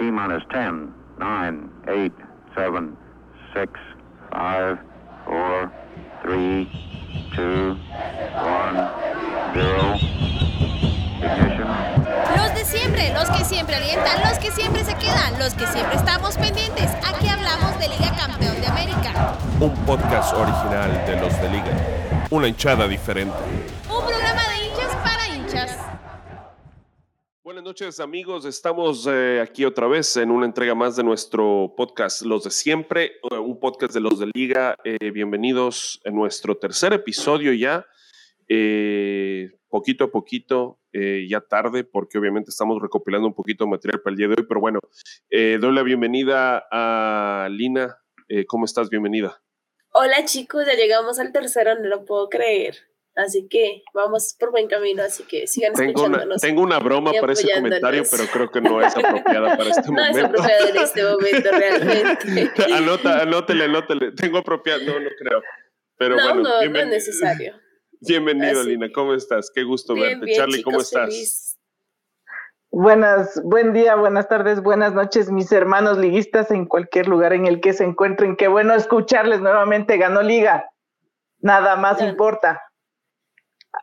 T 0.00 0.10
minus 0.10 0.42
10, 0.48 0.88
9, 1.18 1.60
8, 1.86 2.12
7, 2.54 2.96
6, 3.52 3.68
5, 4.32 4.78
4, 5.26 5.70
3, 6.22 6.68
2, 7.36 7.76
1, 8.32 8.90
0. 9.52 9.96
Ignition. 11.20 11.68
Los 12.34 12.54
de 12.54 12.64
siempre, 12.64 13.12
los 13.12 13.28
que 13.28 13.44
siempre 13.44 13.76
alientan, 13.76 14.22
los 14.26 14.38
que 14.38 14.50
siempre 14.50 14.84
se 14.84 14.94
quedan, 14.94 15.38
los 15.38 15.52
que 15.52 15.66
siempre 15.66 15.96
estamos 15.96 16.34
pendientes. 16.38 16.90
Aquí 17.06 17.28
hablamos 17.28 17.78
de 17.78 17.88
Liga 17.88 18.16
Campeón 18.16 18.58
de 18.58 18.66
América. 18.68 19.36
Un 19.60 19.74
podcast 19.84 20.32
original 20.32 21.04
de 21.06 21.20
los 21.20 21.42
de 21.42 21.48
Liga. 21.50 22.26
Una 22.30 22.48
hinchada 22.48 22.88
diferente. 22.88 23.36
Un 23.84 24.06
programa 24.06 24.40
de 24.48 24.64
hinchas 24.64 24.96
para 25.04 25.28
hinchas. 25.28 25.76
Buenas 27.60 27.78
noches 27.78 28.00
amigos, 28.00 28.46
estamos 28.46 29.06
eh, 29.06 29.38
aquí 29.38 29.66
otra 29.66 29.86
vez 29.86 30.16
en 30.16 30.30
una 30.30 30.46
entrega 30.46 30.74
más 30.74 30.96
de 30.96 31.04
nuestro 31.04 31.74
podcast 31.76 32.22
Los 32.22 32.44
de 32.44 32.50
Siempre, 32.50 33.12
eh, 33.30 33.36
un 33.36 33.60
podcast 33.60 33.92
de 33.92 34.00
los 34.00 34.18
de 34.18 34.30
Liga. 34.32 34.76
Eh, 34.82 35.10
bienvenidos 35.10 36.00
en 36.04 36.14
nuestro 36.14 36.56
tercer 36.56 36.94
episodio 36.94 37.52
ya, 37.52 37.84
eh, 38.48 39.50
poquito 39.68 40.04
a 40.04 40.10
poquito, 40.10 40.78
ya 40.90 41.42
tarde, 41.42 41.84
porque 41.84 42.16
obviamente 42.16 42.48
estamos 42.48 42.80
recopilando 42.80 43.28
un 43.28 43.34
poquito 43.34 43.64
de 43.64 43.72
material 43.72 44.00
para 44.00 44.12
el 44.12 44.16
día 44.16 44.28
de 44.28 44.36
hoy, 44.38 44.46
pero 44.48 44.60
bueno, 44.60 44.80
doy 45.30 45.74
la 45.74 45.82
bienvenida 45.82 46.66
a 46.72 47.46
Lina. 47.50 47.98
¿Cómo 48.46 48.64
estás? 48.64 48.88
Bienvenida. 48.88 49.38
Hola 49.92 50.24
chicos, 50.24 50.64
ya 50.64 50.72
llegamos 50.76 51.18
al 51.18 51.30
tercero, 51.30 51.74
no 51.78 51.88
lo 51.88 52.06
puedo 52.06 52.30
creer. 52.30 52.89
Así 53.20 53.46
que 53.48 53.82
vamos 53.92 54.34
por 54.38 54.50
buen 54.50 54.66
camino, 54.66 55.02
así 55.02 55.24
que 55.24 55.46
sigan 55.46 55.74
Tengo 55.74 55.90
una, 55.90 56.16
escuchándonos. 56.16 56.40
tengo 56.40 56.62
una 56.62 56.78
broma 56.78 57.12
para 57.20 57.32
ese 57.34 57.48
comentario, 57.52 58.02
pero 58.10 58.24
creo 58.32 58.50
que 58.50 58.60
no 58.60 58.80
es 58.80 58.96
apropiada 58.96 59.56
para 59.56 59.70
este 59.70 59.82
no 59.92 60.02
es 60.02 60.08
momento. 60.16 60.26
apropiado 60.26 60.68
en 60.68 60.76
este 60.76 61.04
momento 61.04 61.50
realmente. 61.52 62.74
Anota, 62.74 63.22
anótele, 63.22 63.64
anótele. 63.64 64.12
Tengo 64.12 64.38
apropiado, 64.38 64.80
no, 64.84 65.00
no 65.00 65.10
creo. 65.18 65.42
Pero 65.98 66.16
no, 66.16 66.22
bueno, 66.22 66.42
no, 66.42 66.70
no 66.70 66.78
es 66.78 66.86
necesario. 66.86 67.54
Bienvenido, 68.00 68.60
Así 68.60 68.70
Lina. 68.70 68.88
¿Cómo 68.94 69.12
estás? 69.12 69.50
Qué 69.54 69.62
gusto 69.64 69.92
Bien, 69.94 70.08
verte. 70.20 70.24
bien, 70.24 70.38
Charlie, 70.38 70.62
¿cómo 70.62 70.80
estás? 70.80 71.06
feliz. 71.10 71.46
Buenas, 72.72 73.38
buen 73.44 73.72
día, 73.72 73.96
buenas 73.96 74.28
tardes, 74.28 74.62
buenas 74.62 74.94
noches, 74.94 75.28
mis 75.30 75.50
hermanos 75.50 75.98
liguistas 75.98 76.52
en 76.52 76.66
cualquier 76.66 77.08
lugar 77.08 77.32
en 77.32 77.46
el 77.46 77.60
que 77.60 77.72
se 77.72 77.82
encuentren. 77.84 78.36
Qué 78.36 78.46
bueno 78.46 78.74
escucharles 78.74 79.40
nuevamente. 79.40 79.98
Ganó 79.98 80.22
Liga. 80.22 80.70
Nada 81.40 81.76
más 81.76 82.00
importa. 82.00 82.62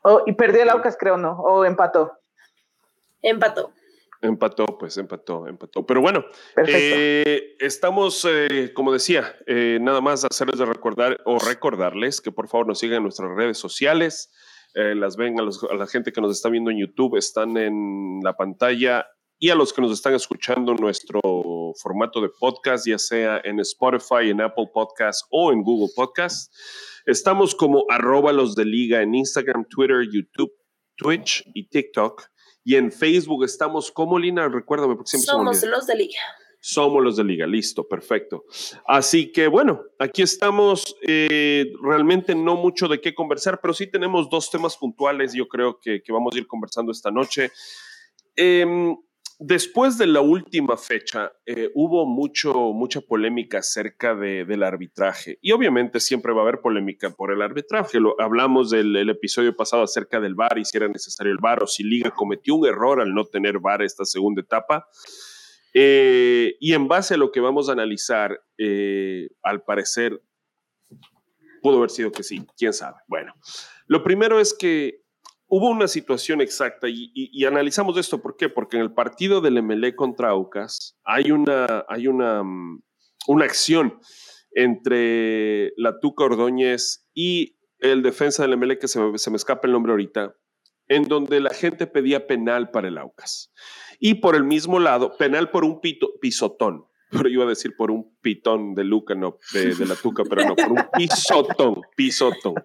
Oh, 0.04 0.24
y 0.26 0.34
perdió 0.34 0.64
el 0.64 0.70
Aucas, 0.70 0.98
creo, 1.00 1.18
¿no? 1.18 1.40
O 1.40 1.66
empató. 1.66 2.14
Empató. 3.22 3.72
Empató, 4.22 4.66
pues 4.80 4.98
empató, 4.98 5.48
empató. 5.48 5.86
Pero 5.86 6.02
bueno, 6.02 6.26
eh, 6.76 7.56
estamos, 7.60 8.26
eh, 8.30 8.72
como 8.74 8.92
decía, 8.92 9.36
eh, 9.46 9.78
nada 9.80 10.02
más 10.02 10.26
hacerles 10.26 10.58
de 10.60 10.66
recordar 10.66 11.20
o 11.26 11.38
recordarles 11.38 12.20
que 12.20 12.32
por 12.32 12.48
favor 12.48 12.66
nos 12.68 12.80
sigan 12.80 12.98
en 12.98 13.04
nuestras 13.04 13.30
redes 13.36 13.58
sociales. 13.58 14.34
eh, 14.74 14.94
las 14.96 15.18
ven 15.18 15.40
a, 15.40 15.44
los- 15.44 15.64
a 15.64 15.74
la 15.76 15.88
gente 15.88 16.12
que 16.12 16.22
nos 16.22 16.32
está 16.32 16.50
viendo 16.50 16.70
en 16.70 16.78
YouTube, 16.80 17.16
están 17.18 17.58
en 17.58 18.20
la 18.24 18.34
pantalla. 18.34 19.08
Y 19.40 19.52
a 19.52 19.56
los 19.56 19.72
que 19.72 19.84
nos 19.84 19.92
están 19.92 20.16
escuchando 20.16 20.74
nuestro 20.74 21.22
formato 21.80 22.20
de 22.22 22.30
podcast, 22.40 22.88
ya 22.88 22.98
sea 22.98 23.40
en 23.44 23.60
Spotify, 23.60 24.32
en 24.32 24.42
Apple 24.42 24.70
Podcast 24.74 25.28
o 25.30 25.52
en 25.52 25.62
Google 25.62 25.94
Podcast. 25.96 26.52
Estamos 27.06 27.54
como 27.54 27.86
arroba 27.88 28.34
los 28.34 28.56
de 28.56 28.66
liga 28.66 29.04
en 29.04 29.14
Instagram, 29.14 29.66
Twitter, 29.70 30.08
YouTube, 30.12 30.52
Twitch 30.96 31.44
y 31.54 31.70
TikTok. 31.70 32.24
Y 32.64 32.78
en 32.78 32.92
Facebook 32.92 33.44
estamos 33.44 33.92
como 33.92 34.18
Lina, 34.18 34.50
recuérdame 34.50 34.96
porque 34.96 35.12
siempre 35.12 35.28
Somos 35.28 35.64
los 35.64 35.86
de 35.86 35.96
liga. 35.96 36.20
Somos 36.60 37.04
los 37.04 37.18
de 37.18 37.24
liga, 37.24 37.46
listo, 37.46 37.88
perfecto. 37.88 38.44
Así 38.88 39.32
que 39.32 39.48
bueno, 39.48 39.84
aquí 40.00 40.24
estamos. 40.24 40.96
eh, 41.04 41.72
realmente 41.84 42.34
no 42.34 42.56
mucho 42.56 42.88
de 42.88 43.00
qué 43.00 43.14
conversar, 43.14 43.60
pero 43.62 43.76
sí 43.76 43.86
tenemos 43.86 44.32
dos 44.32 44.50
temas 44.50 44.76
puntuales, 44.76 45.34
yo 45.34 45.48
creo 45.48 45.80
que, 45.80 46.02
que 46.02 46.12
vamos 46.12 46.34
a 46.34 46.40
ir 46.40 46.48
conversando 46.48 46.92
esta 46.92 47.12
noche. 47.12 47.52
Em, 48.36 48.96
después 49.40 49.98
de 49.98 50.08
la 50.08 50.22
última 50.22 50.78
fecha, 50.78 51.32
eh, 51.46 51.70
hubo 51.76 52.06
mucho, 52.06 52.54
mucha 52.74 53.02
polémica 53.02 53.60
acerca 53.60 54.16
de- 54.16 54.46
del 54.46 54.64
arbitraje. 54.64 55.38
Y 55.42 55.52
obviamente 55.52 56.00
siempre 56.00 56.34
va 56.34 56.40
a 56.40 56.44
haber 56.44 56.62
polémica 56.62 57.10
por 57.12 57.32
el 57.32 57.42
arbitraje. 57.42 58.00
Lo, 58.00 58.20
hablamos 58.20 58.70
del 58.72 58.96
el 58.96 59.10
episodio 59.10 59.56
pasado 59.56 59.84
acerca 59.84 60.20
del 60.20 60.36
VAR 60.36 60.58
y 60.58 60.66
si 60.66 60.78
era 60.78 60.88
necesario 60.88 61.32
el 61.32 61.40
VAR 61.40 61.64
o 61.64 61.68
si 61.68 61.84
Liga 61.84 62.12
cometió 62.12 62.56
un 62.56 62.68
error 62.68 63.00
al 63.02 63.14
no 63.14 63.26
tener 63.26 63.60
VAR 63.60 63.82
esta 63.84 64.06
segunda 64.06 64.42
etapa. 64.42 64.88
Eh, 65.74 66.56
y 66.60 66.74
en 66.74 66.88
base 66.88 67.14
a 67.14 67.18
lo 67.18 67.32
que 67.32 67.40
vamos 67.40 67.70
a 67.70 67.74
analizar, 67.74 68.40
eh, 68.58 69.30
al 69.44 69.62
parecer 69.64 70.20
pudo 71.62 71.78
haber 71.78 71.90
sido 71.90 72.12
que 72.12 72.24
sí, 72.24 72.46
quién 72.58 72.74
sabe. 72.74 72.98
Bueno, 73.08 73.34
lo 73.88 74.04
primero 74.04 74.40
es 74.40 74.54
que 74.54 75.02
hubo 75.48 75.70
una 75.70 75.88
situación 75.88 76.42
exacta 76.42 76.88
y, 76.90 77.44
analizamos 77.46 77.98
esto. 77.98 78.22
¿Por 78.22 78.36
qué? 78.38 78.50
Porque 78.50 78.78
en 78.78 78.84
el 78.84 78.94
partido 78.94 79.42
del 79.42 79.62
MLE 79.64 79.96
contra 79.96 80.30
Aucas 80.30 80.98
hay 81.04 81.32
una, 81.32 81.86
hay 81.88 82.08
una, 82.08 82.44
mm, 82.44 82.82
una 83.28 83.46
acción 83.46 84.00
entre 84.52 85.74
la 85.78 86.00
Tuca 86.00 86.26
Ordóñez 86.26 87.08
y 87.14 87.58
el 87.80 88.02
defensa 88.02 88.44
del 88.44 88.58
MLE, 88.58 88.80
que 88.80 88.88
se 88.88 89.00
se 89.18 89.30
me 89.30 89.38
escapa 89.38 89.68
el 89.68 89.74
nombre 89.74 89.92
ahorita, 89.92 90.36
en 90.88 91.04
donde 91.04 91.40
la 91.40 91.52
gente 91.52 91.88
pedía 91.88 92.28
penal 92.28 92.72
para 92.72 92.88
el 92.88 92.98
Aucas. 92.98 93.52
Y 94.00 94.16
por 94.16 94.36
el 94.36 94.44
mismo 94.44 94.80
lado, 94.80 95.16
penal 95.18 95.50
por 95.52 95.64
un 95.64 95.80
pito- 95.82 96.20
pisotón. 96.20 96.86
Pero 97.12 97.30
iba 97.30 97.46
a 97.46 97.48
decir 97.48 97.74
por 97.78 97.90
un 97.90 98.18
pitón 98.22 98.76
de 98.76 98.84
Luca, 98.84 99.16
no, 99.16 99.38
de, 99.54 99.76
de 99.76 99.86
la 99.86 99.96
Tuca, 99.96 100.24
pero 100.30 100.46
no, 100.46 100.56
por 100.58 100.74
un 100.74 100.84
pisotón, 100.92 101.82
pisotón. 101.96 102.56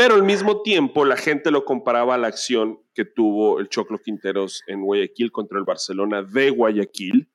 Pero 0.00 0.14
al 0.14 0.22
mismo 0.22 0.62
tiempo, 0.62 1.04
la 1.04 1.18
gente 1.18 1.50
lo 1.50 1.66
comparaba 1.66 2.14
a 2.14 2.18
la 2.18 2.28
acción 2.28 2.80
que 2.94 3.04
tuvo 3.04 3.60
el 3.60 3.68
Choclo 3.68 3.98
Quinteros 3.98 4.62
en 4.66 4.80
Guayaquil 4.80 5.30
contra 5.30 5.58
el 5.58 5.64
Barcelona 5.64 6.22
de 6.22 6.48
Guayaquil, 6.48 7.28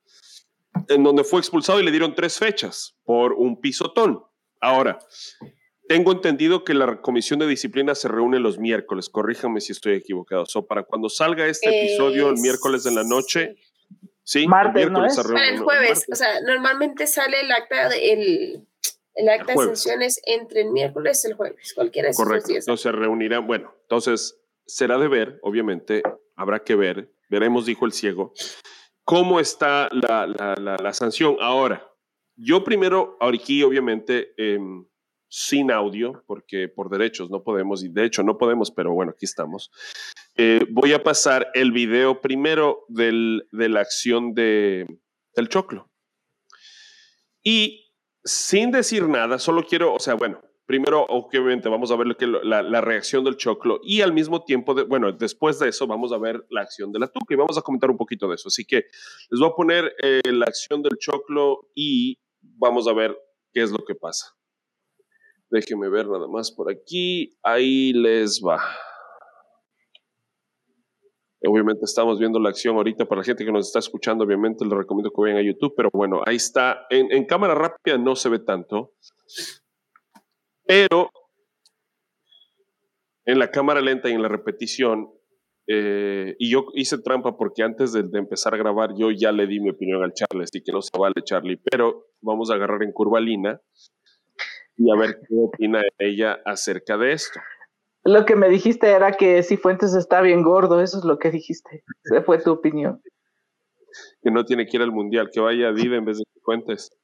en 0.87 1.03
donde 1.03 1.23
fue 1.23 1.39
expulsado 1.39 1.79
y 1.79 1.83
le 1.83 1.91
dieron 1.91 2.15
tres 2.15 2.39
fechas 2.39 2.95
por 3.03 3.33
un 3.33 3.61
pisotón. 3.61 4.23
Ahora, 4.59 4.97
tengo 5.87 6.11
entendido 6.11 6.63
que 6.63 6.73
la 6.73 7.01
comisión 7.01 7.37
de 7.37 7.45
disciplina 7.45 7.93
se 7.93 8.07
reúne 8.07 8.39
los 8.39 8.57
miércoles. 8.57 9.09
Corríjame 9.09 9.61
si 9.61 9.71
estoy 9.71 9.93
equivocado. 9.93 10.47
So, 10.47 10.65
para 10.65 10.81
cuando 10.81 11.07
salga 11.07 11.45
este 11.45 11.69
episodio 11.69 12.29
el 12.29 12.37
Eh, 12.37 12.41
miércoles 12.41 12.83
de 12.83 12.95
la 12.95 13.03
noche, 13.03 13.57
sí, 14.23 14.39
el 14.41 14.47
Martes, 14.49 14.89
¿no 14.89 15.01
miércoles 15.01 15.11
es? 15.11 15.15
se 15.17 15.21
Para 15.21 15.35
reúne. 15.35 15.49
el 15.49 15.55
no, 15.57 15.63
jueves, 15.65 16.05
o 16.11 16.15
sea, 16.15 16.41
normalmente 16.41 17.05
sale 17.05 17.41
el 17.41 17.51
acta 17.51 17.89
de, 17.89 18.59
el, 19.15 19.23
el 19.27 19.29
acta 19.29 19.47
de 19.47 19.53
jueves. 19.55 19.79
sesiones 19.79 20.21
entre 20.25 20.61
el 20.61 20.71
miércoles 20.71 21.23
y 21.23 21.27
el 21.29 21.33
jueves, 21.35 21.73
cualquiera 21.73 22.07
de 22.07 22.11
esos 22.11 22.25
Correcto. 22.25 22.47
días. 22.49 22.65
Entonces 22.67 22.83
se 22.83 22.91
reunirán. 22.91 23.47
Bueno, 23.47 23.73
entonces 23.81 24.39
será 24.65 24.97
de 24.97 25.07
ver, 25.07 25.39
obviamente, 25.41 26.03
habrá 26.35 26.63
que 26.63 26.75
ver, 26.75 27.11
veremos, 27.29 27.65
dijo 27.65 27.85
el 27.85 27.91
ciego, 27.93 28.33
cómo 29.03 29.39
está 29.39 29.87
la, 29.91 30.27
la- 30.27 30.55
la- 30.59 30.77
la 30.77 30.93
sanción. 30.93 31.37
Ahora, 31.39 31.87
yo 32.35 32.63
primero, 32.63 33.17
aquí 33.21 33.63
obviamente, 33.63 34.33
em, 34.37 34.85
sin 35.27 35.71
audio, 35.71 36.23
porque 36.27 36.67
por 36.69 36.89
derechos 36.89 37.29
no 37.29 37.43
podemos, 37.43 37.83
y 37.83 37.89
de 37.89 38.05
hecho 38.05 38.23
no 38.23 38.37
podemos, 38.37 38.71
pero 38.71 38.93
bueno, 38.93 39.11
aquí 39.11 39.25
estamos. 39.25 39.71
Eh, 40.37 40.65
voy 40.69 40.93
a 40.93 41.03
pasar 41.03 41.49
el 41.53 41.71
video 41.71 42.21
primero 42.21 42.85
del- 42.89 43.47
de 43.51 43.69
la 43.69 43.81
acción 43.81 44.33
de, 44.33 44.85
del 45.35 45.49
choclo. 45.49 45.89
Y 47.43 47.84
sin 48.25 48.71
decir 48.71 49.07
nada, 49.07 49.39
solo 49.39 49.63
quiero, 49.63 49.93
o 49.93 49.99
sea, 49.99 50.15
bueno, 50.15 50.41
primero, 50.65 51.05
obviamente, 51.07 51.69
vamos 51.69 51.91
a 51.91 51.95
ver 51.95 52.07
lo 52.07 52.17
que, 52.17 52.25
la, 52.25 52.81
reacción 52.81 53.23
del 53.23 53.37
choclo 53.37 53.79
y 53.83 54.01
al 54.01 54.13
mismo 54.13 54.43
tiempo, 54.43 54.75
bueno, 54.87 55.11
después 55.11 55.59
de 55.59 55.69
eso, 55.69 55.85
vamos 55.85 56.11
a 56.11 56.17
ver 56.17 56.43
la 56.49 56.61
acción 56.61 56.91
de 56.91 56.99
la 56.99 57.07
tuca 57.07 57.33
y 57.33 57.37
vamos 57.37 57.57
a 57.57 57.61
comentar 57.61 57.91
un 57.91 57.97
poquito 57.97 58.27
de 58.27 58.35
eso. 58.35 58.47
Así 58.47 58.65
que 58.65 58.85
les 59.29 59.39
voy 59.39 59.49
a 59.49 59.55
poner 59.55 59.95
eh, 60.01 60.21
la 60.31 60.45
acción 60.45 60.81
del 60.81 60.97
choclo 60.97 61.69
y 61.75 62.19
vamos 62.41 62.87
a 62.87 62.93
ver 62.93 63.15
qué 63.53 63.61
es 63.61 63.71
lo 63.71 63.85
que 63.85 63.95
pasa. 63.95 64.35
Déjenme 65.51 65.89
ver 65.89 66.07
nada 66.07 66.27
más 66.27 66.51
por 66.51 66.71
aquí. 66.71 67.37
Ahí 67.43 67.93
les 67.93 68.41
va. 68.41 68.59
Obviamente 71.47 71.85
estamos 71.85 72.19
viendo 72.19 72.39
la 72.39 72.49
acción 72.49 72.75
ahorita 72.75 73.05
para 73.05 73.21
la 73.21 73.25
gente 73.25 73.45
que 73.45 73.51
nos 73.51 73.67
está 73.67 73.79
escuchando. 73.79 74.23
Obviamente 74.23 74.65
les 74.65 74.73
recomiendo 74.73 75.11
que 75.11 75.21
vayan 75.21 75.37
a 75.37 75.41
YouTube, 75.41 75.73
pero 75.75 75.89
bueno, 75.93 76.21
ahí 76.25 76.35
está. 76.35 76.85
En, 76.89 77.11
en 77.11 77.25
cámara 77.25 77.55
rápida 77.55 77.97
no 77.97 78.15
se 78.15 78.29
ve 78.29 78.39
tanto, 78.39 78.93
pero 80.65 81.09
en 83.25 83.39
la 83.39 83.49
cámara 83.49 83.81
lenta 83.81 84.09
y 84.09 84.13
en 84.13 84.21
la 84.21 84.27
repetición, 84.27 85.09
eh, 85.67 86.35
y 86.37 86.51
yo 86.51 86.67
hice 86.75 86.99
trampa 86.99 87.37
porque 87.37 87.63
antes 87.63 87.91
de, 87.91 88.01
empezar 88.13 88.53
a 88.53 88.57
grabar 88.57 88.91
yo 88.95 89.09
ya 89.09 89.31
le 89.31 89.47
di 89.47 89.59
mi 89.59 89.71
opinión 89.71 90.03
al 90.03 90.13
Charlie, 90.13 90.43
así 90.43 90.61
que 90.61 90.71
no 90.71 90.81
se 90.81 90.95
vale 90.97 91.15
Charlie, 91.23 91.57
pero 91.57 92.09
vamos 92.21 92.51
a 92.51 92.53
agarrar 92.53 92.83
en 92.83 92.91
curva 92.91 93.19
Lina 93.19 93.59
y 94.77 94.91
a 94.91 94.95
ver 94.95 95.19
qué 95.27 95.35
opina 95.35 95.81
ella 95.97 96.39
acerca 96.45 96.97
de 96.97 97.13
esto. 97.13 97.39
Lo 98.05 98.23
que 98.23 98.35
me 98.35 98.49
dijiste 98.49 98.91
era 98.91 99.13
que 99.13 99.41
Cifuentes 99.41 99.95
está 99.95 100.21
bien 100.21 100.43
gordo, 100.43 100.79
eso 100.79 100.99
es 100.99 101.03
lo 101.05 101.17
que 101.17 101.31
dijiste. 101.31 101.83
Esa 102.03 102.21
fue 102.21 102.37
tu 102.39 102.51
opinión. 102.51 103.01
que 104.21 104.29
no 104.29 104.45
tiene 104.45 104.67
que 104.67 104.77
ir 104.77 104.83
al 104.83 104.91
mundial, 104.91 105.31
que 105.33 105.39
vaya 105.39 105.69
a 105.69 105.73
Diva 105.73 105.95
en 105.95 106.05
vez 106.05 106.19
de 106.19 106.25
que 106.31 106.39
cuentes. 106.41 106.95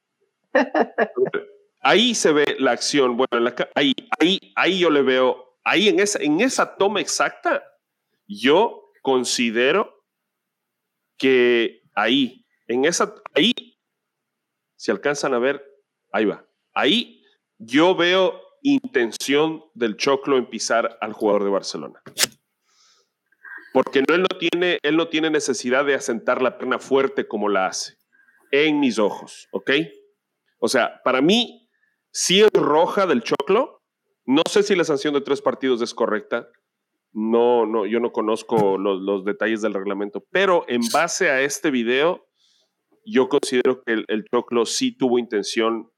Ahí 1.80 2.14
se 2.14 2.32
ve 2.32 2.56
la 2.60 2.70
acción. 2.70 3.16
Bueno, 3.16 3.50
ahí, 3.74 3.92
ahí, 4.20 4.38
ahí 4.54 4.78
yo 4.78 4.88
le 4.88 5.02
veo, 5.02 5.58
ahí 5.64 5.88
en 5.88 5.98
esa, 5.98 6.22
en 6.22 6.40
esa 6.40 6.76
toma 6.76 7.00
exacta, 7.00 7.60
yo 8.28 8.92
considero 9.02 10.04
que 11.18 11.82
ahí, 11.96 12.46
en 12.68 12.84
esa, 12.84 13.12
ahí, 13.34 13.52
si 14.76 14.92
alcanzan 14.92 15.34
a 15.34 15.40
ver, 15.40 15.60
ahí 16.12 16.24
va. 16.24 16.46
Ahí 16.72 17.24
yo 17.58 17.96
veo 17.96 18.40
intención 18.62 19.64
del 19.74 19.96
Choclo 19.96 20.38
en 20.38 20.46
pisar 20.46 20.96
al 21.00 21.12
jugador 21.12 21.44
de 21.44 21.50
Barcelona. 21.50 22.02
Porque 23.72 24.00
él, 24.00 24.22
no 24.22 24.38
tiene, 24.38 24.78
él 24.82 24.96
no 24.96 25.08
tiene 25.08 25.30
necesidad 25.30 25.84
de 25.84 25.94
asentar 25.94 26.42
la 26.42 26.58
pierna 26.58 26.78
fuerte 26.78 27.26
como 27.26 27.48
la 27.48 27.66
hace, 27.66 27.96
en 28.50 28.80
mis 28.80 28.98
ojos, 28.98 29.48
¿ok? 29.50 29.70
O 30.58 30.68
sea, 30.68 31.00
para 31.02 31.22
mí, 31.22 31.68
si 32.10 32.40
es 32.40 32.50
roja 32.52 33.06
del 33.06 33.22
Choclo, 33.22 33.82
no 34.26 34.42
sé 34.48 34.62
si 34.62 34.76
la 34.76 34.84
sanción 34.84 35.14
de 35.14 35.22
tres 35.22 35.40
partidos 35.40 35.80
es 35.80 35.94
correcta, 35.94 36.48
no, 37.12 37.66
no, 37.66 37.86
yo 37.86 37.98
no 37.98 38.12
conozco 38.12 38.78
los, 38.78 39.24
detalles 39.24 39.62
del 39.62 39.74
reglamento, 39.74 40.24
pero 40.30 40.64
en 40.68 40.80
base 40.92 41.30
a 41.30 41.40
este 41.40 41.70
video, 41.70 42.26
yo 43.04 43.28
considero 43.28 43.82
que 43.82 44.04
el 44.06 44.24
Choclo 44.30 44.66
sí 44.66 44.96
tuvo 44.96 45.18
intención 45.18 45.90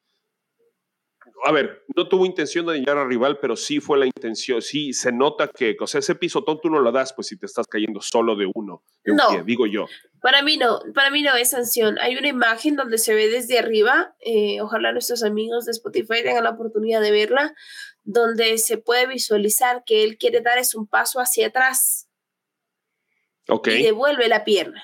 a 1.45 1.53
ver, 1.53 1.85
no 1.95 2.09
tuvo 2.09 2.25
intención 2.25 2.65
de 2.65 2.73
dañar 2.73 2.97
al 2.97 3.09
rival, 3.09 3.39
pero 3.39 3.55
sí 3.55 3.79
fue 3.79 3.99
la 3.99 4.07
intención, 4.07 4.63
sí 4.63 4.95
se 4.95 5.13
nota 5.13 5.49
que, 5.49 5.77
o 5.79 5.87
sea, 5.87 5.99
ese 5.99 6.15
pisotón 6.15 6.59
tú 6.63 6.71
no 6.71 6.81
lo 6.81 6.91
das, 6.91 7.13
pues 7.13 7.27
si 7.27 7.39
te 7.39 7.45
estás 7.45 7.67
cayendo 7.67 8.01
solo 8.01 8.35
de 8.35 8.51
uno, 8.55 8.83
no, 9.05 9.45
digo 9.45 9.67
yo. 9.67 9.87
Para 10.23 10.43
mí 10.43 10.57
no, 10.57 10.81
para 10.95 11.11
mí 11.11 11.21
no 11.21 11.37
es 11.37 11.51
sanción. 11.51 11.99
Hay 12.01 12.17
una 12.17 12.29
imagen 12.29 12.77
donde 12.77 12.97
se 12.97 13.15
ve 13.15 13.29
desde 13.29 13.59
arriba, 13.59 14.17
eh, 14.21 14.63
ojalá 14.63 14.93
nuestros 14.93 15.23
amigos 15.23 15.67
de 15.67 15.73
Spotify 15.73 16.23
tengan 16.23 16.45
la 16.45 16.51
oportunidad 16.51 17.03
de 17.03 17.11
verla, 17.11 17.55
donde 18.05 18.57
se 18.57 18.79
puede 18.79 19.07
visualizar 19.07 19.83
que 19.85 20.03
él 20.03 20.17
quiere 20.17 20.41
dar 20.41 20.57
es 20.57 20.75
un 20.75 20.87
paso 20.87 21.21
hacia 21.21 21.49
atrás. 21.49 22.09
Ok. 23.49 23.69
Y 23.69 23.83
devuelve 23.83 24.29
la 24.29 24.45
pierna. 24.45 24.83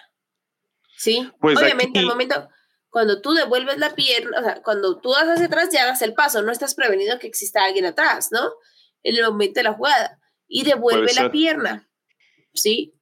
¿Sí? 0.99 1.27
Pues 1.41 1.59
Obviamente, 1.59 2.01
al 2.01 2.07
momento 2.07 2.51
cuando 2.91 3.21
tú 3.21 3.33
devuelves 3.33 3.79
la 3.79 3.95
pierna, 3.95 4.39
o 4.41 4.43
sea, 4.43 4.63
cuando 4.63 5.01
tú 5.01 5.11
vas 5.11 5.29
hacia 5.29 5.47
atrás 5.47 5.69
ya 5.73 5.87
das 5.87 6.03
el 6.03 6.15
paso, 6.15 6.43
no 6.43 6.53
estás 6.53 6.75
prevenido 6.75 7.19
que 7.19 7.29
exista 7.29 7.65
alguien 7.65 7.87
atrás, 7.87 8.31
¿no? 8.33 8.53
En 9.03 9.17
el 9.17 9.25
momento 9.25 9.61
de 9.61 9.65
la 9.65 9.75
jugada. 9.75 10.19
Y 10.49 10.65
devuelve 10.65 11.13
la 11.15 11.31
pierna, 11.31 11.89
¿sí? 12.53 12.95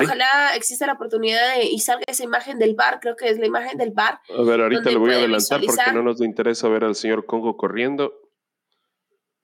Ojalá 0.00 0.54
exista 0.54 0.86
la 0.86 0.92
oportunidad 0.92 1.56
de, 1.56 1.64
y 1.64 1.78
salga 1.80 2.04
esa 2.06 2.24
imagen 2.24 2.58
del 2.58 2.74
bar, 2.74 2.98
creo 3.00 3.16
que 3.16 3.28
es 3.28 3.38
la 3.38 3.46
imagen 3.46 3.78
del 3.78 3.90
bar. 3.90 4.20
A 4.28 4.42
ver, 4.42 4.60
ahorita 4.60 4.90
lo 4.90 5.00
voy 5.00 5.12
a 5.12 5.16
adelantar 5.16 5.60
porque 5.64 5.92
no 5.92 6.02
nos 6.02 6.20
interesa 6.20 6.68
ver 6.68 6.84
al 6.84 6.94
señor 6.94 7.26
Congo 7.26 7.56
corriendo. 7.56 8.12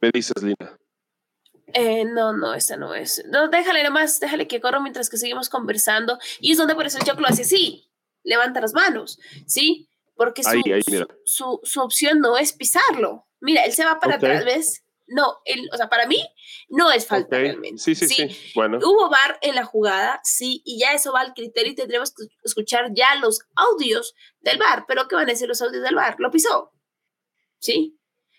¿Me 0.01 0.11
dices, 0.13 0.43
Lina? 0.43 0.79
Eh, 1.75 2.05
no, 2.05 2.37
no, 2.37 2.55
esa 2.55 2.77
no 2.77 2.95
es. 2.95 3.25
No, 3.31 3.49
déjale 3.49 3.83
nomás, 3.83 4.21
déjale 4.21 4.47
que 4.47 4.61
corra 4.61 4.81
mientras 4.81 5.09
que 5.09 5.17
seguimos 5.17 5.49
conversando. 5.49 6.19
Y 6.41 6.53
es 6.53 6.59
donde 6.59 6.75
por 6.75 6.87
eso 6.87 6.99
el 6.99 7.21
lo 7.21 7.29
hace 7.29 7.43
así, 7.43 7.89
levanta 8.23 8.61
las 8.61 8.75
manos, 8.75 9.19
¿sí? 9.47 9.89
Porque 10.15 10.43
su, 11.25 11.61
su, 11.63 11.81
opción 11.81 12.21
no 12.21 12.37
es 12.37 12.53
pisarlo. 12.53 13.27
Mira, 13.41 13.65
él 13.65 13.73
se 13.73 13.85
va 13.85 13.99
para 13.99 14.17
atrás, 14.17 14.45
¿ves? 14.45 14.85
No, 15.09 15.39
él, 15.45 15.69
o 15.73 15.77
sea, 15.77 15.89
para 15.89 16.07
mí 16.07 16.25
no 16.69 16.91
es 16.91 17.07
falta 17.07 17.37
realmente. 17.37 17.83
Sí, 17.83 17.95
sí, 17.95 18.07
sí, 18.09 18.53
Bueno. 18.55 18.79
Hubo 18.79 19.11
bar 19.11 19.39
en 19.43 19.55
la 19.55 19.65
jugada, 19.65 20.21
sí, 20.23 20.63
y 20.65 20.79
ya 20.79 20.93
eso 20.93 21.13
va 21.13 21.21
al 21.21 21.35
criterio 21.35 21.73
y 21.73 21.75
tendremos 21.75 22.13
que 22.15 22.25
escuchar 22.45 22.93
ya 22.95 23.15
los 23.17 23.41
audios 23.55 24.15
del 24.41 24.59
bar. 24.59 24.85
Pero 24.87 25.09
¿qué 25.09 25.17
van 25.17 25.29
a 25.29 25.33
decir 25.33 25.49
los 25.49 25.61
audios 25.61 25.83
del 25.83 25.95
bar? 25.95 26.17
Lo 26.19 26.31
pisó. 26.31 26.73
¿Sí? 27.59 27.99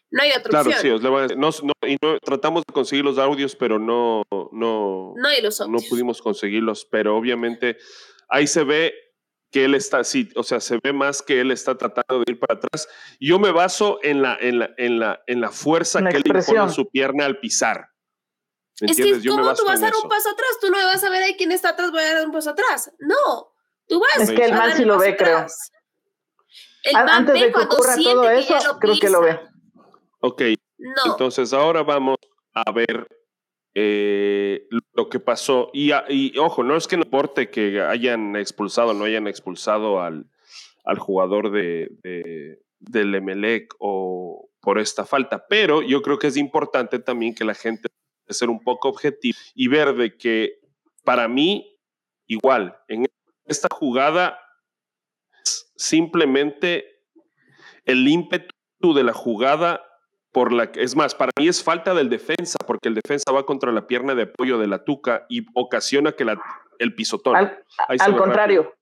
No 0.10 0.22
hay 0.22 0.30
otra 0.30 0.50
claro, 0.50 0.70
opción. 0.70 1.00
sí, 1.00 1.08
no, 1.36 1.36
no, 1.36 1.74
y 1.88 1.98
no, 2.02 2.20
tratamos 2.20 2.64
de 2.68 2.74
conseguir 2.74 3.04
los 3.04 3.18
audios, 3.18 3.56
pero 3.56 3.80
no, 3.80 4.24
no, 4.52 5.14
no, 5.16 5.28
hay 5.28 5.42
los 5.42 5.60
audios. 5.60 5.84
no 5.84 5.90
pudimos 5.90 6.22
conseguirlos, 6.22 6.86
pero 6.86 7.18
obviamente 7.18 7.78
ahí 8.30 8.46
se 8.46 8.64
ve 8.64 8.94
que 9.54 9.66
él 9.66 9.76
está, 9.76 10.04
sí, 10.04 10.30
o 10.36 10.42
sea, 10.42 10.60
se 10.60 10.80
ve 10.84 10.92
más 10.92 11.22
que 11.22 11.40
él 11.40 11.52
está 11.52 11.78
tratando 11.78 12.24
de 12.26 12.32
ir 12.32 12.40
para 12.40 12.56
atrás. 12.56 12.90
Yo 13.20 13.38
me 13.38 13.52
baso 13.52 14.00
en 14.02 14.24
la, 14.24 14.36
en 14.42 14.58
la, 14.58 14.72
en 14.78 15.00
la, 15.00 15.22
en 15.28 15.42
la 15.42 15.52
fuerza 15.52 16.02
que 16.02 16.18
él 16.18 16.24
impone 16.26 16.60
en 16.60 16.72
su 16.72 16.90
pierna 16.90 17.26
al 17.26 17.40
pisar. 17.40 17.88
Es 18.82 18.98
que, 18.98 19.22
¿cómo 19.30 19.54
tú 19.54 19.64
vas 19.64 19.78
a 19.78 19.86
dar 19.86 19.94
un 19.96 20.10
paso 20.10 20.32
atrás? 20.32 20.50
Tú 20.60 20.72
no 20.72 20.78
me 20.80 20.86
vas 20.86 21.04
a 21.04 21.10
ver 21.12 21.22
ahí 21.22 21.36
quién 21.38 21.52
está 21.52 21.70
atrás, 21.70 21.92
voy 21.92 22.02
a 22.02 22.16
dar 22.16 22.26
un 22.26 22.32
paso 22.32 22.50
atrás. 22.50 22.92
No, 22.98 23.54
tú 23.88 24.02
vas. 24.02 24.28
Es 24.28 24.36
que 24.36 24.44
el 24.44 24.54
man 24.54 24.76
sí 24.76 24.86
lo 24.86 24.98
ve, 24.98 25.16
creo. 25.16 25.46
Antes 26.96 27.40
de 27.40 27.52
que 27.52 27.60
ocurra 27.60 27.96
todo 27.96 28.30
eso, 28.32 28.56
creo 28.80 29.00
que 29.00 29.10
lo 29.10 29.22
ve. 29.22 29.40
Ok. 30.22 30.42
No. 30.80 31.12
Entonces 31.12 31.54
ahora 31.54 31.84
vamos 31.84 32.18
a 32.56 32.72
ver 32.72 33.08
eh, 33.76 34.68
lo 34.94 35.10
que 35.10 35.20
pasó. 35.20 35.70
Y, 35.74 35.92
y, 36.10 36.38
ojo, 36.38 36.64
no 36.64 36.76
es 36.76 36.88
que 36.88 36.98
no 36.98 37.04
importe 37.04 37.50
que 37.50 37.82
hayan 37.82 38.36
expulsado 38.36 38.94
no 38.94 39.06
hayan 39.06 39.28
expulsado 39.28 40.02
al, 40.02 40.26
al 40.86 41.00
jugador 41.00 41.52
de, 41.52 41.90
de, 42.04 42.60
del 42.80 43.16
Emelec 43.16 43.74
o 43.80 44.50
por 44.62 44.80
esta 44.80 45.06
falta, 45.06 45.46
pero 45.48 45.82
yo 45.82 46.02
creo 46.02 46.20
que 46.20 46.28
es 46.28 46.38
importante 46.38 47.00
también 47.00 47.36
que 47.36 47.44
la 47.44 47.54
gente 47.54 47.90
ser 48.30 48.50
un 48.50 48.62
poco 48.62 48.90
objetivo 48.90 49.38
y 49.54 49.68
ver 49.68 49.96
de 49.96 50.16
que 50.16 50.60
para 51.04 51.28
mí, 51.28 51.78
igual, 52.28 52.78
en 52.88 53.06
esta 53.46 53.68
jugada, 53.70 54.40
simplemente 55.76 56.86
el 57.86 58.08
ímpetu 58.08 58.94
de 58.94 59.04
la 59.04 59.14
jugada 59.14 59.84
por 60.34 60.52
la 60.52 60.70
es 60.76 60.96
más, 60.96 61.16
para 61.16 61.32
mí 61.40 61.48
es 61.48 61.64
falta 61.64 61.94
del 61.94 62.10
defensa, 62.10 62.58
porque 62.66 62.90
el 62.90 62.96
defensa 62.96 63.32
va 63.32 63.46
contra 63.46 63.72
la 63.72 63.88
pierna 63.88 64.16
de 64.16 64.24
apoyo 64.24 64.58
de 64.58 64.68
la 64.68 64.84
tuca 64.84 65.26
y 65.30 65.46
ocasiona 65.54 66.12
que 66.14 66.26
la, 66.26 66.42
el 66.80 66.96
pisotón. 66.96 67.36
Al, 67.36 68.18
contrario, 68.18 68.74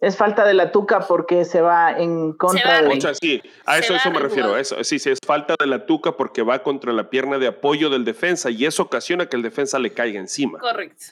es 0.00 0.16
falta 0.16 0.46
de 0.46 0.54
la 0.54 0.70
tuca 0.70 1.00
porque 1.00 1.44
se 1.44 1.60
va 1.60 1.90
en 1.92 2.32
contra 2.32 2.82
de. 2.82 3.14
sí, 3.20 3.42
a 3.66 3.78
eso, 3.78 3.94
eso 3.94 4.10
me 4.12 4.20
refiero. 4.20 4.56
Eso, 4.56 4.82
sí, 4.84 4.98
sí, 5.00 5.10
es 5.10 5.18
falta 5.26 5.56
de 5.58 5.66
la 5.66 5.86
tuca 5.86 6.16
porque 6.16 6.42
va 6.42 6.62
contra 6.62 6.92
la 6.92 7.10
pierna 7.10 7.38
de 7.38 7.48
apoyo 7.48 7.90
del 7.90 8.04
defensa 8.04 8.50
y 8.50 8.64
eso 8.64 8.84
ocasiona 8.84 9.26
que 9.26 9.36
el 9.36 9.42
defensa 9.42 9.80
le 9.80 9.92
caiga 9.92 10.20
encima. 10.20 10.60
Correcto. 10.60 11.06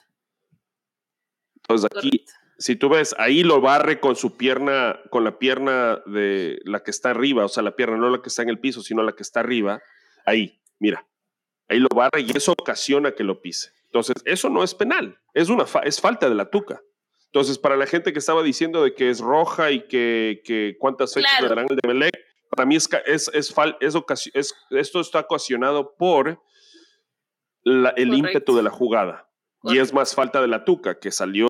Entonces 1.56 1.90
aquí 1.96 2.24
si 2.58 2.76
tú 2.76 2.88
ves, 2.88 3.14
ahí 3.18 3.42
lo 3.42 3.60
barre 3.60 4.00
con 4.00 4.16
su 4.16 4.36
pierna, 4.36 5.00
con 5.10 5.24
la 5.24 5.38
pierna 5.38 6.02
de 6.06 6.60
la 6.64 6.82
que 6.82 6.90
está 6.90 7.10
arriba, 7.10 7.44
o 7.44 7.48
sea, 7.48 7.62
la 7.62 7.76
pierna 7.76 7.96
no 7.96 8.10
la 8.10 8.22
que 8.22 8.28
está 8.28 8.42
en 8.42 8.50
el 8.50 8.60
piso, 8.60 8.82
sino 8.82 9.02
la 9.02 9.12
que 9.12 9.22
está 9.22 9.40
arriba, 9.40 9.82
ahí, 10.24 10.60
mira, 10.78 11.06
ahí 11.68 11.78
lo 11.78 11.88
barre 11.94 12.20
y 12.20 12.36
eso 12.36 12.52
ocasiona 12.52 13.12
que 13.12 13.24
lo 13.24 13.40
pise. 13.40 13.70
Entonces, 13.86 14.16
eso 14.24 14.48
no 14.48 14.64
es 14.64 14.74
penal, 14.74 15.18
es, 15.34 15.48
una 15.48 15.64
es 15.84 16.00
falta 16.00 16.28
de 16.28 16.34
la 16.34 16.50
tuca. 16.50 16.80
Entonces, 17.26 17.58
para 17.58 17.76
la 17.76 17.86
gente 17.86 18.12
que 18.12 18.20
estaba 18.20 18.42
diciendo 18.42 18.84
de 18.84 18.94
que 18.94 19.10
es 19.10 19.18
roja 19.18 19.72
y 19.72 19.88
que, 19.88 20.40
que 20.44 20.76
cuántas 20.78 21.14
fechas 21.14 21.42
le 21.42 21.48
darán 21.48 21.66
el 21.68 21.76
de 21.76 21.88
Melec, 21.88 22.16
para 22.48 22.66
mí 22.66 22.76
es, 22.76 22.88
es, 23.06 23.28
es, 23.34 23.54
es, 24.34 24.54
esto 24.70 25.00
está 25.00 25.20
ocasionado 25.20 25.94
por 25.96 26.40
el 27.64 28.14
ímpetu 28.14 28.56
de 28.56 28.62
la 28.62 28.70
jugada. 28.70 29.28
Y 29.64 29.78
es 29.78 29.92
más 29.92 30.14
falta 30.14 30.40
de 30.40 30.48
la 30.48 30.64
tuca, 30.64 30.98
que 30.98 31.10
salió, 31.10 31.48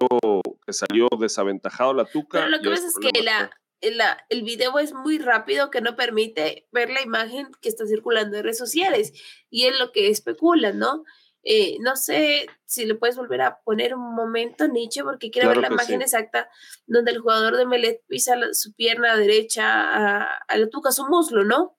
que 0.66 0.72
salió 0.72 1.08
desaventajado 1.18 1.94
la 1.94 2.04
tuca. 2.04 2.38
Pero 2.38 2.48
lo 2.48 2.60
que 2.60 2.70
pasa 2.70 2.86
es 2.86 2.94
que 3.00 3.22
la, 3.22 3.50
la, 3.80 4.24
el 4.28 4.42
video 4.42 4.78
es 4.78 4.92
muy 4.92 5.18
rápido 5.18 5.70
que 5.70 5.80
no 5.80 5.96
permite 5.96 6.68
ver 6.70 6.90
la 6.90 7.02
imagen 7.02 7.48
que 7.60 7.68
está 7.68 7.86
circulando 7.86 8.36
en 8.36 8.44
redes 8.44 8.58
sociales. 8.58 9.12
Y 9.50 9.64
es 9.64 9.78
lo 9.78 9.90
que 9.90 10.10
especulan, 10.10 10.78
¿no? 10.78 11.04
Eh, 11.42 11.76
no 11.80 11.94
sé 11.96 12.46
si 12.64 12.86
le 12.86 12.94
puedes 12.94 13.16
volver 13.16 13.42
a 13.42 13.60
poner 13.64 13.94
un 13.94 14.14
momento, 14.14 14.66
Nietzsche, 14.66 15.02
porque 15.02 15.30
quiero 15.30 15.48
ver 15.48 15.58
la 15.58 15.68
imagen 15.68 16.00
exacta 16.00 16.48
donde 16.86 17.10
el 17.10 17.18
jugador 17.18 17.56
de 17.56 17.66
Melet 17.66 18.02
pisa 18.06 18.36
su 18.52 18.72
pierna 18.74 19.16
derecha 19.16 20.30
a, 20.48 20.56
la 20.56 20.68
tuca, 20.70 20.90
su 20.90 21.06
muslo, 21.06 21.44
¿no? 21.44 21.76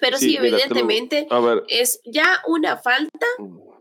Pero 0.00 0.18
sí, 0.18 0.36
evidentemente 0.36 1.26
es 1.68 2.00
ya 2.04 2.42
una 2.46 2.76
falta 2.76 3.26
mm 3.38 3.71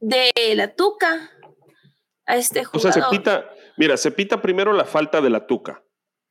de 0.00 0.32
la 0.54 0.74
tuca 0.74 1.30
a 2.26 2.36
este 2.36 2.64
jugador. 2.64 2.90
O 2.90 2.92
sea, 2.92 3.04
se 3.04 3.10
pita, 3.10 3.50
mira, 3.76 3.96
se 3.96 4.10
pita 4.10 4.42
primero 4.42 4.72
la 4.72 4.84
falta 4.84 5.20
de 5.20 5.30
la 5.30 5.46
tuca, 5.46 5.84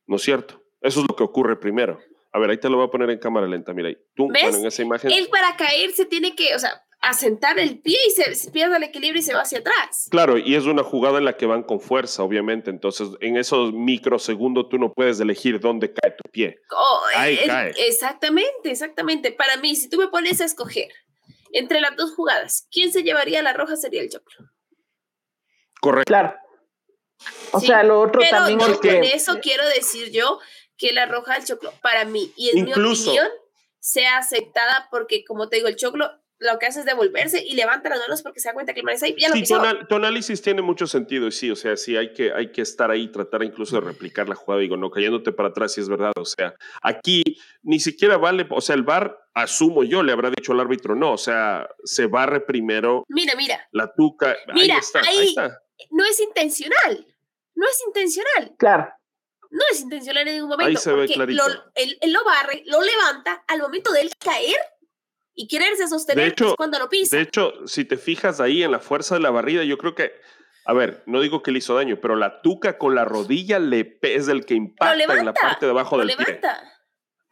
¿no 0.06 0.16
es 0.16 0.22
cierto? 0.22 0.62
Eso 0.80 1.00
es 1.00 1.06
lo 1.08 1.16
que 1.16 1.22
ocurre 1.22 1.58
primero. 1.58 1.98
A 2.32 2.38
ver, 2.38 2.50
ahí 2.50 2.58
te 2.58 2.68
lo 2.68 2.76
voy 2.76 2.86
a 2.86 2.90
poner 2.90 3.10
en 3.10 3.18
cámara 3.18 3.46
lenta, 3.46 3.72
mira 3.72 3.88
ahí. 3.88 3.96
Tú, 4.14 4.28
¿Ves? 4.28 4.56
en 4.56 4.66
esa 4.66 4.82
imagen. 4.82 5.10
Él 5.10 5.28
para 5.30 5.56
caer 5.56 5.90
se 5.90 6.04
tiene 6.04 6.34
que, 6.36 6.54
o 6.54 6.58
sea, 6.58 6.82
asentar 7.00 7.58
el 7.58 7.80
pie 7.80 7.98
y 8.06 8.10
se, 8.10 8.50
pierde 8.50 8.76
el 8.76 8.82
equilibrio 8.84 9.20
y 9.20 9.22
se 9.22 9.34
va 9.34 9.42
hacia 9.42 9.58
atrás. 9.58 10.08
Claro, 10.10 10.38
y 10.38 10.54
es 10.54 10.64
una 10.66 10.84
jugada 10.84 11.18
en 11.18 11.24
la 11.24 11.36
que 11.36 11.46
van 11.46 11.62
con 11.62 11.80
fuerza, 11.80 12.22
obviamente. 12.22 12.70
Entonces, 12.70 13.08
en 13.20 13.36
esos 13.36 13.72
microsegundos 13.72 14.68
tú 14.68 14.78
no 14.78 14.92
puedes 14.92 15.18
elegir 15.18 15.60
dónde 15.60 15.92
cae 15.92 16.12
tu 16.12 16.30
pie. 16.30 16.60
Oh, 16.70 17.00
ahí 17.16 17.38
cae. 17.46 17.72
Exactamente, 17.78 18.70
exactamente. 18.70 19.32
Para 19.32 19.56
mí, 19.56 19.74
si 19.74 19.88
tú 19.88 19.98
me 19.98 20.08
pones 20.08 20.40
a 20.40 20.44
escoger 20.44 20.88
entre 21.52 21.80
las 21.80 21.96
dos 21.96 22.14
jugadas, 22.14 22.66
¿quién 22.70 22.92
se 22.92 23.02
llevaría 23.02 23.42
la 23.42 23.52
roja 23.52 23.76
sería 23.76 24.02
el 24.02 24.10
Choclo. 24.10 24.46
Correcto. 25.80 26.08
Claro. 26.08 26.34
O 27.52 27.60
Sí, 27.60 27.66
sea, 27.66 27.82
lo 27.82 28.00
otro 28.00 28.20
Pero 28.20 28.36
también 28.38 28.60
es 28.60 28.78
con 28.78 28.86
eso 29.04 29.38
quiero 29.40 29.66
decir 29.68 30.10
yo 30.10 30.38
que 30.76 30.92
la 30.92 31.06
roja 31.06 31.34
del 31.34 31.44
choclo, 31.44 31.72
para 31.82 32.04
mí, 32.04 32.32
y 32.36 32.50
en 32.50 32.68
Incluso- 32.68 33.10
mi 33.12 33.18
opinión, 33.18 33.28
sea 33.78 34.18
aceptada 34.18 34.88
porque, 34.90 35.24
como 35.24 35.48
te 35.48 35.56
digo, 35.56 35.68
el 35.68 35.76
choclo 35.76 36.10
lo 36.40 36.58
que 36.58 36.66
hace 36.66 36.80
es 36.80 36.86
devolverse 36.86 37.42
y 37.46 37.54
levanta 37.54 37.88
las 37.90 37.98
manos 38.00 38.22
porque 38.22 38.40
se 38.40 38.48
da 38.48 38.54
cuenta 38.54 38.72
que 38.72 38.80
el 38.80 38.86
man 38.86 38.94
está 38.94 39.06
ahí. 39.06 39.14
Ya 39.18 39.28
lo 39.28 39.34
Sí, 39.34 39.44
tu, 39.44 39.54
anal- 39.56 39.86
tu 39.86 39.94
análisis 39.94 40.40
tiene 40.40 40.62
mucho 40.62 40.86
sentido 40.86 41.26
y 41.26 41.32
sí, 41.32 41.50
o 41.50 41.56
sea, 41.56 41.76
sí 41.76 41.96
hay 41.96 42.12
que, 42.14 42.32
hay 42.32 42.50
que 42.50 42.62
estar 42.62 42.90
ahí, 42.90 43.08
tratar 43.12 43.42
incluso 43.42 43.76
de 43.76 43.82
replicar 43.86 44.28
la 44.28 44.34
jugada, 44.34 44.60
digo, 44.62 44.76
no 44.76 44.90
cayéndote 44.90 45.32
para 45.32 45.50
atrás, 45.50 45.74
si 45.74 45.80
es 45.82 45.88
verdad, 45.88 46.12
o 46.16 46.24
sea, 46.24 46.54
aquí 46.82 47.22
ni 47.62 47.78
siquiera 47.78 48.16
vale, 48.16 48.46
o 48.50 48.60
sea, 48.62 48.74
el 48.74 48.82
VAR, 48.82 49.18
asumo 49.34 49.84
yo, 49.84 50.02
le 50.02 50.12
habrá 50.12 50.30
dicho 50.30 50.52
al 50.52 50.60
árbitro, 50.60 50.96
no, 50.96 51.12
o 51.12 51.18
sea, 51.18 51.68
se 51.84 52.06
barre 52.06 52.40
primero 52.40 53.04
Mira, 53.08 53.34
mira, 53.36 53.68
la 53.72 53.92
tuca, 53.94 54.34
Mira, 54.54 54.74
ahí 54.74 54.80
está, 54.80 55.00
ahí, 55.00 55.18
ahí- 55.18 55.28
está. 55.28 55.62
no 55.90 56.04
es 56.04 56.20
intencional. 56.20 57.06
No 57.54 57.66
es 57.68 57.82
intencional. 57.86 58.54
claro, 58.56 58.88
No 59.50 59.60
es 59.72 59.80
intencional 59.82 60.26
en 60.26 60.34
ningún 60.36 60.48
momento. 60.50 60.68
Ahí 60.70 60.76
se 60.76 60.92
ve 60.92 61.06
clarito. 61.06 61.46
lo- 61.46 61.54
él, 61.74 61.98
él 62.00 62.12
lo 62.12 62.24
barre, 62.24 62.62
lo 62.66 62.80
levanta 62.80 63.44
al 63.48 63.60
momento 63.60 63.92
de 63.92 64.00
él 64.02 64.10
caer 64.18 64.56
y 65.42 65.48
quererse 65.48 65.88
sostener 65.88 66.24
De 66.24 66.30
hecho- 66.30 66.48
es 66.50 66.54
cuando 66.56 66.78
lo 66.78 66.88
pisa. 66.88 67.16
De 67.16 67.22
hecho, 67.22 67.52
si 67.66 67.84
te 67.84 67.96
fijas 67.96 68.40
ahí 68.40 68.62
en 68.62 68.70
la 68.72 68.78
fuerza 68.80 69.14
de 69.14 69.20
la 69.22 69.30
barrida, 69.30 69.64
yo 69.64 69.78
creo 69.78 69.94
que, 69.94 70.12
a 70.66 70.72
ver, 70.74 71.02
no 71.06 71.20
digo 71.20 71.42
que 71.42 71.50
le 71.50 71.58
hizo 71.58 71.74
daño, 71.74 71.98
pero 72.00 72.14
la 72.16 72.42
tuca 72.42 72.76
con 72.78 72.94
la 72.94 73.04
rodilla 73.06 73.58
le 73.58 73.98
es 74.02 74.28
el 74.28 74.44
que 74.44 74.54
impacta 74.54 74.94
levanta. 74.94 75.20
en 75.20 75.26
la 75.26 75.32
parte 75.32 75.64
de 75.66 75.72
abajo 75.72 75.96
del 75.98 76.08
pie. 76.08 76.16
levanta. 76.18 76.62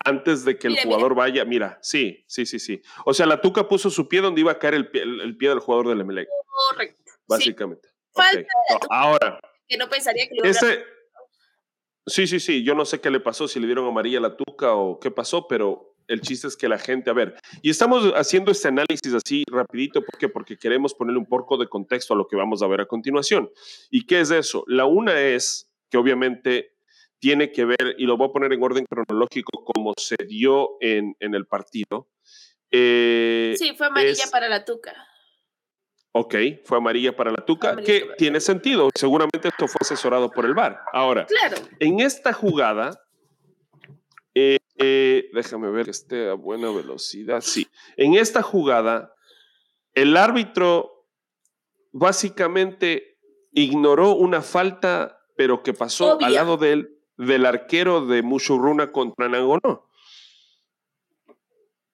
antes 0.05 0.45
de 0.47 0.57
que 0.59 0.69
Mira, 0.69 0.81
el 0.83 0.87
mira. 0.89 0.97
jugador 0.97 1.17
vaya. 1.17 1.45
Mira, 1.45 1.79
sí, 1.83 2.25
sí, 2.29 2.47
sí, 2.47 2.59
sí. 2.59 2.81
O 3.05 3.13
sea, 3.13 3.27
la 3.27 3.41
tuca 3.43 3.69
puso 3.69 3.91
su 3.91 4.09
pie 4.09 4.21
donde 4.23 4.41
iba 4.41 4.53
a 4.53 4.59
caer 4.59 4.75
el 4.75 4.89
pie, 4.91 5.03
el, 5.03 5.21
el 5.21 5.37
pie 5.37 5.51
del 5.51 5.59
jugador 5.59 5.89
del 5.89 6.01
Emelec, 6.01 6.29
Correcto. 6.71 7.03
Sí, 7.05 7.13
básicamente. 7.27 7.89
falta 8.15 8.41
Ok. 8.75 8.83
No, 8.91 8.97
ahora, 8.97 9.41
que 9.69 9.77
no 9.77 9.89
pensaría 9.91 10.27
que 10.29 10.35
lo 10.37 10.45
ese. 10.45 10.83
Sí, 12.07 12.27
sí, 12.27 12.41
sí. 12.41 12.65
Yo 12.65 12.75
no 12.75 12.87
sé 12.87 13.01
qué 13.03 13.11
le 13.11 13.21
pasó, 13.21 13.47
si 13.49 13.61
le 13.61 13.67
dieron 13.67 13.87
amarilla 13.87 14.19
a 14.19 14.23
la 14.23 14.37
tuca 14.37 14.73
o 14.73 14.99
qué 14.99 15.11
pasó, 15.11 15.47
pero 15.47 15.95
el 16.09 16.21
chiste 16.23 16.49
es 16.49 16.57
que 16.57 16.69
la 16.69 16.79
gente, 16.79 17.11
a 17.11 17.13
ver, 17.13 17.37
y 17.63 17.71
estamos 17.71 18.13
haciendo 18.17 18.51
este 18.51 18.69
análisis 18.69 19.15
así 19.15 19.45
rapidito, 19.51 20.03
¿por 20.05 20.19
qué? 20.19 20.29
Porque 20.29 20.57
queremos 20.59 20.95
ponerle 20.95 21.19
un 21.19 21.27
poco 21.27 21.57
de 21.57 21.69
contexto 21.69 22.15
a 22.15 22.17
lo 22.17 22.27
que 22.27 22.35
vamos 22.37 22.63
a 22.63 22.67
ver 22.67 22.81
a 22.81 22.87
continuación. 22.87 23.51
¿Y 23.91 24.07
qué 24.07 24.21
es 24.21 24.31
eso? 24.31 24.65
La 24.67 24.85
una 24.87 25.21
es 25.21 25.71
que 25.91 25.99
obviamente 25.99 26.73
tiene 27.21 27.51
que 27.53 27.65
ver, 27.65 27.95
y 27.99 28.05
lo 28.07 28.17
voy 28.17 28.29
a 28.29 28.33
poner 28.33 28.53
en 28.53 28.63
orden 28.63 28.85
cronológico, 28.87 29.65
como 29.65 29.93
se 29.97 30.17
dio 30.27 30.71
en, 30.81 31.15
en 31.21 31.35
el 31.35 31.47
partido. 31.47 32.09
Eh, 32.71 33.55
Sí, 33.59 33.75
fue 33.77 33.87
amarilla 33.87 34.25
es- 34.25 34.31
para 34.31 34.49
la 34.49 34.65
tuca. 34.65 34.95
Ok, 36.13 36.35
fue 36.65 36.79
amarilla 36.79 37.15
para 37.15 37.31
la 37.31 37.45
tuca, 37.45 37.71
Amarilla 37.71 37.87
que 37.93 38.09
tiene 38.17 38.41
sentido. 38.41 38.89
Seguramente 38.95 39.49
esto 39.49 39.69
fue 39.69 39.79
asesorado 39.83 40.31
por 40.31 40.47
el 40.47 40.55
VAR. 40.55 40.81
Ahora, 40.93 41.27
Claro. 41.27 41.57
en 41.79 42.01
esta 42.01 42.33
jugada, 42.33 42.99
eh, 44.79 45.29
déjame 45.33 45.71
ver 45.71 45.85
que 45.87 45.91
esté 45.91 46.29
a 46.31 46.35
buena 46.35 46.71
velocidad. 46.71 47.41
Sí, 47.41 47.67
en 47.97 48.15
esta 48.15 48.43
jugada, 48.43 49.13
el 49.95 50.17
árbitro 50.17 51.07
básicamente 51.93 53.19
ignoró 53.53 54.13
una 54.15 54.41
falta, 54.43 55.21
pero 55.37 55.63
que 55.63 55.73
pasó 55.75 56.15
Obvia. 56.17 56.27
al 56.29 56.35
lado 56.35 56.57
del, 56.57 56.97
del 57.17 57.47
arquero 57.47 58.07
de 58.07 58.23
Mushuruna 58.23 58.93
contra 58.93 59.29
Nangonó. 59.29 59.87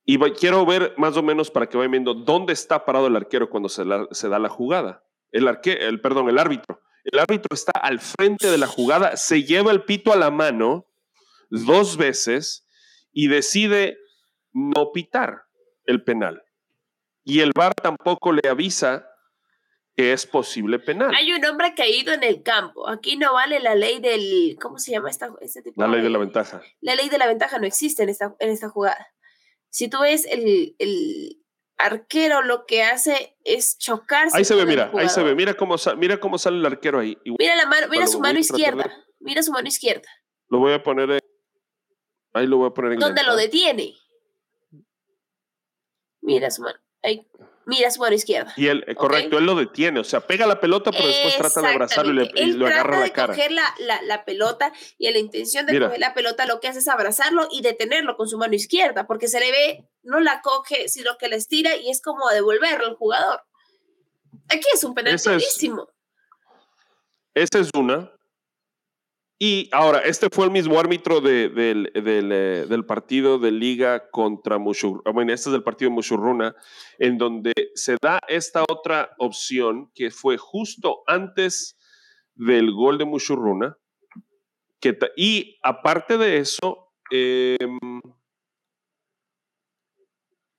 Y 0.04 0.16
va- 0.18 0.32
quiero 0.32 0.66
ver 0.66 0.92
más 0.98 1.16
o 1.16 1.22
menos 1.22 1.50
para 1.50 1.66
que 1.68 1.76
vayan 1.78 1.92
viendo 1.92 2.12
dónde 2.14 2.52
está 2.52 2.84
parado 2.84 3.06
el 3.06 3.16
arquero 3.16 3.48
cuando 3.48 3.68
se, 3.68 3.84
la- 3.84 4.06
se 4.10 4.28
da 4.28 4.38
la 4.38 4.48
jugada. 4.50 5.02
El, 5.32 5.48
arque, 5.48 5.72
el 5.72 6.00
perdón, 6.00 6.28
el 6.28 6.38
árbitro. 6.38 6.80
El 7.04 7.18
árbitro 7.18 7.54
está 7.54 7.72
al 7.72 8.00
frente 8.00 8.50
de 8.50 8.58
la 8.58 8.66
jugada, 8.66 9.16
se 9.16 9.42
lleva 9.44 9.70
el 9.72 9.84
pito 9.84 10.12
a 10.12 10.16
la 10.16 10.30
mano 10.30 10.86
dos 11.50 11.96
veces 11.96 12.63
y 13.14 13.28
decide 13.28 13.96
no 14.52 14.92
pitar 14.92 15.44
el 15.86 16.02
penal. 16.04 16.42
Y 17.24 17.40
el 17.40 17.52
VAR 17.56 17.74
tampoco 17.74 18.32
le 18.32 18.46
avisa 18.48 19.08
que 19.96 20.12
es 20.12 20.26
posible 20.26 20.80
penal. 20.80 21.14
Hay 21.14 21.32
un 21.32 21.44
hombre 21.46 21.72
caído 21.74 22.12
en 22.12 22.24
el 22.24 22.42
campo. 22.42 22.88
Aquí 22.88 23.16
no 23.16 23.32
vale 23.32 23.60
la 23.60 23.76
ley 23.76 24.00
del. 24.00 24.58
¿Cómo 24.60 24.78
se 24.78 24.90
llama 24.90 25.08
esta, 25.08 25.32
este 25.40 25.62
tipo 25.62 25.80
La 25.80 25.88
ley 25.88 26.02
de 26.02 26.10
la 26.10 26.18
ventaja. 26.18 26.60
La 26.80 26.96
ley 26.96 27.08
de 27.08 27.16
la 27.16 27.26
ventaja 27.26 27.58
no 27.58 27.66
existe 27.66 28.02
en 28.02 28.08
esta, 28.08 28.34
en 28.40 28.50
esta 28.50 28.68
jugada. 28.68 29.06
Si 29.70 29.88
tú 29.88 30.00
ves 30.00 30.26
el, 30.26 30.74
el 30.78 31.40
arquero, 31.78 32.42
lo 32.42 32.66
que 32.66 32.82
hace 32.82 33.36
es 33.44 33.78
chocarse. 33.78 34.36
Ahí 34.36 34.44
se 34.44 34.56
ve, 34.56 34.66
mira, 34.66 34.90
ahí 34.94 35.08
se 35.08 35.22
ve. 35.22 35.34
Mira 35.34 35.54
cómo, 35.54 35.76
mira 35.96 36.18
cómo 36.18 36.38
sale 36.38 36.58
el 36.58 36.66
arquero 36.66 36.98
ahí. 36.98 37.16
Mira 37.38 37.54
la 37.54 37.66
mano, 37.66 37.86
mira 37.88 38.06
su 38.08 38.20
mano 38.20 38.38
izquierda. 38.38 38.92
Mira 39.20 39.42
su 39.42 39.52
mano 39.52 39.68
izquierda. 39.68 40.08
lo 40.48 40.58
voy 40.58 40.72
a 40.72 40.82
poner 40.82 41.23
Ahí 42.34 42.46
lo 42.46 42.58
voy 42.58 42.68
a 42.68 42.70
poner 42.74 42.92
en 42.92 42.98
Donde 42.98 43.22
lenta. 43.22 43.30
lo 43.32 43.36
detiene. 43.38 43.94
Mira 46.20 46.50
su 46.50 46.62
mano. 46.62 46.78
ahí. 47.02 47.26
Mira 47.66 47.90
su 47.90 47.98
mano 48.00 48.14
izquierda. 48.14 48.52
Y 48.58 48.66
él, 48.66 48.84
eh, 48.86 48.94
correcto, 48.94 49.38
él 49.38 49.46
lo 49.46 49.54
detiene, 49.54 49.98
o 49.98 50.04
sea, 50.04 50.20
pega 50.20 50.46
la 50.46 50.60
pelota, 50.60 50.90
pero 50.90 51.06
después 51.06 51.34
trata 51.38 51.62
de 51.62 51.68
abrazarlo 51.68 52.12
y, 52.12 52.16
le, 52.16 52.30
y 52.34 52.50
Él 52.50 52.58
lo 52.58 52.66
agarra 52.66 52.82
trata 52.82 52.98
la 52.98 53.04
de 53.04 53.12
cara. 53.12 53.34
coger 53.34 53.52
la, 53.52 53.74
la, 53.78 54.02
la 54.02 54.24
pelota 54.26 54.70
y 54.98 55.10
la 55.10 55.18
intención 55.18 55.64
de 55.64 55.72
Mira. 55.72 55.86
coger 55.86 56.00
la 56.00 56.12
pelota 56.12 56.44
lo 56.44 56.60
que 56.60 56.68
hace 56.68 56.80
es 56.80 56.88
abrazarlo 56.88 57.48
y 57.50 57.62
detenerlo 57.62 58.18
con 58.18 58.28
su 58.28 58.36
mano 58.36 58.54
izquierda, 58.54 59.06
porque 59.06 59.28
se 59.28 59.40
le 59.40 59.50
ve, 59.50 59.88
no 60.02 60.20
la 60.20 60.42
coge, 60.42 60.88
sino 60.90 61.16
que 61.16 61.28
la 61.28 61.36
estira 61.36 61.74
y 61.76 61.88
es 61.88 62.02
como 62.02 62.28
devolverlo 62.28 62.84
al 62.86 62.96
jugador. 62.96 63.40
Aquí 64.50 64.66
es 64.74 64.84
un 64.84 64.94
penal. 64.94 65.14
Esa 65.14 65.34
es 67.60 67.70
una. 67.74 68.10
Y 69.46 69.68
ahora, 69.72 69.98
este 69.98 70.28
fue 70.32 70.46
el 70.46 70.50
mismo 70.50 70.80
árbitro 70.80 71.20
de- 71.20 71.50
del, 71.50 71.92
eh, 71.94 72.64
del 72.66 72.86
partido 72.86 73.38
de 73.38 73.50
Liga 73.50 74.08
contra 74.08 74.56
Mushurruna. 74.56 75.10
Bueno, 75.12 75.34
este 75.34 75.50
es 75.50 75.52
del 75.52 75.62
partido 75.62 75.90
de 75.90 75.96
Mushurruna, 75.96 76.56
en 76.98 77.18
donde 77.18 77.52
se 77.74 77.98
da 78.00 78.18
esta 78.26 78.62
otra 78.66 79.10
opción 79.18 79.90
que 79.94 80.10
fue 80.10 80.38
justo 80.38 81.02
antes 81.06 81.76
del 82.34 82.72
gol 82.72 82.96
de 82.96 83.04
Mushurruna. 83.04 83.76
Y 85.14 85.58
aparte 85.62 86.16
de 86.16 86.38
eso, 86.38 86.94
em, 87.10 88.00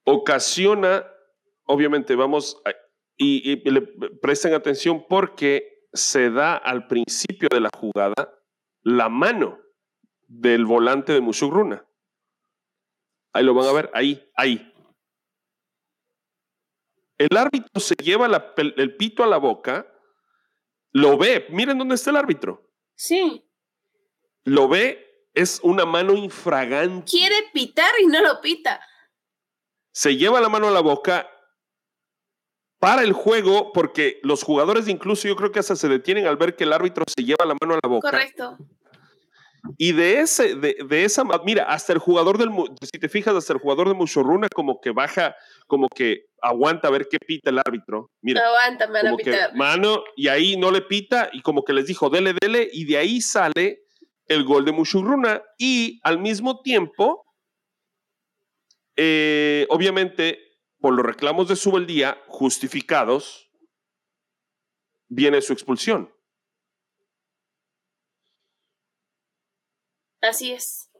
ocasiona, 0.03 1.03
obviamente, 1.65 2.15
vamos, 2.15 2.61
y, 3.17 3.49
y 3.49 3.71
le 3.71 3.81
presten 4.21 4.53
atención 4.53 5.07
porque 5.09 5.87
se 5.91 6.29
da 6.29 6.55
al 6.55 6.85
principio 6.85 7.47
de 7.51 7.61
la 7.61 7.69
jugada 7.75 8.31
la 8.85 9.09
mano 9.09 9.59
del 10.27 10.65
volante 10.65 11.11
de 11.11 11.19
Musugruna. 11.21 11.85
Ahí 13.33 13.43
lo 13.43 13.53
van 13.53 13.67
a 13.67 13.71
ver, 13.73 13.91
ahí, 13.93 14.31
ahí. 14.35 14.71
El 17.17 17.35
árbitro 17.37 17.79
se 17.81 17.95
lleva 17.95 18.27
la 18.27 18.55
pel- 18.55 18.73
el 18.77 18.95
pito 18.95 19.23
a 19.23 19.27
la 19.27 19.37
boca, 19.37 19.87
lo 20.91 21.17
ve, 21.17 21.47
miren 21.49 21.77
dónde 21.77 21.95
está 21.95 22.11
el 22.11 22.17
árbitro, 22.17 22.69
Sí. 22.95 23.43
lo 24.43 24.67
ve, 24.67 25.27
es 25.33 25.59
una 25.63 25.85
mano 25.85 26.13
infragante. 26.13 27.09
Quiere 27.09 27.35
pitar 27.53 27.91
y 28.01 28.05
no 28.07 28.21
lo 28.21 28.39
pita. 28.41 28.79
se 29.91 30.17
lleva 30.17 30.41
la 30.41 30.49
mano 30.49 30.67
a 30.67 30.71
la 30.71 30.81
boca 30.81 31.29
para 32.79 33.03
el 33.03 33.13
juego, 33.13 33.71
porque 33.73 34.19
los 34.23 34.43
jugadores 34.43 34.87
incluso 34.87 35.27
yo 35.27 35.35
creo 35.35 35.51
que 35.51 35.59
hasta 35.59 35.75
se 35.75 35.87
detienen 35.87 36.27
al 36.27 36.37
ver 36.37 36.55
que 36.55 36.65
el 36.65 36.73
árbitro 36.73 37.03
se 37.07 37.23
lleva 37.23 37.45
la 37.45 37.55
mano 37.59 37.75
a 37.75 37.79
la 37.81 37.89
boca. 37.89 38.11
Correcto. 38.11 38.57
Y 39.77 39.93
de 39.93 40.19
ese, 40.19 40.55
de, 40.55 40.77
de 40.87 41.05
esa, 41.05 41.23
mira, 41.43 41.63
hasta 41.63 41.93
el 41.93 41.99
jugador 41.99 42.37
del, 42.37 42.49
si 42.81 42.99
te 42.99 43.09
fijas, 43.09 43.35
hasta 43.35 43.53
el 43.53 43.59
jugador 43.59 43.87
de 43.87 43.95
Mushorruna 43.95 44.47
como 44.53 44.79
que 44.79 44.91
baja, 44.91 45.35
como 45.67 45.87
que 45.89 46.25
aguanta 46.41 46.87
a 46.87 46.91
ver 46.91 47.07
qué 47.09 47.17
pita 47.17 47.49
el 47.49 47.59
árbitro. 47.59 48.11
Mira, 48.21 48.41
Aguanta, 48.45 48.87
me 48.87 49.01
van 49.01 49.13
a 49.13 49.17
que 49.17 49.37
mano, 49.55 50.03
y 50.15 50.27
ahí 50.27 50.57
no 50.57 50.71
le 50.71 50.81
pita, 50.81 51.29
y 51.33 51.41
como 51.41 51.63
que 51.63 51.73
les 51.73 51.87
dijo, 51.87 52.09
dele, 52.09 52.35
dele, 52.39 52.69
y 52.71 52.85
de 52.85 52.97
ahí 52.97 53.21
sale 53.21 53.85
el 54.27 54.43
gol 54.43 54.65
de 54.65 54.71
Mushurruna, 54.71 55.41
y 55.57 55.99
al 56.03 56.19
mismo 56.19 56.61
tiempo, 56.61 57.25
eh, 58.95 59.65
obviamente, 59.69 60.44
por 60.85 60.93
los 60.93 61.03
reclamos 61.03 61.47
de 61.47 61.55
Subeldía, 61.55 62.21
justificados, 62.27 63.49
viene 65.07 65.41
su 65.41 65.51
expulsión. 65.51 66.13
Así 70.21 70.51
es. 70.51 70.91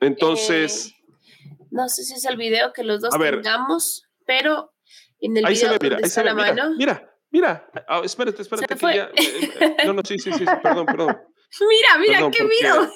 Entonces, 0.00 0.88
Eh, 0.88 1.64
no 1.70 1.88
sé 1.88 2.02
si 2.04 2.12
es 2.12 2.26
el 2.26 2.36
video 2.36 2.74
que 2.74 2.84
los 2.84 3.00
dos 3.00 3.16
ver. 3.16 3.36
tengamos, 3.36 4.02
pero 4.26 4.74
en 5.20 5.34
el 5.38 5.46
ahí 5.46 5.56
se 5.56 5.64
video 5.64 5.78
ve, 5.78 5.86
mira, 5.88 5.96
ahí 5.96 6.10
se 6.10 6.20
ve, 6.20 6.26
la 6.26 6.34
mira, 6.34 6.48
mano. 6.54 6.74
mira, 6.76 7.16
mira, 7.30 7.70
Ah, 7.88 8.02
espérate, 8.04 8.42
espérate, 8.42 8.66
Se 8.68 8.74
que 8.74 8.76
fue. 8.78 8.96
ya, 8.96 9.04
eh, 9.14 9.50
eh, 9.60 9.76
no, 9.86 9.94
no, 9.94 10.02
sí, 10.04 10.18
sí, 10.18 10.30
sí, 10.30 10.40
sí, 10.40 10.44
perdón, 10.62 10.84
perdón. 10.84 11.08
Mira, 11.70 11.98
mira, 11.98 12.12
Perdón, 12.18 12.32
qué 12.32 12.42
porque- 12.42 12.54
miro. 12.62 12.92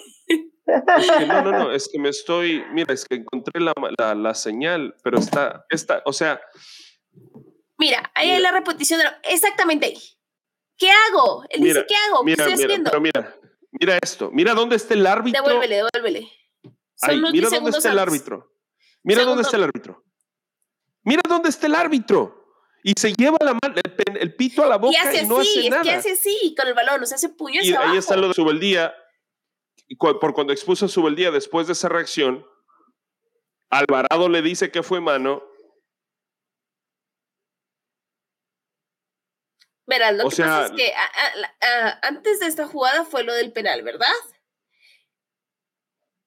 Es 0.66 1.10
que 1.12 1.26
no, 1.26 1.42
no, 1.42 1.50
no, 1.52 1.72
es 1.72 1.88
que 1.92 1.98
me 1.98 2.08
estoy, 2.08 2.64
mira, 2.72 2.92
es 2.92 3.04
que 3.04 3.16
encontré 3.16 3.60
la, 3.60 3.72
la, 3.98 4.14
la 4.14 4.34
señal, 4.34 4.94
pero 5.02 5.18
está, 5.18 5.64
está, 5.70 6.02
o 6.04 6.12
sea, 6.12 6.40
Mira, 7.78 8.10
ahí 8.14 8.30
hay 8.30 8.36
Mira. 8.38 8.50
la 8.52 8.58
repetición 8.58 8.98
de 8.98 9.04
lo- 9.04 9.10
exactamente 9.24 9.86
ahí. 9.86 9.98
¿Qué 10.78 10.88
hago? 10.90 11.44
Él 11.50 11.60
Mira, 11.60 11.74
dice, 11.82 11.86
¿qué 11.88 11.94
hago? 11.94 12.20
¿Qué 12.20 12.24
Mira, 12.30 12.44
estoy 12.48 12.64
haciendo? 12.64 12.90
pero 12.90 13.00
mira, 13.02 13.36
mira 13.72 13.98
esto. 14.02 14.30
Mira 14.32 14.54
dónde 14.54 14.76
está 14.76 14.94
el 14.94 15.06
árbitro. 15.06 15.42
Devuélvele, 15.42 15.76
devuélvele. 15.76 16.30
Unos 17.08 17.32
mira 17.32 17.48
10 17.48 17.50
dónde 17.62 17.76
está 17.78 17.92
el 17.92 17.98
árbitro. 17.98 18.52
Mira 19.02 19.24
dónde 19.24 19.42
está 19.42 19.56
el 19.58 19.64
árbitro. 19.64 20.04
Mira 21.04 21.22
dónde 21.28 21.48
está 21.50 21.66
el 21.66 21.74
árbitro. 21.74 22.44
Y 22.82 22.92
se 22.98 23.12
lleva 23.12 23.36
la 23.40 23.52
mano, 23.52 23.74
el, 23.76 24.16
el 24.18 24.34
pito 24.36 24.62
a 24.62 24.66
la 24.66 24.76
boca 24.78 24.96
Y 24.96 25.04
y, 25.04 25.08
hace 25.08 25.26
no 25.26 25.38
así, 25.38 25.58
hace 25.60 25.70
nada. 25.70 25.82
que 25.82 25.90
hace 25.92 26.12
así 26.12 26.54
con 26.56 26.66
el 26.68 26.74
balón, 26.74 27.02
o 27.02 27.06
sea, 27.06 27.16
hace 27.16 27.28
puño 27.30 27.56
y 27.56 27.58
hacia 27.64 27.78
ahí 27.78 27.84
abajo. 27.84 27.98
está 27.98 28.16
lo 28.16 28.28
de 28.28 28.34
Subeldía. 28.34 28.94
Y 29.88 29.96
cu- 29.96 30.18
Por 30.18 30.34
cuando 30.34 30.52
expuso 30.52 30.86
a 30.86 30.88
Subeldía 30.88 31.30
después 31.30 31.66
de 31.66 31.72
esa 31.74 31.88
reacción, 31.88 32.46
Alvarado 33.70 34.28
le 34.28 34.42
dice 34.42 34.70
que 34.70 34.82
fue 34.82 35.00
mano. 35.00 35.42
Verás, 39.86 40.14
lo 40.16 40.26
O 40.26 40.30
que 40.30 40.36
sea- 40.36 40.46
pasa 40.46 40.64
es 40.66 40.70
que 40.72 40.92
a- 40.92 41.04
a- 41.04 41.36
la- 41.36 41.54
a- 41.60 42.00
antes 42.08 42.40
de 42.40 42.46
esta 42.46 42.66
jugada 42.66 43.04
fue 43.04 43.22
lo 43.22 43.32
del 43.34 43.52
penal, 43.52 43.82
¿verdad? 43.82 44.06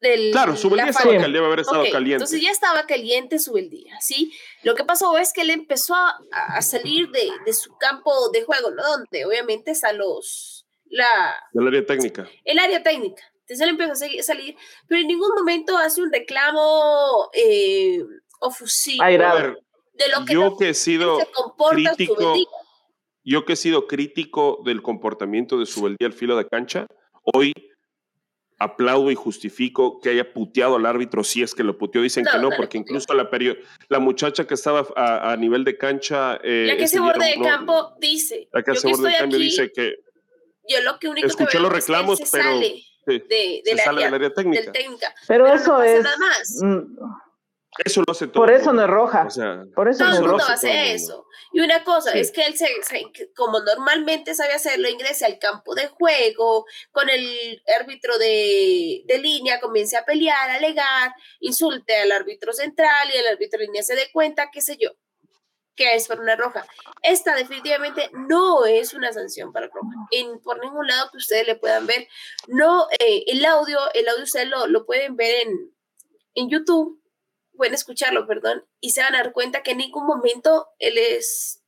Del, 0.01 0.31
Claro, 0.31 0.55
Subeldía 0.55 0.85
la 0.85 0.91
estaba 0.91 1.05
caliente, 1.11 1.31
debe 1.33 1.45
haber 1.45 1.59
estado 1.59 1.83
caliente. 1.91 2.13
Entonces 2.23 2.41
ya 2.41 2.51
estaba 2.51 2.85
caliente 2.87 3.37
Subeldía, 3.37 3.99
¿sí? 3.99 4.33
Lo 4.63 4.73
que 4.75 4.85
pasó 4.85 5.17
es 5.17 5.33
que 5.33 5.41
él 5.41 5.49
empezó 5.49 5.93
a, 5.93 6.17
a 6.31 6.61
salir 6.61 7.09
de, 7.09 7.29
de 7.45 7.51
su 7.53 7.75
campo 7.77 8.29
de 8.31 8.43
juego, 8.43 8.71
¿no? 8.71 8.81
Donde 8.81 9.25
obviamente 9.25 9.71
está 9.71 9.91
los, 9.91 10.65
la, 10.85 11.35
Del 11.51 11.67
área 11.67 11.85
técnica. 11.85 12.29
el 12.45 12.59
área 12.59 12.81
técnica. 12.81 13.23
Entonces 13.49 13.61
él 13.61 13.69
empezó 13.69 13.91
a 13.93 13.95
seguir- 13.95 14.23
salir, 14.23 14.55
pero 14.87 15.01
en 15.01 15.07
ningún 15.07 15.29
momento 15.35 15.75
hace 15.75 16.01
un 16.03 16.11
reclamo 16.13 17.29
eh, 17.33 17.99
ofusivo 18.39 19.03
Airado. 19.03 19.37
A 19.37 19.41
ver, 19.41 19.57
de 19.93 20.07
lo 20.09 20.23
que 20.25 20.33
yo 20.33 20.55
que 20.55 20.69
he 20.69 20.73
sido 20.75 21.19
se 21.19 21.25
comporta 21.31 21.95
crítico, 21.95 22.35
yo 23.23 23.45
que 23.45 23.53
he 23.53 23.55
sido 23.55 23.87
crítico 23.87 24.61
del 24.63 24.81
comportamiento 24.83 25.57
de 25.57 25.65
Subeldía 25.65 26.07
al 26.07 26.13
filo 26.13 26.37
de 26.37 26.47
cancha, 26.47 26.85
hoy 27.23 27.53
aplaudo 28.59 29.09
y 29.09 29.15
justifico 29.15 29.99
que 30.01 30.09
haya 30.09 30.33
puteado 30.33 30.75
al 30.75 30.85
árbitro 30.85 31.23
si 31.23 31.41
es 31.41 31.55
que 31.55 31.63
lo 31.63 31.77
puteó. 31.77 32.01
Dicen 32.01 32.25
No, 32.25 32.31
que 32.31 32.37
no, 32.39 32.49
porque 32.55 32.77
incluso 32.77 33.13
la, 33.13 33.29
la 33.87 33.99
muchacha 33.99 34.45
que 34.45 34.53
estaba 34.53 34.85
a, 34.95 35.31
a 35.31 35.37
nivel 35.37 35.63
de 35.63 35.77
cancha... 35.77 36.39
eh, 36.43 36.65
La 36.67 36.77
que 36.77 36.85
día 36.85 37.01
borde 37.01 37.25
de 37.25 37.37
no- 37.37 37.43
campo 37.45 37.93
dice, 37.99 38.47
La 38.51 38.61
que 38.61 38.71
borde 38.83 39.09
de 39.11 39.17
cambio 39.17 39.37
aquí, 39.37 39.45
dice 39.45 39.71
que 39.71 39.95
yo 40.67 40.81
lo 40.81 40.99
que 40.99 41.07
único 41.07 41.25
Escuché 41.25 41.51
que 41.53 41.57
veo 41.57 41.69
los 41.69 41.77
es 41.79 41.85
que 41.85 41.91
él 41.91 41.97
reclamos, 41.97 42.19
se 42.19 42.25
pero- 42.31 42.43
sale 42.43 42.83
sí, 43.09 43.61
de, 43.65 43.77
sale 43.77 43.81
área, 43.97 44.05
del 44.05 44.13
área 44.15 44.33
técnica. 44.33 44.61
del 44.63 44.71
técnica. 44.71 45.15
Pero, 45.27 45.45
Pero 45.45 45.55
eso 45.55 45.71
no 45.71 45.77
pasa 45.79 45.91
es. 45.95 46.03
nada 46.03 46.17
más. 46.17 46.57
mm, 46.61 46.95
eso 47.85 48.03
lo 48.05 48.11
hace 48.11 48.27
todo. 48.27 48.43
Por 48.43 48.51
eso 48.51 48.73
no 48.73 48.81
es 48.83 48.89
roja. 48.89 49.25
O 49.27 49.29
sea, 49.29 49.63
Por 49.75 49.87
eso 49.89 49.99
Todo 49.99 50.09
no 50.09 50.15
el 50.15 50.21
mundo 50.21 50.37
roja. 50.39 50.53
hace 50.53 50.67
hace 50.69 50.77
todo 50.77 50.83
el 50.85 50.99
mundo. 50.99 51.03
eso. 51.13 51.25
Y 51.51 51.59
una 51.61 51.83
cosa 51.83 52.11
Sí. 52.11 52.19
es 52.19 52.31
que 52.31 52.45
él, 52.45 52.55
se, 52.57 52.67
como 53.35 53.59
normalmente 53.61 54.35
sabe 54.35 54.53
hacerlo, 54.53 54.87
ingrese 54.89 55.25
al 55.25 55.39
campo 55.39 55.73
de 55.75 55.87
juego, 55.87 56.65
con 56.91 57.09
el 57.09 57.61
árbitro 57.79 58.17
de, 58.17 59.01
de 59.05 59.17
línea, 59.19 59.59
comience 59.59 59.97
a 59.97 60.05
pelear, 60.05 60.49
a 60.49 60.55
alegar, 60.55 61.13
insulte 61.39 61.95
al 61.95 62.11
árbitro 62.11 62.53
central 62.53 63.09
y 63.13 63.17
el 63.17 63.27
árbitro 63.27 63.59
de 63.59 63.65
línea 63.65 63.81
se 63.83 63.95
dé 63.95 64.09
cuenta, 64.13 64.49
qué 64.51 64.61
sé 64.61 64.77
yo, 64.79 64.91
que 65.79 65.95
es 65.95 66.09
por 66.09 66.19
una 66.19 66.35
roja. 66.35 66.67
Esta 67.01 67.33
definitivamente 67.35 68.11
no 68.11 68.65
es 68.65 68.93
una 68.93 69.13
sanción 69.13 69.53
para 69.53 69.67
roja. 69.67 69.95
En, 70.11 70.41
por 70.41 70.59
ningún 70.59 70.85
lado 70.85 71.09
que 71.09 71.17
ustedes 71.17 71.47
le 71.47 71.55
puedan 71.55 71.87
ver. 71.87 72.05
No, 72.47 72.87
eh, 72.99 73.23
el 73.27 73.45
audio, 73.45 73.79
el 73.93 74.09
audio 74.09 74.23
ustedes 74.25 74.49
lo, 74.49 74.67
lo 74.67 74.85
pueden 74.85 75.15
ver 75.15 75.47
en, 75.47 75.73
en 76.35 76.49
YouTube, 76.49 77.01
pueden 77.55 77.73
escucharlo, 77.73 78.27
perdón, 78.27 78.65
y 78.81 78.89
se 78.89 79.01
van 79.01 79.15
a 79.15 79.19
dar 79.19 79.31
cuenta 79.31 79.63
que 79.63 79.71
en 79.71 79.77
ningún 79.77 80.05
momento 80.05 80.67
él 80.79 80.97
es, 80.97 81.63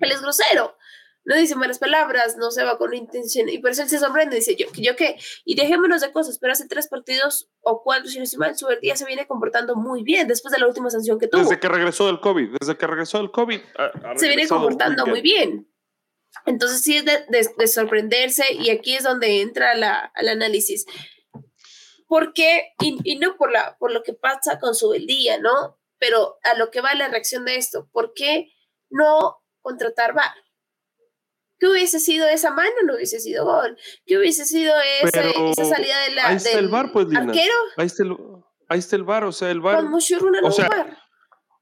él 0.00 0.10
es 0.10 0.22
grosero. 0.22 0.78
No 1.26 1.36
dice 1.36 1.54
malas 1.56 1.78
palabras, 1.78 2.36
no 2.36 2.50
se 2.50 2.62
va 2.64 2.76
con 2.76 2.92
intención. 2.92 3.48
Y 3.48 3.58
por 3.58 3.70
eso 3.70 3.82
él 3.82 3.88
se 3.88 3.98
sorprende, 3.98 4.36
dice, 4.36 4.56
yo, 4.56 4.66
yo 4.74 4.94
qué, 4.94 5.16
y 5.46 5.54
dejémonos 5.56 6.02
de 6.02 6.12
cosas, 6.12 6.38
pero 6.38 6.52
hace 6.52 6.68
tres 6.68 6.86
partidos 6.88 7.48
o 7.62 7.82
cuatro, 7.82 8.08
si 8.10 8.18
no 8.18 8.24
estoy 8.24 8.38
mal, 8.40 8.56
Subeldía 8.58 8.94
se 8.96 9.06
viene 9.06 9.26
comportando 9.26 9.74
muy 9.74 10.02
bien 10.02 10.28
después 10.28 10.52
de 10.52 10.58
la 10.60 10.66
última 10.66 10.90
sanción 10.90 11.18
que 11.18 11.26
tuvo. 11.28 11.40
Desde 11.42 11.58
que 11.58 11.68
regresó 11.68 12.06
del 12.06 12.20
COVID, 12.20 12.56
desde 12.60 12.76
que 12.76 12.86
regresó 12.86 13.18
del 13.18 13.30
COVID, 13.30 13.60
ha- 13.78 14.10
ha 14.12 14.18
se 14.18 14.26
viene 14.28 14.46
comportando 14.48 15.06
muy 15.06 15.20
bien. 15.22 15.70
Entonces 16.46 16.82
sí 16.82 16.96
es 16.96 17.04
de, 17.06 17.24
de- 17.28 17.48
de 17.56 17.66
sorprenderse 17.68 18.44
y 18.52 18.68
aquí 18.70 18.94
es 18.94 19.04
donde 19.04 19.40
entra 19.40 19.74
la, 19.76 20.12
el 20.16 20.28
análisis. 20.28 20.84
¿Por 22.06 22.32
qué? 22.34 22.74
Y, 22.80 22.98
y 23.04 23.16
no 23.16 23.36
por, 23.36 23.50
la, 23.50 23.76
por 23.78 23.92
lo 23.92 24.02
que 24.02 24.12
pasa 24.12 24.58
con 24.58 24.74
su 24.74 24.92
día, 24.92 25.38
¿no? 25.38 25.78
Pero 25.98 26.38
a 26.42 26.54
lo 26.58 26.70
que 26.70 26.80
va 26.80 26.94
la 26.94 27.08
reacción 27.08 27.44
de 27.44 27.56
esto, 27.56 27.88
¿por 27.92 28.12
qué 28.14 28.52
no 28.90 29.38
contratar 29.62 30.12
VAR? 30.12 30.34
¿Qué 31.58 31.68
hubiese 31.68 32.00
sido 32.00 32.26
esa 32.28 32.50
mano? 32.50 32.70
No 32.84 32.94
hubiese 32.94 33.20
sido 33.20 33.44
gol. 33.44 33.76
¿Qué 34.06 34.18
hubiese 34.18 34.44
sido 34.44 34.74
esa 35.02 35.64
salida 35.64 36.00
de 36.08 36.14
la, 36.14 36.28
ahí 36.28 36.36
está 36.36 36.50
del 36.50 36.64
el 36.66 36.70
VAR, 36.70 36.92
pues, 36.92 37.06
Lina. 37.06 37.20
arquero? 37.20 37.54
Ahí 37.76 37.86
está 37.86 38.02
el, 38.02 38.16
ahí 38.68 38.78
está 38.78 38.96
el 38.96 39.04
bar, 39.04 39.24
o 39.24 39.32
sea, 39.32 39.50
el 39.50 39.60
bar. 39.60 39.76
Con 39.76 39.90
Mushuruna 39.90 40.40
no 40.40 40.48
o 40.48 40.50
sea, 40.50 40.66
hubo 40.66 40.76
VAR. 40.76 40.98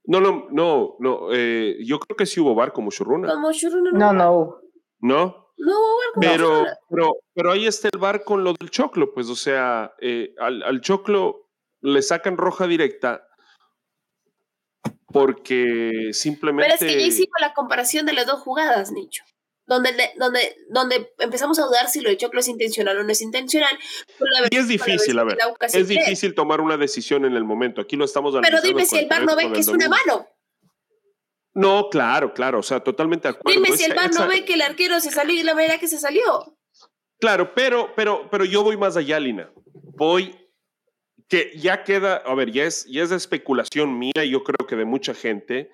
No, 0.05 0.20
no, 0.20 0.48
no, 0.50 0.96
no. 0.98 1.28
eh, 1.33 1.76
yo 1.85 2.00
creo 2.00 2.16
que 2.16 2.26
sí 2.26 2.40
hubo 2.40 2.55
bar 2.55 2.72
como 2.72 2.90
Churruna, 2.90 3.28
Con 3.28 3.40
Mushuruna 3.40 3.90
no, 3.92 3.98
No, 3.98 4.12
no. 4.12 4.61
¿no? 5.00 5.52
No 5.59 5.74
con 6.14 6.20
Pero, 6.20 6.48
Mushuruna. 6.48 6.78
pero, 6.90 7.12
pero 7.35 7.52
ahí 7.52 7.66
está 7.66 7.88
el 7.92 7.98
bar 7.98 8.24
con 8.24 8.42
lo 8.42 8.55
del 8.55 8.70
choclo, 8.70 9.12
pues, 9.14 9.28
o 9.28 9.37
sea, 9.37 9.94
eh, 10.00 10.35
al, 10.38 10.62
al 10.64 10.81
choclo 10.81 11.50
le 11.83 12.02
sacan 12.02 12.37
roja 12.37 12.66
directa 12.66 13.28
porque 15.12 16.09
simplemente. 16.12 16.74
Pero 16.78 16.90
es 16.90 16.94
que 16.94 17.00
ya 17.00 17.07
hicimos 17.07 17.35
la 17.40 17.52
comparación 17.55 18.07
de 18.07 18.14
las 18.14 18.26
dos 18.26 18.40
jugadas, 18.40 18.90
Nicho. 18.92 19.22
Donde, 19.66 19.90
donde, 20.18 20.57
donde 20.70 21.12
empezamos 21.18 21.59
a 21.59 21.64
dudar 21.66 21.88
si 21.88 22.01
lo 22.01 22.11
de 22.11 22.16
Choclo 22.16 22.40
es 22.40 22.48
intencional 22.48 22.98
o 22.98 23.05
no 23.05 23.12
es 23.12 23.20
intencional. 23.22 23.79
la 24.18 24.48
Y 24.51 24.57
es 24.57 24.66
difícil, 24.68 25.18
a 25.18 25.25
ver, 25.25 25.38
y 25.72 25.77
es 25.77 25.88
difícil 25.88 26.35
tomar 26.35 26.61
una 26.61 26.77
decisión 26.77 27.25
en 27.25 27.35
el 27.37 27.44
momento. 27.44 27.81
Aquí 27.81 27.96
lo 27.96 28.05
estamos 28.05 28.35
Pero 28.42 28.61
dime 28.61 28.85
si 28.85 28.98
el 28.98 29.09
VAR 29.09 29.25
no 29.25 29.37
ve 29.37 29.53
que 29.53 29.61
es 29.61 29.68
una 29.68 29.88
mano. 29.88 30.27
No, 31.55 31.88
claro, 31.90 32.33
claro, 32.33 32.59
o 32.59 32.62
sea, 32.62 32.81
totalmente 32.81 33.29
de 33.29 33.35
acuerdo. 33.35 33.61
Dime 33.62 33.77
si 33.77 33.85
el 33.85 33.94
VAR 33.94 34.11
no 34.12 34.27
ve 34.27 34.44
que 34.44 34.55
el 34.55 34.62
arquero 34.62 34.98
se 35.01 35.11
salió 35.11 35.37
de 35.37 35.44
la 35.44 35.55
manera 35.55 35.79
que 35.79 35.87
se 35.87 35.98
salió. 35.98 36.57
Claro, 37.20 37.55
pero, 37.55 37.92
pero, 37.94 38.29
pero 38.31 38.44
yo 38.44 38.64
voy 38.64 38.77
más 38.77 38.96
allá, 38.96 39.20
Lina. 39.20 39.51
Voy 39.96 40.35
que 41.29 41.53
ya 41.57 41.85
queda, 41.85 42.16
a 42.16 42.35
ver, 42.35 42.51
ya 42.51 42.64
es, 42.64 42.85
ya 42.87 43.03
es 43.03 43.11
de 43.11 43.16
especulación 43.16 43.98
mía, 43.98 44.25
y 44.25 44.31
yo 44.31 44.42
creo 44.42 44.66
que 44.66 44.77
de 44.77 44.85
mucha 44.85 45.14
gente, 45.14 45.70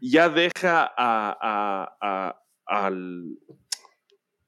ya 0.00 0.28
deja 0.28 0.82
a, 0.84 1.36
a- 1.40 1.96
a- 2.00 2.42
al, 2.66 3.38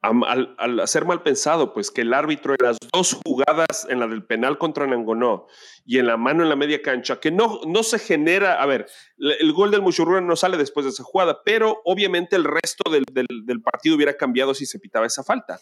al, 0.00 0.54
al 0.58 0.80
hacer 0.80 1.04
mal 1.04 1.22
pensado, 1.22 1.72
pues 1.74 1.90
que 1.90 2.02
el 2.02 2.14
árbitro 2.14 2.54
en 2.54 2.64
las 2.66 2.76
dos 2.92 3.18
jugadas, 3.26 3.86
en 3.88 4.00
la 4.00 4.06
del 4.06 4.24
penal 4.24 4.58
contra 4.58 4.86
Nangonó 4.86 5.46
y 5.84 5.98
en 5.98 6.06
la 6.06 6.16
mano 6.16 6.42
en 6.42 6.48
la 6.48 6.56
media 6.56 6.80
cancha, 6.82 7.18
que 7.20 7.30
no, 7.30 7.60
no 7.66 7.82
se 7.82 7.98
genera, 7.98 8.62
a 8.62 8.66
ver, 8.66 8.86
el, 9.18 9.52
gol 9.52 9.70
del 9.70 9.82
Muchurruna 9.82 10.20
no 10.20 10.36
sale 10.36 10.56
después 10.56 10.84
de 10.84 10.90
esa 10.90 11.02
jugada, 11.02 11.40
pero 11.44 11.80
obviamente 11.84 12.36
el 12.36 12.44
resto 12.44 12.90
del, 12.90 13.04
del- 13.12 13.44
del 13.44 13.62
partido 13.62 13.96
hubiera 13.96 14.16
cambiado 14.16 14.54
si 14.54 14.66
se 14.66 14.78
pitaba 14.78 15.06
esa 15.06 15.24
falta. 15.24 15.58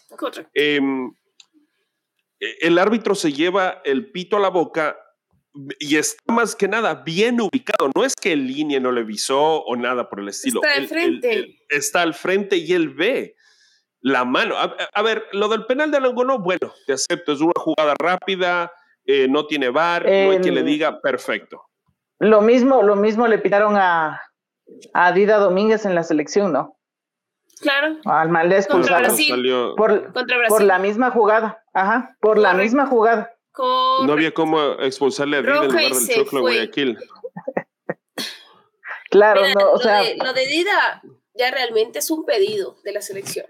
Em, 0.53 1.11
el 2.39 2.77
árbitro 2.77 3.15
se 3.15 3.33
lleva 3.33 3.81
el 3.83 4.11
pito 4.11 4.37
a 4.37 4.39
la 4.39 4.49
boca 4.49 4.95
y 5.79 5.97
está 5.97 6.33
más 6.33 6.55
que 6.55 6.67
nada 6.67 6.95
bien 7.05 7.39
ubicado. 7.41 7.89
No 7.95 8.03
es 8.03 8.13
que 8.15 8.33
el 8.33 8.47
línea 8.47 8.79
no 8.79 8.91
le 8.91 9.03
visó 9.03 9.63
o 9.63 9.75
nada 9.75 10.09
por 10.09 10.19
el 10.19 10.29
estilo. 10.29 10.61
Está 10.63 10.75
Él- 10.75 10.83
él- 10.83 10.89
frente. 10.89 11.33
él 11.33 11.55
está 11.69 12.01
al 12.01 12.13
frente 12.13 12.57
y 12.57 12.73
él 12.73 12.89
ve 12.89 13.35
la 14.01 14.25
mano. 14.25 14.55
A, 14.57 14.75
a 14.93 15.01
ver, 15.01 15.25
lo 15.33 15.47
del 15.47 15.65
penal 15.65 15.89
de 15.91 15.97
Alangono, 15.97 16.39
bueno, 16.39 16.71
te 16.85 16.93
acepto, 16.93 17.31
es 17.33 17.41
una 17.41 17.53
jugada 17.57 17.95
rápida, 17.99 18.71
eh, 19.05 19.27
no 19.29 19.45
tiene 19.47 19.69
bar, 19.69 20.03
no 20.03 20.09
hay 20.11 20.35
En- 20.35 20.41
quien 20.41 20.55
le 20.55 20.63
diga 20.63 21.01
perfecto. 21.01 21.63
Lo 22.19 22.41
mismo, 22.41 22.83
lo 22.83 22.95
mismo 22.95 23.27
le 23.27 23.37
pitaron 23.37 23.75
a, 23.77 24.21
a 24.93 25.11
Dida 25.11 25.37
Domínguez 25.37 25.85
en 25.85 25.95
la 25.95 26.03
selección, 26.03 26.51
¿no? 26.51 26.77
Claro. 27.61 27.97
Al 28.05 28.29
mal 28.29 28.49
de 28.49 28.63
Contra. 28.67 28.99
Brasil. 28.99 29.29
Salió- 29.29 29.75
Por, 29.75 30.11
Contra 30.13 30.37
Brasil. 30.37 30.47
por 30.49 30.61
la 30.63 30.77
misma 30.79 31.09
jugada. 31.11 31.63
Ajá, 31.73 32.15
por 32.21 32.37
la 32.37 32.53
misma 32.53 32.85
jugada. 32.85 33.31
Correcto. 33.57 34.05
no 34.05 34.13
había 34.13 34.33
cómo 34.33 34.73
expulsarle 34.79 35.37
a 35.37 35.41
Dida 35.41 35.55
en 35.63 35.67
lugar 35.67 35.91
del 35.91 36.07
choclo. 36.15 36.41
Guayaquil. 36.41 36.97
Claro, 39.09 39.41
Mira, 39.41 39.53
no, 39.59 39.69
o 39.71 39.73
lo, 39.73 39.79
sea, 39.79 40.01
de, 40.03 40.15
lo 40.17 40.33
de 40.33 40.45
Dida 40.47 41.01
ya 41.33 41.51
realmente 41.51 41.99
es 41.99 42.11
un 42.11 42.25
pedido 42.25 42.77
de 42.83 42.91
la 42.91 43.01
selección. 43.01 43.45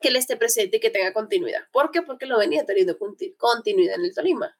Que 0.00 0.08
él 0.08 0.16
esté 0.16 0.36
presente 0.36 0.78
y 0.78 0.80
que 0.80 0.90
tenga 0.90 1.12
continuidad. 1.12 1.60
¿Por 1.72 1.90
qué? 1.90 2.02
Porque 2.02 2.26
lo 2.26 2.38
venía 2.38 2.64
teniendo 2.66 2.98
conti- 2.98 3.34
continuidad 3.36 3.96
en 3.96 4.04
el 4.06 4.14
Tolima. 4.14 4.56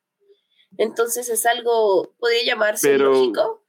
Entonces 0.79 1.29
es 1.29 1.47
algo, 1.47 2.15
podría 2.19 2.45
llamarse 2.45 2.89
Pero- 2.91 3.13
lógico, 3.13 3.60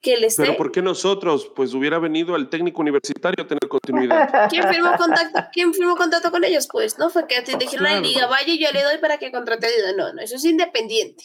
que 0.00 0.14
él 0.14 0.24
esté. 0.24 0.42
Pero 0.42 0.56
¿por 0.56 0.70
qué 0.72 0.82
nosotros? 0.82 1.50
Pues 1.54 1.74
hubiera 1.74 1.98
venido 1.98 2.34
al 2.34 2.48
técnico 2.48 2.80
universitario 2.80 3.44
a 3.44 3.48
tener 3.48 3.68
continuidad. 3.68 4.28
¿Quién 4.50 4.68
firmó 4.68 4.96
contacto? 4.96 5.40
¿Quién 5.52 5.74
firmó 5.74 5.96
contacto 5.96 6.30
con 6.30 6.44
ellos? 6.44 6.68
Pues 6.70 6.98
no 6.98 7.10
fue 7.10 7.26
que 7.26 7.42
te 7.42 7.56
dijeron 7.56 7.86
a 7.86 7.94
la 7.94 7.98
Claro. 8.00 8.06
liga, 8.08 8.26
vaya 8.26 8.54
yo 8.54 8.72
le 8.72 8.82
doy 8.82 8.98
para 8.98 9.18
que 9.18 9.32
contrate 9.32 9.66
a 9.66 9.70
Dida. 9.70 9.92
No, 9.96 10.12
no, 10.12 10.22
eso 10.22 10.36
es 10.36 10.44
independiente. 10.44 11.24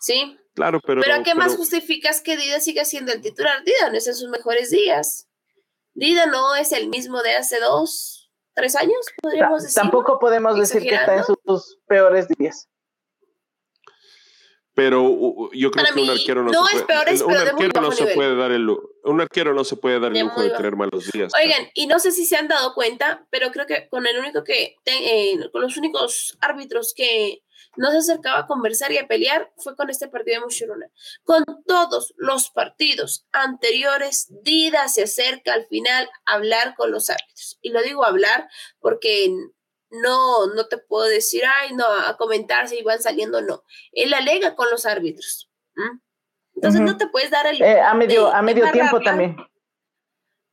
¿Sí? 0.00 0.36
Claro, 0.54 0.80
pero. 0.84 1.00
Pero, 1.00 1.14
¿a 1.14 1.22
qué 1.22 1.34
más 1.34 1.56
justificas 1.56 2.20
que 2.20 2.36
Dida 2.36 2.60
siga 2.60 2.84
siendo 2.84 3.12
el 3.12 3.20
titular? 3.20 3.62
Dida 3.64 3.90
no 3.90 3.96
es 3.96 4.06
en 4.06 4.14
sus 4.14 4.28
mejores 4.28 4.70
días. 4.70 5.28
Dida 5.94 6.26
no 6.26 6.56
es 6.56 6.72
el 6.72 6.88
mismo 6.88 7.22
de 7.22 7.36
hace 7.36 7.60
dos, 7.60 8.30
tres 8.54 8.74
años, 8.76 8.96
podríamos 9.22 9.62
decir. 9.62 9.80
Tampoco 9.80 10.18
podemos 10.18 10.58
decir 10.58 10.82
que 10.82 10.94
está 10.94 11.16
en 11.16 11.24
sus 11.24 11.78
peores 11.86 12.26
días 12.28 12.68
pero 14.74 15.50
yo 15.52 15.70
creo 15.70 15.86
que 15.94 16.00
un 16.00 16.10
arquero 16.10 16.42
no, 16.42 16.66
se 16.66 16.84
puede, 16.84 17.24
un 17.24 17.36
arquero 17.36 17.80
no 17.80 17.92
se 17.92 18.06
puede 18.06 18.36
dar 18.36 18.52
el 18.52 18.68
un 19.04 19.20
arquero 19.20 19.52
no 19.52 19.64
se 19.64 19.76
puede 19.76 20.00
dar 20.00 20.16
el 20.16 20.22
lujo 20.22 20.42
de 20.42 20.50
tener 20.50 20.76
malos 20.76 21.10
días. 21.10 21.32
Oigan, 21.40 21.68
y 21.74 21.86
no 21.86 21.98
sé 21.98 22.12
si 22.12 22.24
se 22.24 22.36
han 22.36 22.48
dado 22.48 22.72
cuenta, 22.74 23.26
pero 23.30 23.50
creo 23.50 23.66
que 23.66 23.88
con 23.88 24.06
el 24.06 24.18
único 24.18 24.44
que 24.44 24.76
eh, 24.86 25.50
con 25.50 25.62
los 25.62 25.76
únicos 25.76 26.36
árbitros 26.40 26.94
que 26.94 27.42
no 27.76 27.90
se 27.90 27.98
acercaba 27.98 28.40
a 28.40 28.46
conversar 28.46 28.92
y 28.92 28.98
a 28.98 29.06
pelear 29.06 29.50
fue 29.56 29.76
con 29.76 29.90
este 29.90 30.08
partido 30.08 30.40
de 30.40 30.46
Mushuruna. 30.46 30.86
Con 31.24 31.44
todos 31.66 32.14
los 32.16 32.50
partidos 32.50 33.26
anteriores, 33.32 34.28
Dida 34.42 34.88
se 34.88 35.04
acerca 35.04 35.54
al 35.54 35.66
final 35.66 36.08
a 36.26 36.34
hablar 36.34 36.74
con 36.76 36.90
los 36.90 37.08
árbitros. 37.10 37.58
Y 37.62 37.70
lo 37.70 37.82
digo 37.82 38.04
hablar 38.04 38.48
porque 38.80 39.34
no, 39.92 40.46
no 40.54 40.66
te 40.66 40.78
puedo 40.78 41.04
decir, 41.04 41.42
ay, 41.46 41.74
no, 41.74 41.84
a 41.84 42.16
comentar 42.16 42.68
si 42.68 42.82
van 42.82 43.00
saliendo, 43.00 43.40
no. 43.40 43.62
Él 43.92 44.12
alega 44.14 44.56
con 44.56 44.70
los 44.70 44.86
árbitros. 44.86 45.50
Entonces 46.54 46.80
no 46.80 46.96
te 46.96 47.06
puedes 47.06 47.30
dar 47.30 47.46
el 47.46 47.58
lujo. 47.58 47.70
Eh, 47.70 47.80
a 47.80 47.94
medio, 47.94 48.32
a 48.32 48.42
medio 48.42 48.70
tiempo 48.72 49.00
también. 49.00 49.36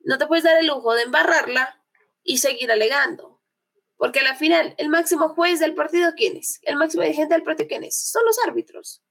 No 0.02 0.18
te 0.18 0.28
puedes 0.28 0.44
dar 0.44 0.58
el 0.58 0.68
lujo 0.68 0.94
de 0.94 1.04
embarrarla 1.04 1.84
y 2.24 2.38
seguir 2.38 2.72
alegando. 2.72 3.42
Porque 3.98 4.20
al 4.20 4.38
final, 4.38 4.76
el 4.78 4.90
máximo 4.90 5.30
juez 5.30 5.60
del 5.60 5.76
partido, 5.76 6.14
¿quién 6.16 6.38
es? 6.38 6.60
El 6.64 6.78
máximo 6.78 7.04
dirigente 7.04 7.34
del 7.34 7.44
partido, 7.44 7.68
¿quién 7.68 7.84
es? 7.84 8.12
Son 8.12 8.24
los 8.26 8.38
árbitros. 8.46 9.04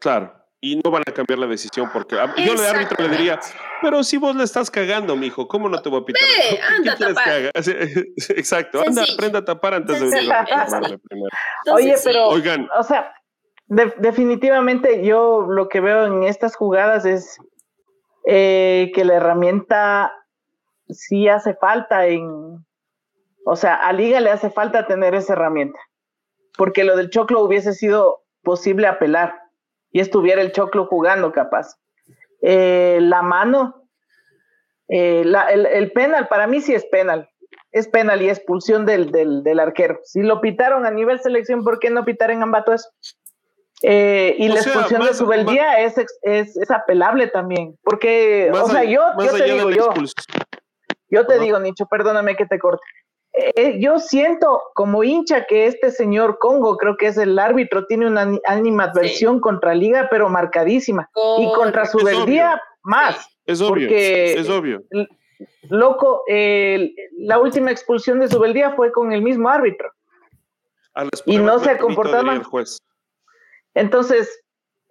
Claro 0.00 0.45
y 0.60 0.80
no 0.82 0.90
van 0.90 1.02
a 1.06 1.12
cambiar 1.12 1.38
la 1.38 1.46
decisión 1.46 1.90
porque 1.92 2.16
yo 2.16 2.54
de 2.54 2.68
árbitro 2.68 3.06
le 3.06 3.16
diría, 3.16 3.38
pero 3.82 4.02
si 4.02 4.16
vos 4.16 4.34
le 4.34 4.44
estás 4.44 4.70
cagando, 4.70 5.14
mijo, 5.14 5.46
¿cómo 5.48 5.68
no 5.68 5.80
te 5.82 5.88
voy 5.88 6.00
a 6.00 6.04
pitar? 6.04 6.22
Ve, 6.22 6.60
anda 6.60 6.92
a 6.92 6.96
tapar. 6.96 7.50
Exacto, 8.30 8.80
anda, 8.80 9.04
aprenda 9.12 9.40
a 9.40 9.44
tapar 9.44 9.74
antes 9.74 10.00
de 10.00 10.08
venir 10.08 10.32
Oye, 11.72 11.94
pero, 12.02 12.28
Oigan. 12.28 12.68
o 12.78 12.82
sea, 12.82 13.12
definitivamente 13.66 15.04
yo 15.04 15.42
lo 15.42 15.68
que 15.68 15.80
veo 15.80 16.06
en 16.06 16.22
estas 16.22 16.56
jugadas 16.56 17.04
es 17.04 17.38
eh, 18.26 18.90
que 18.94 19.04
la 19.04 19.14
herramienta 19.14 20.12
sí 20.88 21.28
hace 21.28 21.54
falta 21.54 22.06
en, 22.06 22.64
o 23.44 23.56
sea, 23.56 23.74
a 23.74 23.92
Liga 23.92 24.20
le 24.20 24.30
hace 24.30 24.50
falta 24.50 24.86
tener 24.86 25.14
esa 25.14 25.34
herramienta, 25.34 25.78
porque 26.56 26.84
lo 26.84 26.96
del 26.96 27.10
Choclo 27.10 27.42
hubiese 27.42 27.74
sido 27.74 28.22
posible 28.42 28.86
apelar 28.86 29.45
y 29.96 30.00
estuviera 30.00 30.42
el 30.42 30.52
Choclo 30.52 30.84
jugando 30.84 31.32
capaz. 31.32 31.78
Eh, 32.42 32.98
la 33.00 33.22
mano, 33.22 33.88
eh, 34.88 35.24
el, 35.72 35.92
penal, 35.92 36.28
para 36.28 36.46
mí 36.46 36.60
sí 36.60 36.74
es 36.74 36.84
penal. 36.84 37.30
Es 37.72 37.88
penal 37.88 38.20
y 38.20 38.28
expulsión 38.28 38.84
del, 38.84 39.10
del, 39.10 39.58
arquero. 39.58 39.98
Si 40.04 40.20
lo 40.20 40.42
pitaron 40.42 40.84
a 40.84 40.90
nivel 40.90 41.18
selección, 41.20 41.64
¿por 41.64 41.78
qué 41.78 41.88
no 41.88 42.04
pitar 42.04 42.30
en 42.30 42.42
Ambato 42.42 42.74
eso? 42.74 42.90
Eh, 43.80 44.36
y 44.38 44.48
la 44.48 44.60
expulsión 44.60 45.02
de 45.02 45.14
Subeldía 45.14 45.80
es, 45.80 45.94
es, 46.20 46.70
apelable 46.70 47.28
también. 47.28 47.78
Porque, 47.82 48.50
o 48.52 48.68
sea, 48.68 48.84
yo, 48.84 49.00
yo 49.18 49.32
te 49.32 49.44
digo, 49.44 49.70
yo, 49.70 49.94
yo 51.08 51.26
te 51.26 51.38
digo, 51.38 51.58
Nicho, 51.58 51.86
perdóname 51.86 52.36
que 52.36 52.44
te 52.44 52.58
corte. 52.58 52.84
Eh, 53.38 53.78
yo 53.80 53.98
siento 53.98 54.62
como 54.74 55.04
hincha 55.04 55.46
que 55.46 55.66
este 55.66 55.90
señor 55.90 56.38
Congo, 56.38 56.76
creo 56.76 56.96
que 56.96 57.08
es 57.08 57.18
el 57.18 57.38
árbitro, 57.38 57.86
tiene 57.86 58.06
una 58.06 58.38
animadversión 58.46 59.40
contra 59.40 59.74
Liga, 59.74 60.08
pero 60.10 60.28
marcadísima. 60.28 61.10
y 61.38 61.52
contra 61.54 61.84
su 61.84 61.98
día 62.26 62.60
más. 62.82 63.28
Es 63.44 63.60
obvio. 63.60 63.88
es 63.90 64.48
obvio. 64.48 64.82
Loco, 65.68 66.22
la 66.26 67.38
última 67.38 67.70
expulsión 67.70 68.20
de 68.20 68.28
Subeldía 68.28 68.72
fue 68.72 68.90
con 68.90 69.12
el 69.12 69.22
mismo 69.22 69.48
árbitro. 69.48 69.90
Y 71.26 71.38
no 71.38 71.58
se 71.58 71.70
ha 71.70 71.78
comportado 71.78 72.24
mal. 72.24 72.42
Entonces, 73.74 74.42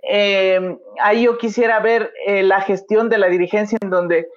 eh, 0.08 0.78
ahí 1.02 1.24
yo 1.24 1.38
quisiera 1.38 1.80
ver 1.80 2.14
eh, 2.28 2.44
la 2.44 2.62
gestión 2.62 3.10
de 3.10 3.18
la 3.18 3.28
dirigencia 3.28 3.78
en 3.82 3.90
donde 3.90 4.28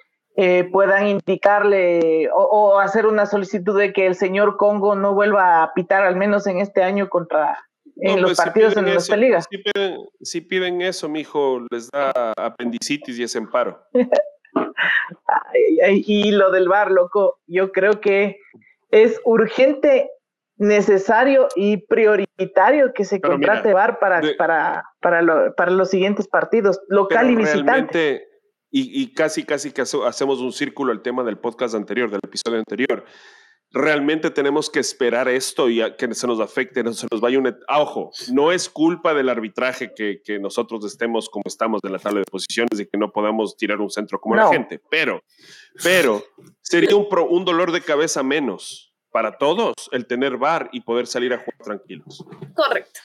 eh, 0.41 0.69
puedan 0.71 1.09
indicarle 1.09 2.31
o, 2.33 2.79
hacer 2.79 3.07
una 3.07 3.27
solicitud 3.27 3.77
de 3.77 3.93
que 3.93 4.07
el 4.07 4.15
señor 4.15 4.57
Congo 4.57 4.95
no 4.95 5.13
vuelva 5.13 5.65
a 5.65 5.75
pitar 5.75 6.05
al 6.05 6.15
menos 6.15 6.47
en 6.47 6.59
este 6.59 6.85
año 6.85 7.09
contra 7.09 7.59
en 7.97 8.23
los 8.23 8.31
pues, 8.31 8.39
partidos 8.39 8.77
en 8.77 8.85
nuestra 8.85 9.17
liga. 9.17 9.41
Si 9.43 9.59
piden, 9.59 9.99
si 10.21 10.41
piden 10.41 10.81
eso, 10.81 11.09
mijo, 11.09 11.67
les 11.73 11.91
da 11.91 12.13
apendicitis 12.37 13.19
y 13.19 13.25
es 13.25 13.35
emparo. 13.35 13.83
y 16.07 16.31
lo 16.31 16.53
del 16.53 16.69
bar, 16.69 16.93
loco, 16.93 17.41
yo 17.49 17.73
creo 17.73 18.01
que 18.01 18.39
es 18.93 19.21
urgente, 19.25 20.09
necesario 20.57 21.49
y 21.57 21.79
prioritario 21.79 22.93
que 22.95 23.05
se 23.05 23.21
contrate 23.21 23.73
bar 23.75 23.99
para, 23.99 24.21
para, 24.39 24.85
para, 25.01 25.53
para 25.57 25.71
los 25.73 25.91
siguientes 25.91 26.29
partidos, 26.29 26.81
local 26.87 27.29
y 27.29 27.35
visitante 27.35 28.28
y, 28.71 29.15
casi, 29.15 29.45
casi 29.45 29.73
que 29.73 29.83
hacemos 29.83 30.41
un 30.41 30.53
círculo 30.53 30.93
al 30.93 31.03
tema 31.03 31.25
del 31.25 31.39
podcast 31.39 31.75
anterior, 31.75 32.11
del 32.11 32.21
episodio 32.23 32.59
anterior. 32.59 33.05
Realmente 33.71 34.31
tenemos 34.31 34.71
que 34.71 34.81
esperar 34.81 35.29
esto 35.29 35.69
y 35.69 35.83
que 35.97 36.15
se 36.15 36.27
nos 36.27 36.41
afecte, 36.41 36.83
no 36.83 36.93
se 36.95 37.07
nos 37.11 37.21
vaya 37.21 37.39
un... 37.39 37.55
Ah, 37.69 37.81
ojo, 37.81 38.11
no 38.33 38.51
es 38.51 38.69
culpa 38.71 39.13
del 39.13 39.29
arbitraje 39.29 39.93
que, 39.95 40.23
que, 40.25 40.39
nosotros 40.39 40.85
estemos 40.87 41.29
como 41.29 41.43
estamos 41.47 41.81
en 41.85 41.93
la 41.93 41.99
tabla 41.99 42.21
de 42.21 42.25
posiciones 42.31 42.81
y 42.81 42.87
que 42.87 42.97
no 42.97 43.13
podamos 43.13 43.57
tirar 43.57 43.81
un 43.81 43.91
centro 43.91 44.21
como 44.21 44.37
la 44.37 44.49
gente, 44.49 44.81
pero, 44.91 45.23
pero 45.83 46.25
sería 46.63 46.97
un, 46.97 47.07
un 47.29 47.45
dolor 47.45 47.73
de 47.73 47.83
cabeza 47.83 48.23
menos 48.23 48.95
para 49.11 49.37
todos 49.37 49.75
el 49.93 50.07
tener 50.07 50.39
bar 50.39 50.71
y 50.73 50.81
poder 50.81 51.07
salir 51.07 51.35
a 51.35 51.39
jugar 51.39 51.59
tranquilos. 51.63 52.25
Correcto. 52.55 53.01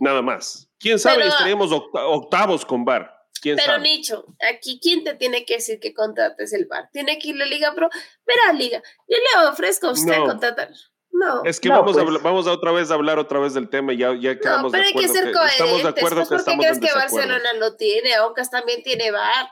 Nada 0.00 0.20
más. 0.20 0.68
¿Quién 0.78 0.98
sabe? 0.98 1.26
Estaríamos 1.26 1.70
octavos 1.70 2.66
con 2.66 2.84
bar. 2.84 3.21
Pero 3.42 3.78
Nicho, 3.78 4.24
aquí 4.52 4.78
¿quién 4.80 5.04
te 5.04 5.14
tiene 5.14 5.44
que 5.44 5.54
decir 5.54 5.80
que 5.80 5.92
contrates 5.92 6.52
el 6.52 6.66
bar? 6.66 6.88
Tiene 6.92 7.18
que 7.18 7.28
ir 7.28 7.36
la 7.36 7.46
Liga 7.46 7.74
Pro. 7.74 7.88
Verá, 8.26 8.52
Liga, 8.52 8.82
yo 9.08 9.16
le 9.16 9.48
ofrezco 9.48 9.88
a 9.88 9.92
usted 9.92 10.16
contratar. 10.18 10.70
No. 11.10 11.42
Es 11.44 11.60
que 11.60 11.68
vamos, 11.68 11.96
a, 11.98 12.04
pues. 12.04 12.22
vamos 12.22 12.46
a 12.46 12.52
otra 12.52 12.72
vez 12.72 12.90
a 12.90 12.94
hablar 12.94 13.18
otra 13.18 13.38
vez 13.38 13.52
del 13.52 13.68
tema 13.68 13.92
y 13.92 13.98
ya, 13.98 14.14
ya 14.18 14.38
quedamos 14.38 14.64
no, 14.64 14.70
pero 14.70 14.84
hay 14.84 14.94
que 14.94 15.08
ser 15.08 15.30
coherentes. 15.30 15.60
Estamos 15.60 15.82
de 15.82 15.88
acuerdo 15.88 16.16
pues, 16.26 16.42
¿Por 16.42 16.44
qué 16.44 16.58
crees 16.58 16.80
que 16.80 16.92
Barcelona 16.94 17.52
lo 17.58 17.76
tiene? 17.76 18.14
Aucas 18.14 18.50
también 18.50 18.82
tiene 18.82 19.10
bar. 19.10 19.48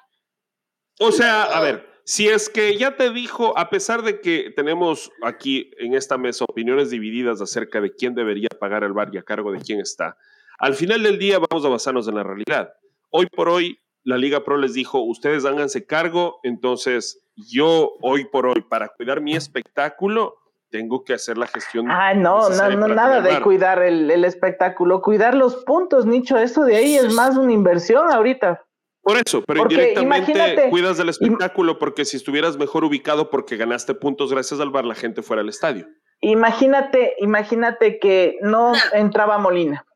O 0.99 1.13
sea, 1.13 1.45
a 1.45 1.61
ver, 1.61 1.87
si 2.05 2.29
es 2.29 2.49
que 2.49 2.77
ya 2.77 2.97
te 2.97 3.11
dijo, 3.11 3.57
a 3.59 3.71
pesar 3.71 4.03
de 4.03 4.21
que 4.21 4.53
tenemos 4.57 5.13
aquí 5.23 5.71
en 5.79 5.95
esta 5.95 6.19
mesa 6.19 6.45
opiniones 6.49 6.91
divididas 6.91 7.41
acerca 7.41 7.81
de 7.81 7.95
quién 7.95 8.15
debería 8.15 8.49
pagar 8.59 8.83
el 8.83 8.93
bar 8.93 9.11
y 9.13 9.19
a 9.19 9.23
cargo 9.23 9.53
de 9.53 9.61
quién 9.61 9.81
está, 9.81 10.17
al 10.59 10.75
final 10.75 11.03
del 11.03 11.19
día 11.19 11.39
vamos 11.39 11.65
a 11.65 11.69
basarnos 11.69 12.09
en 12.09 12.17
la 12.17 12.23
realidad. 12.23 12.73
Hoy 13.13 13.27
por 13.27 13.49
hoy, 13.49 13.79
la 14.05 14.17
Liga 14.17 14.45
Pro 14.45 14.57
les 14.57 14.75
dijo, 14.75 15.01
ustedes 15.01 15.45
háganse 15.45 15.85
cargo, 15.85 16.39
entonces 16.45 17.21
yo 17.35 17.97
hoy 18.03 18.25
por 18.25 18.47
hoy, 18.47 18.63
para 18.63 18.89
cuidar 18.89 19.21
mi 19.21 19.35
espectáculo, 19.35 20.37
tengo 20.71 21.03
que 21.03 21.15
hacer 21.15 21.37
la 21.37 21.49
gestión. 21.49 21.91
Ah, 21.91 22.15
no, 22.15 22.49
no, 22.51 22.71
no 22.71 22.89
nada 22.89 23.21
de 23.21 23.41
cuidar 23.43 23.83
el, 23.83 24.25
espectáculo, 24.25 25.03
cuidar 25.03 25.35
los 25.35 25.57
puntos, 25.65 26.07
Nicho, 26.07 26.39
eso 26.39 26.65
de 26.65 26.77
ahí 26.77 26.95
es 26.95 27.13
más 27.13 27.37
una 27.37 27.53
inversión 27.53 28.11
ahorita. 28.13 28.65
Por 29.03 29.17
eso, 29.17 29.43
pero 29.45 29.63
indirectamente 29.63 30.69
cuidas 30.71 30.99
del 30.99 31.09
espectáculo 31.09 31.79
porque 31.79 32.05
si 32.05 32.17
estuvieras 32.17 32.59
mejor 32.59 32.85
ubicado 32.85 33.31
porque 33.31 33.57
ganaste 33.57 33.95
puntos 33.95 34.31
gracias 34.31 34.61
al 34.61 34.71
bar, 34.71 34.85
la 34.85 34.95
gente 34.95 35.23
fuera 35.23 35.43
al 35.43 35.49
estadio. 35.49 35.89
Imagínate, 36.21 37.15
imagínate 37.19 37.99
que 37.99 38.37
no, 38.43 38.73
entraba 38.93 39.39
Molina, 39.39 39.87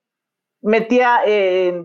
metía 0.62 1.20
eh, 1.26 1.84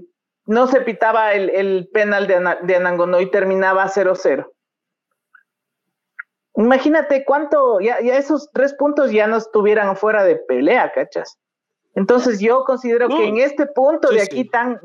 no 0.50 0.66
se 0.66 0.82
pitaba 0.82 1.34
el, 1.34 1.88
penal 1.94 2.26
de, 2.26 2.58
de 2.64 2.76
Anangonó 2.76 3.22
y 3.22 3.30
terminaba 3.30 3.86
0-0. 3.86 4.50
Imagínate 6.56 7.24
cuánto, 7.24 7.80
ya, 7.80 7.98
esos 7.98 8.50
tres 8.52 8.74
puntos 8.74 9.12
ya 9.12 9.28
no 9.28 9.38
estuvieran 9.38 9.96
fuera 9.96 10.24
de 10.24 10.38
pelea, 10.38 10.92
¿cachas? 10.92 11.38
Entonces 11.94 12.40
yo 12.40 12.64
considero 12.64 13.10
que 13.10 13.28
en 13.28 13.38
este 13.38 13.68
punto 13.68 14.10
de 14.10 14.24
aquí 14.24 14.44
tan, 14.44 14.80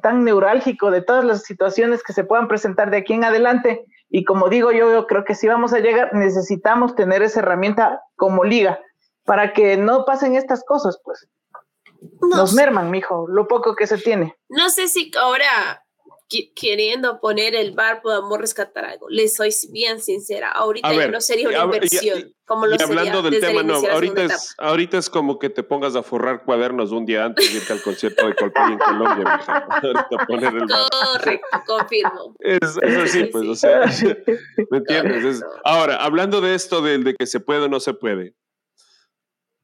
tan 0.00 0.24
neurálgico 0.24 0.90
de 0.90 1.02
todas 1.02 1.24
las 1.24 1.42
situaciones 1.42 2.02
que 2.02 2.14
se 2.14 2.24
puedan 2.24 2.48
presentar 2.48 2.90
de 2.90 2.96
aquí 2.96 3.12
en 3.12 3.24
adelante, 3.24 3.84
y 4.08 4.24
como 4.24 4.48
digo 4.48 4.72
yo, 4.72 4.90
yo 4.90 5.06
creo 5.06 5.24
que 5.24 5.34
si 5.34 5.46
vamos 5.46 5.74
a 5.74 5.80
llegar, 5.80 6.14
necesitamos 6.14 6.94
tener 6.94 7.22
esa 7.22 7.40
herramienta 7.40 8.00
como 8.16 8.42
liga 8.42 8.80
para 9.24 9.52
que 9.52 9.76
no 9.76 10.06
pasen 10.06 10.34
estas 10.34 10.64
cosas, 10.64 10.98
pues. 11.04 11.28
Nos 12.20 12.54
merman, 12.54 12.90
mijo, 12.90 13.26
lo 13.28 13.46
poco 13.48 13.74
que 13.74 13.86
se 13.86 13.98
tiene. 13.98 14.36
No 14.48 14.70
sé 14.70 14.88
si 14.88 15.10
ahora 15.18 15.82
queriendo 16.54 17.20
poner 17.20 17.54
el 17.54 17.72
bar, 17.72 18.02
podamos 18.02 18.38
rescatar 18.38 18.84
algo. 18.84 19.08
Les 19.08 19.34
soy 19.34 19.50
bien 19.72 20.00
sincera. 20.00 20.50
Ahorita 20.52 20.92
ya 20.92 21.08
no 21.08 21.20
sería 21.20 21.48
una 21.48 21.64
inversión. 21.64 22.32
como 22.44 22.66
lo 22.66 22.76
hablando 22.80 23.22
del 23.22 23.40
tema, 23.40 23.62
no, 23.62 23.74
ahorita 23.74 24.24
es, 24.24 24.54
ahorita 24.58 24.98
es 24.98 25.10
como 25.10 25.38
que 25.38 25.50
te 25.50 25.62
pongas 25.62 25.96
a 25.96 26.02
forrar 26.02 26.44
cuadernos 26.44 26.92
un 26.92 27.04
día 27.04 27.24
antes 27.24 27.52
de 27.52 27.58
irte 27.58 27.72
al 27.72 27.82
concierto 27.82 28.26
de 28.26 28.34
Coldplay 28.34 28.72
en 28.72 28.78
Colombia. 28.78 29.40
poner 30.28 30.54
el 30.54 30.68
Correcto, 30.68 31.62
confirmo. 31.66 32.34
Es, 32.38 32.78
así, 33.02 33.24
pues, 33.24 33.48
o 33.48 33.54
sea, 33.56 33.80
¿me 34.70 34.78
entiendes? 34.78 35.42
ahora, 35.64 35.96
hablando 35.96 36.40
de 36.40 36.54
esto, 36.54 36.80
de, 36.80 36.98
de 36.98 37.14
que 37.14 37.26
se 37.26 37.40
puede 37.40 37.64
o 37.64 37.68
no 37.68 37.80
se 37.80 37.94
puede, 37.94 38.34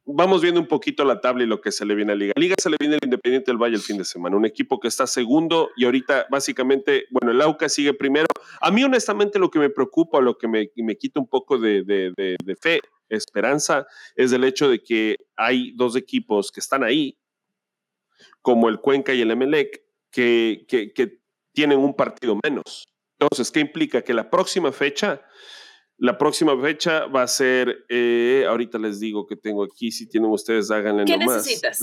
vamos 0.06 0.40
viendo 0.40 0.60
un 0.60 0.68
poquito 0.68 1.04
la 1.04 1.20
tabla 1.20 1.44
y 1.44 1.46
lo 1.46 1.60
que 1.60 1.72
se 1.72 1.84
le 1.84 1.94
viene 1.94 2.12
a 2.12 2.14
Liga. 2.14 2.32
Liga 2.36 2.54
se 2.60 2.70
le 2.70 2.76
viene 2.78 2.94
el 2.94 3.04
Independiente 3.04 3.50
del 3.50 3.58
Valle 3.58 3.74
el 3.74 3.82
fin 3.82 3.98
de 3.98 4.04
semana, 4.04 4.36
un 4.36 4.46
equipo 4.46 4.78
que 4.78 4.88
está 4.88 5.06
segundo 5.06 5.70
y 5.76 5.84
ahorita 5.84 6.26
básicamente, 6.30 7.06
bueno, 7.10 7.32
el 7.32 7.40
AUCA 7.42 7.68
sigue 7.68 7.92
primero. 7.92 8.26
A 8.60 8.70
mí 8.70 8.84
honestamente 8.84 9.38
lo 9.38 9.50
que 9.50 9.58
me 9.58 9.68
preocupa, 9.68 10.20
lo 10.20 10.38
que 10.38 10.48
me, 10.48 10.70
me 10.76 10.96
quita 10.96 11.20
un 11.20 11.28
poco 11.28 11.58
de, 11.58 12.14
fe, 12.60 12.80
esperanza, 13.08 13.86
es 14.14 14.32
el 14.32 14.44
hecho 14.44 14.68
de 14.68 14.82
que 14.82 15.16
hay 15.36 15.72
dos 15.76 15.96
equipos 15.96 16.52
que 16.52 16.60
están 16.60 16.84
ahí, 16.84 17.18
como 18.40 18.68
el 18.68 18.80
Cuenca 18.80 19.12
y 19.12 19.20
el 19.20 19.30
Emelec, 19.30 19.82
que 20.10 20.64
tienen 21.52 21.78
un 21.78 21.94
partido 21.94 22.38
menos. 22.44 22.86
Entonces, 23.18 23.50
¿qué 23.50 23.60
implica? 23.60 24.02
Que 24.02 24.14
la 24.14 24.30
próxima 24.30 24.72
fecha 24.72 25.22
la 25.98 26.18
próxima 26.18 26.60
fecha 26.60 27.06
va 27.06 27.22
a 27.22 27.26
ser, 27.26 27.84
eh, 27.88 28.44
ahorita 28.48 28.78
les 28.78 29.00
digo 29.00 29.26
que 29.26 29.36
tengo 29.36 29.64
aquí, 29.64 29.90
si 29.90 30.08
tienen 30.08 30.30
ustedes, 30.30 30.70
háganle 30.70 31.04
¿Qué 31.04 31.16
necesitas? 31.16 31.80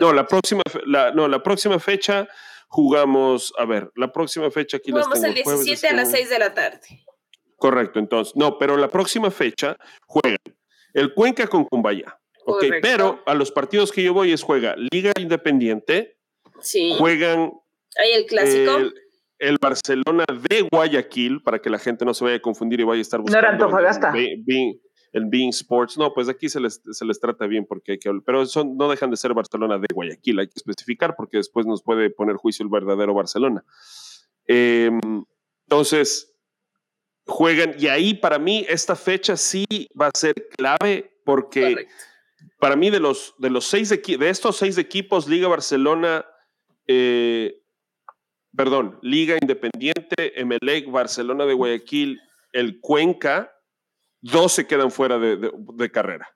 No, 0.00 0.12
la 0.12 0.26
próxima, 0.26 0.62
la, 0.86 1.10
no, 1.10 1.26
la 1.28 1.42
próxima 1.42 1.78
fecha 1.78 2.28
jugamos, 2.68 3.52
a 3.58 3.64
ver, 3.64 3.90
la 3.94 4.12
próxima 4.12 4.50
fecha 4.50 4.76
aquí 4.76 4.90
Jugamos 4.90 5.22
el 5.22 5.34
17 5.34 5.88
a 5.88 5.94
las 5.94 6.10
6 6.10 6.28
de 6.28 6.38
la 6.38 6.52
tarde. 6.52 7.04
Correcto, 7.56 7.98
entonces, 7.98 8.36
no, 8.36 8.58
pero 8.58 8.76
la 8.76 8.88
próxima 8.88 9.30
fecha 9.30 9.76
juegan 10.06 10.38
el 10.92 11.14
Cuenca 11.14 11.46
con 11.46 11.64
Cumbaya. 11.64 12.18
Ok, 12.46 12.64
pero 12.82 13.22
a 13.24 13.32
los 13.32 13.50
partidos 13.50 13.90
que 13.90 14.02
yo 14.02 14.12
voy 14.12 14.32
es 14.32 14.42
juega 14.42 14.76
Liga 14.92 15.12
Independiente, 15.18 16.18
sí. 16.60 16.94
juegan... 16.98 17.52
Hay 17.96 18.12
el 18.12 18.26
clásico 18.26 18.76
el 18.76 18.92
Barcelona 19.60 20.24
de 20.48 20.68
Guayaquil, 20.70 21.42
para 21.42 21.58
que 21.58 21.70
la 21.70 21.78
gente 21.78 22.04
no 22.04 22.14
se 22.14 22.24
vaya 22.24 22.36
a 22.36 22.40
confundir 22.40 22.80
y 22.80 22.84
vaya 22.84 22.98
a 22.98 23.02
estar 23.02 23.20
buscando. 23.20 23.40
No 23.40 23.46
era 23.46 23.54
Antofagasta. 23.54 24.12
El 25.12 25.26
Bean 25.26 25.50
Sports, 25.50 25.96
no, 25.96 26.12
pues 26.12 26.28
aquí 26.28 26.48
se 26.48 26.58
les, 26.58 26.82
se 26.90 27.04
les 27.04 27.20
trata 27.20 27.46
bien 27.46 27.66
porque 27.68 27.92
hay 27.92 27.98
que 27.98 28.10
pero 28.26 28.44
son, 28.46 28.76
no 28.76 28.88
dejan 28.90 29.12
de 29.12 29.16
ser 29.16 29.32
Barcelona 29.32 29.78
de 29.78 29.86
Guayaquil, 29.94 30.40
hay 30.40 30.48
que 30.48 30.56
especificar 30.56 31.14
porque 31.16 31.36
después 31.36 31.66
nos 31.66 31.84
puede 31.84 32.10
poner 32.10 32.34
juicio 32.34 32.64
el 32.64 32.68
verdadero 32.68 33.14
Barcelona. 33.14 33.64
Em, 34.46 34.98
entonces, 35.68 36.36
juegan, 37.26 37.76
y 37.78 37.86
ahí 37.86 38.14
para 38.14 38.40
mí 38.40 38.66
esta 38.68 38.96
fecha 38.96 39.36
sí 39.36 39.64
va 39.98 40.08
a 40.08 40.18
ser 40.18 40.34
clave 40.56 41.12
porque 41.24 41.86
para 42.58 42.74
mí 42.74 42.90
de 42.90 42.98
los, 42.98 43.34
de 43.38 43.50
los 43.50 43.66
seis 43.66 43.90
de 43.90 44.28
estos 44.28 44.56
seis 44.56 44.78
equipos, 44.78 45.28
Liga 45.28 45.46
Barcelona, 45.46 46.26
eh, 46.86 47.62
perdón, 48.56 48.98
Liga 49.02 49.36
Independiente, 49.40 50.40
Emelec, 50.40 50.90
Barcelona 50.90 51.44
de 51.46 51.54
Guayaquil, 51.54 52.20
el 52.52 52.80
Cuenca, 52.80 53.52
dos 54.20 54.52
se 54.52 54.66
quedan 54.66 54.90
fuera 54.90 55.18
de, 55.18 55.90
carrera. 55.90 56.28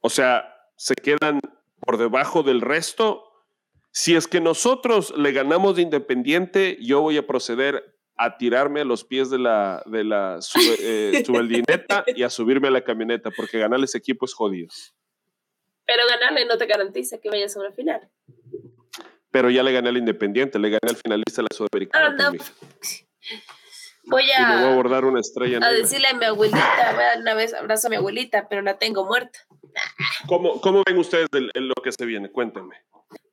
O 0.00 0.10
sea, 0.10 0.52
se 0.76 0.94
quedan 0.94 1.40
por 1.80 1.98
debajo 1.98 2.42
del 2.42 2.60
resto. 2.60 3.24
Si 3.92 4.16
es 4.16 4.26
que 4.26 4.40
nosotros 4.40 5.16
le 5.16 5.32
ganamos 5.32 5.76
de 5.76 5.82
Independiente, 5.82 6.78
yo 6.80 7.02
voy 7.02 7.18
a 7.18 7.26
proceder 7.26 7.96
a 8.16 8.36
tirarme 8.36 8.80
a 8.80 8.84
los 8.84 9.04
pies 9.04 9.30
de 9.30 9.38
la, 9.38 9.82
de 9.86 10.04
la 10.04 10.38
eh, 10.80 11.22
y 12.16 12.22
a 12.22 12.30
subirme 12.30 12.68
a 12.68 12.72
la 12.72 12.84
camioneta, 12.84 13.30
porque 13.30 13.58
ganarle 13.58 13.84
ese 13.84 13.98
equipo 13.98 14.24
es 14.24 14.34
jodido. 14.34 14.68
Pero 15.84 16.02
ganarle 16.08 16.46
no 16.46 16.56
te 16.56 16.66
garantiza 16.66 17.18
que 17.18 17.28
vayas 17.28 17.56
a 17.56 17.60
una 17.60 17.72
final 17.72 18.10
pero 19.32 19.50
ya 19.50 19.62
le 19.64 19.72
gané 19.72 19.88
al 19.88 19.96
Independiente, 19.96 20.58
le 20.58 20.68
gané 20.68 20.90
al 20.90 20.96
finalista 20.96 21.42
de 21.42 21.48
la 21.50 21.56
Sudamericana. 21.56 22.06
Ah, 22.06 22.30
no. 22.30 22.38
Voy 24.04 24.30
a, 24.32 24.56
voy 24.56 24.64
a 24.64 24.72
abordar 24.72 25.04
una 25.04 25.20
estrella. 25.20 25.58
A 25.62 25.72
decirle 25.72 26.08
a 26.08 26.14
mi 26.14 26.24
abuelita, 26.24 26.92
voy 26.92 27.02
a 27.02 27.06
dar 27.06 27.18
una 27.20 27.34
vez 27.34 27.54
abrazo 27.54 27.86
a 27.86 27.90
mi 27.90 27.96
abuelita, 27.96 28.48
pero 28.48 28.62
la 28.62 28.78
tengo 28.78 29.04
muerta. 29.06 29.38
¿Cómo, 30.28 30.60
cómo 30.60 30.82
ven 30.86 30.98
ustedes 30.98 31.28
lo 31.32 31.74
que 31.82 31.92
se 31.92 32.04
viene? 32.04 32.30
Cuéntenme. 32.30 32.76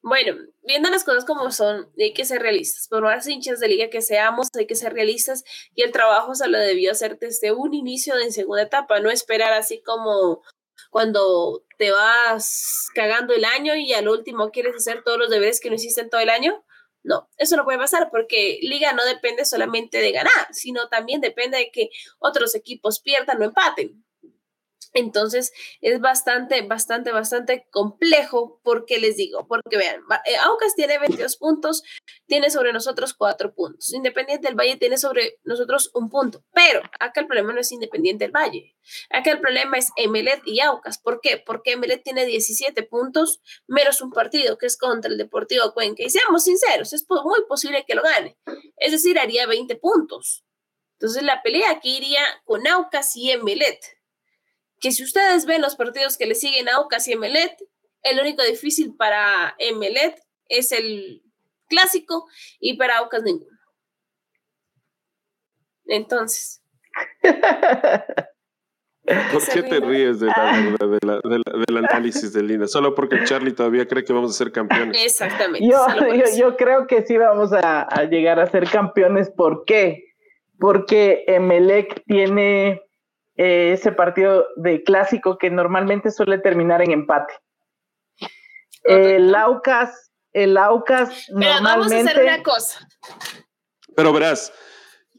Bueno, 0.01 0.37
viendo 0.63 0.89
las 0.89 1.03
cosas 1.03 1.25
como 1.25 1.51
son, 1.51 1.89
hay 1.97 2.13
que 2.13 2.23
ser 2.23 2.41
realistas. 2.41 2.87
Por 2.87 3.03
más 3.03 3.27
hinchas 3.27 3.59
de 3.59 3.67
liga 3.67 3.89
que 3.89 4.01
seamos, 4.01 4.47
hay 4.57 4.65
que 4.65 4.75
ser 4.75 4.93
realistas 4.93 5.43
y 5.75 5.81
el 5.81 5.91
trabajo 5.91 6.33
se 6.35 6.47
lo 6.47 6.57
debió 6.57 6.91
hacer 6.91 7.19
desde 7.19 7.51
un 7.51 7.73
inicio 7.73 8.15
de 8.15 8.31
segunda 8.31 8.63
etapa, 8.63 8.99
no 8.99 9.09
esperar 9.09 9.53
así 9.53 9.81
como 9.81 10.41
cuando 10.89 11.63
te 11.77 11.91
vas 11.91 12.87
cagando 12.93 13.33
el 13.33 13.45
año 13.45 13.75
y 13.75 13.93
al 13.93 14.09
último 14.09 14.51
quieres 14.51 14.75
hacer 14.75 15.03
todos 15.03 15.17
los 15.17 15.29
deberes 15.29 15.59
que 15.59 15.69
no 15.69 15.75
hiciste 15.75 16.01
en 16.01 16.09
todo 16.09 16.21
el 16.21 16.29
año. 16.29 16.63
No, 17.03 17.29
eso 17.37 17.55
no 17.55 17.63
puede 17.63 17.77
pasar 17.77 18.09
porque 18.11 18.59
liga 18.61 18.91
no 18.93 19.05
depende 19.05 19.45
solamente 19.45 19.99
de 19.99 20.11
ganar, 20.11 20.47
sino 20.51 20.89
también 20.89 21.21
depende 21.21 21.57
de 21.57 21.71
que 21.71 21.89
otros 22.19 22.55
equipos 22.55 22.99
pierdan 22.99 23.41
o 23.41 23.45
empaten. 23.45 24.03
Entonces 24.93 25.51
es 25.81 25.99
bastante, 25.99 26.61
bastante, 26.63 27.11
bastante 27.11 27.67
complejo 27.69 28.59
porque 28.63 28.99
les 28.99 29.17
digo, 29.17 29.47
porque 29.47 29.77
vean, 29.77 30.01
eh, 30.25 30.35
Aucas 30.37 30.75
tiene 30.75 30.97
22 30.97 31.37
puntos, 31.37 31.83
tiene 32.25 32.49
sobre 32.49 32.73
nosotros 32.73 33.13
4 33.13 33.53
puntos. 33.53 33.93
Independiente 33.93 34.47
del 34.47 34.55
Valle 34.55 34.77
tiene 34.77 34.97
sobre 34.97 35.39
nosotros 35.43 35.91
un 35.93 36.09
punto, 36.09 36.43
pero 36.53 36.81
acá 36.99 37.21
el 37.21 37.27
problema 37.27 37.53
no 37.53 37.59
es 37.59 37.71
Independiente 37.71 38.25
del 38.25 38.31
Valle. 38.31 38.75
Acá 39.11 39.31
el 39.31 39.39
problema 39.39 39.77
es 39.77 39.89
Emelet 39.95 40.41
y 40.45 40.59
Aucas. 40.61 40.97
¿Por 40.97 41.21
qué? 41.21 41.41
Porque 41.45 41.73
Emelet 41.73 42.03
tiene 42.03 42.25
17 42.25 42.83
puntos 42.83 43.41
menos 43.67 44.01
un 44.01 44.11
partido 44.11 44.57
que 44.57 44.65
es 44.65 44.77
contra 44.77 45.11
el 45.11 45.17
Deportivo 45.17 45.73
Cuenca. 45.73 46.03
Y 46.03 46.09
seamos 46.09 46.43
sinceros, 46.43 46.93
es 46.93 47.05
muy 47.09 47.45
posible 47.47 47.85
que 47.87 47.95
lo 47.95 48.01
gane. 48.01 48.37
Es 48.77 48.91
decir, 48.91 49.19
haría 49.19 49.45
20 49.45 49.75
puntos. 49.75 50.43
Entonces 50.93 51.23
la 51.23 51.41
pelea 51.41 51.71
aquí 51.71 51.97
iría 51.97 52.21
con 52.43 52.67
Aucas 52.67 53.15
y 53.15 53.31
Emelet 53.31 53.98
que 54.79 54.91
si 54.91 55.03
ustedes 55.03 55.45
ven 55.45 55.61
los 55.61 55.75
partidos 55.75 56.17
que 56.17 56.25
le 56.25 56.35
siguen 56.35 56.69
a 56.69 56.75
Aucas 56.75 57.07
y 57.07 57.13
Emelet, 57.13 57.57
el 58.03 58.19
único 58.19 58.43
difícil 58.43 58.95
para 58.95 59.55
Emelet 59.57 60.21
es 60.47 60.71
el 60.71 61.21
clásico 61.67 62.27
y 62.59 62.77
para 62.77 62.97
Aucas 62.99 63.23
ninguno. 63.23 63.57
Entonces. 65.85 66.61
¿Por 69.31 69.43
qué 69.51 69.63
te 69.63 69.79
ríes 69.79 70.19
de 70.19 70.27
la, 70.27 71.19
del 71.23 71.77
análisis 71.89 72.31
de 72.31 72.43
Lina? 72.43 72.67
Solo 72.67 72.93
porque 72.93 73.23
Charlie 73.23 73.53
todavía 73.53 73.87
cree 73.87 74.03
que 74.03 74.13
vamos 74.13 74.31
a 74.31 74.33
ser 74.37 74.51
campeones. 74.51 75.03
Exactamente. 75.03 75.67
Yo, 75.67 75.79
yo, 76.37 76.55
creo 76.55 76.85
que 76.85 77.01
sí 77.01 77.17
vamos 77.17 77.51
a, 77.51 77.81
a, 77.81 78.03
llegar 78.03 78.39
a 78.39 78.45
ser 78.45 78.69
campeones. 78.69 79.31
¿Por 79.31 79.65
qué? 79.65 80.13
Porque 80.59 81.23
Emelec 81.25 82.03
tiene 82.05 82.83
eh, 83.41 83.71
ese 83.71 83.93
partido 83.93 84.47
de 84.57 84.83
clásico 84.83 85.37
que 85.37 85.49
normalmente 85.49 86.11
suele 86.11 86.39
terminar 86.39 86.81
en 86.81 86.91
empate. 86.91 87.33
El 88.83 89.33
Aucas, 89.33 90.11
el 90.33 90.57
Aucas 90.57 91.09
normalmente... 91.29 91.63
Vamos 91.63 91.93
a 91.93 92.11
hacer 92.11 92.21
una 92.21 92.43
cosa. 92.43 92.87
Pero 93.95 94.11
verás, 94.11 94.51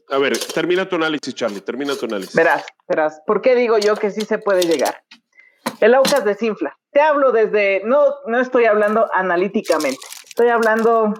a 0.09 0.19
ver, 0.19 0.37
termina 0.37 0.87
tu 0.87 0.97
análisis, 0.97 1.33
Charlie, 1.33 1.61
termina 1.61 1.95
tu 1.95 2.05
análisis. 2.05 2.35
Verás, 2.35 2.63
verás, 2.87 3.19
¿por 3.25 3.41
qué 3.41 3.55
digo 3.55 3.79
yo 3.79 3.95
que 3.95 4.11
sí 4.11 4.21
se 4.21 4.37
puede 4.37 4.67
llegar? 4.67 5.03
El 5.79 5.95
Aucas 5.95 6.23
desinfla. 6.23 6.77
Te 6.91 7.01
hablo 7.01 7.31
desde, 7.31 7.81
no, 7.85 8.05
no 8.27 8.39
estoy 8.39 8.65
hablando 8.65 9.09
analíticamente, 9.15 10.05
estoy 10.27 10.49
hablando 10.49 11.11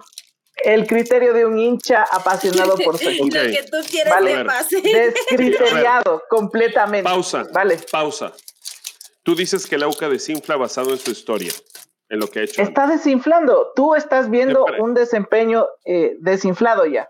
el 0.64 0.88
criterio 0.88 1.34
de 1.34 1.46
un 1.46 1.58
hincha 1.58 2.04
apasionado 2.12 2.76
por 2.78 2.98
su 2.98 3.10
equipo. 3.10 3.36
Lo 3.36 3.52
que 3.52 3.64
tú 3.70 3.78
quieres 3.90 4.14
vale. 4.14 4.46
pase. 4.46 4.82
Descriteriado 4.82 6.24
completamente. 6.30 7.10
Pausa. 7.10 7.48
Vale. 7.52 7.80
Pausa. 7.92 8.34
Tú 9.24 9.36
dices 9.36 9.68
que 9.68 9.76
el 9.76 9.84
AUCA 9.84 10.10
desinfla 10.10 10.58
basado 10.58 10.92
en 10.92 10.98
su 10.98 11.12
historia, 11.12 11.52
en 12.10 12.20
lo 12.20 12.28
que 12.28 12.40
ha 12.40 12.44
hecho. 12.44 12.62
Está 12.62 12.88
desinflando. 12.88 13.72
Tú 13.76 13.94
estás 13.96 14.30
viendo 14.30 14.66
un 14.80 14.94
desempeño 14.94 15.68
eh, 15.86 16.16
desinflado 16.20 16.86
ya. 16.86 17.10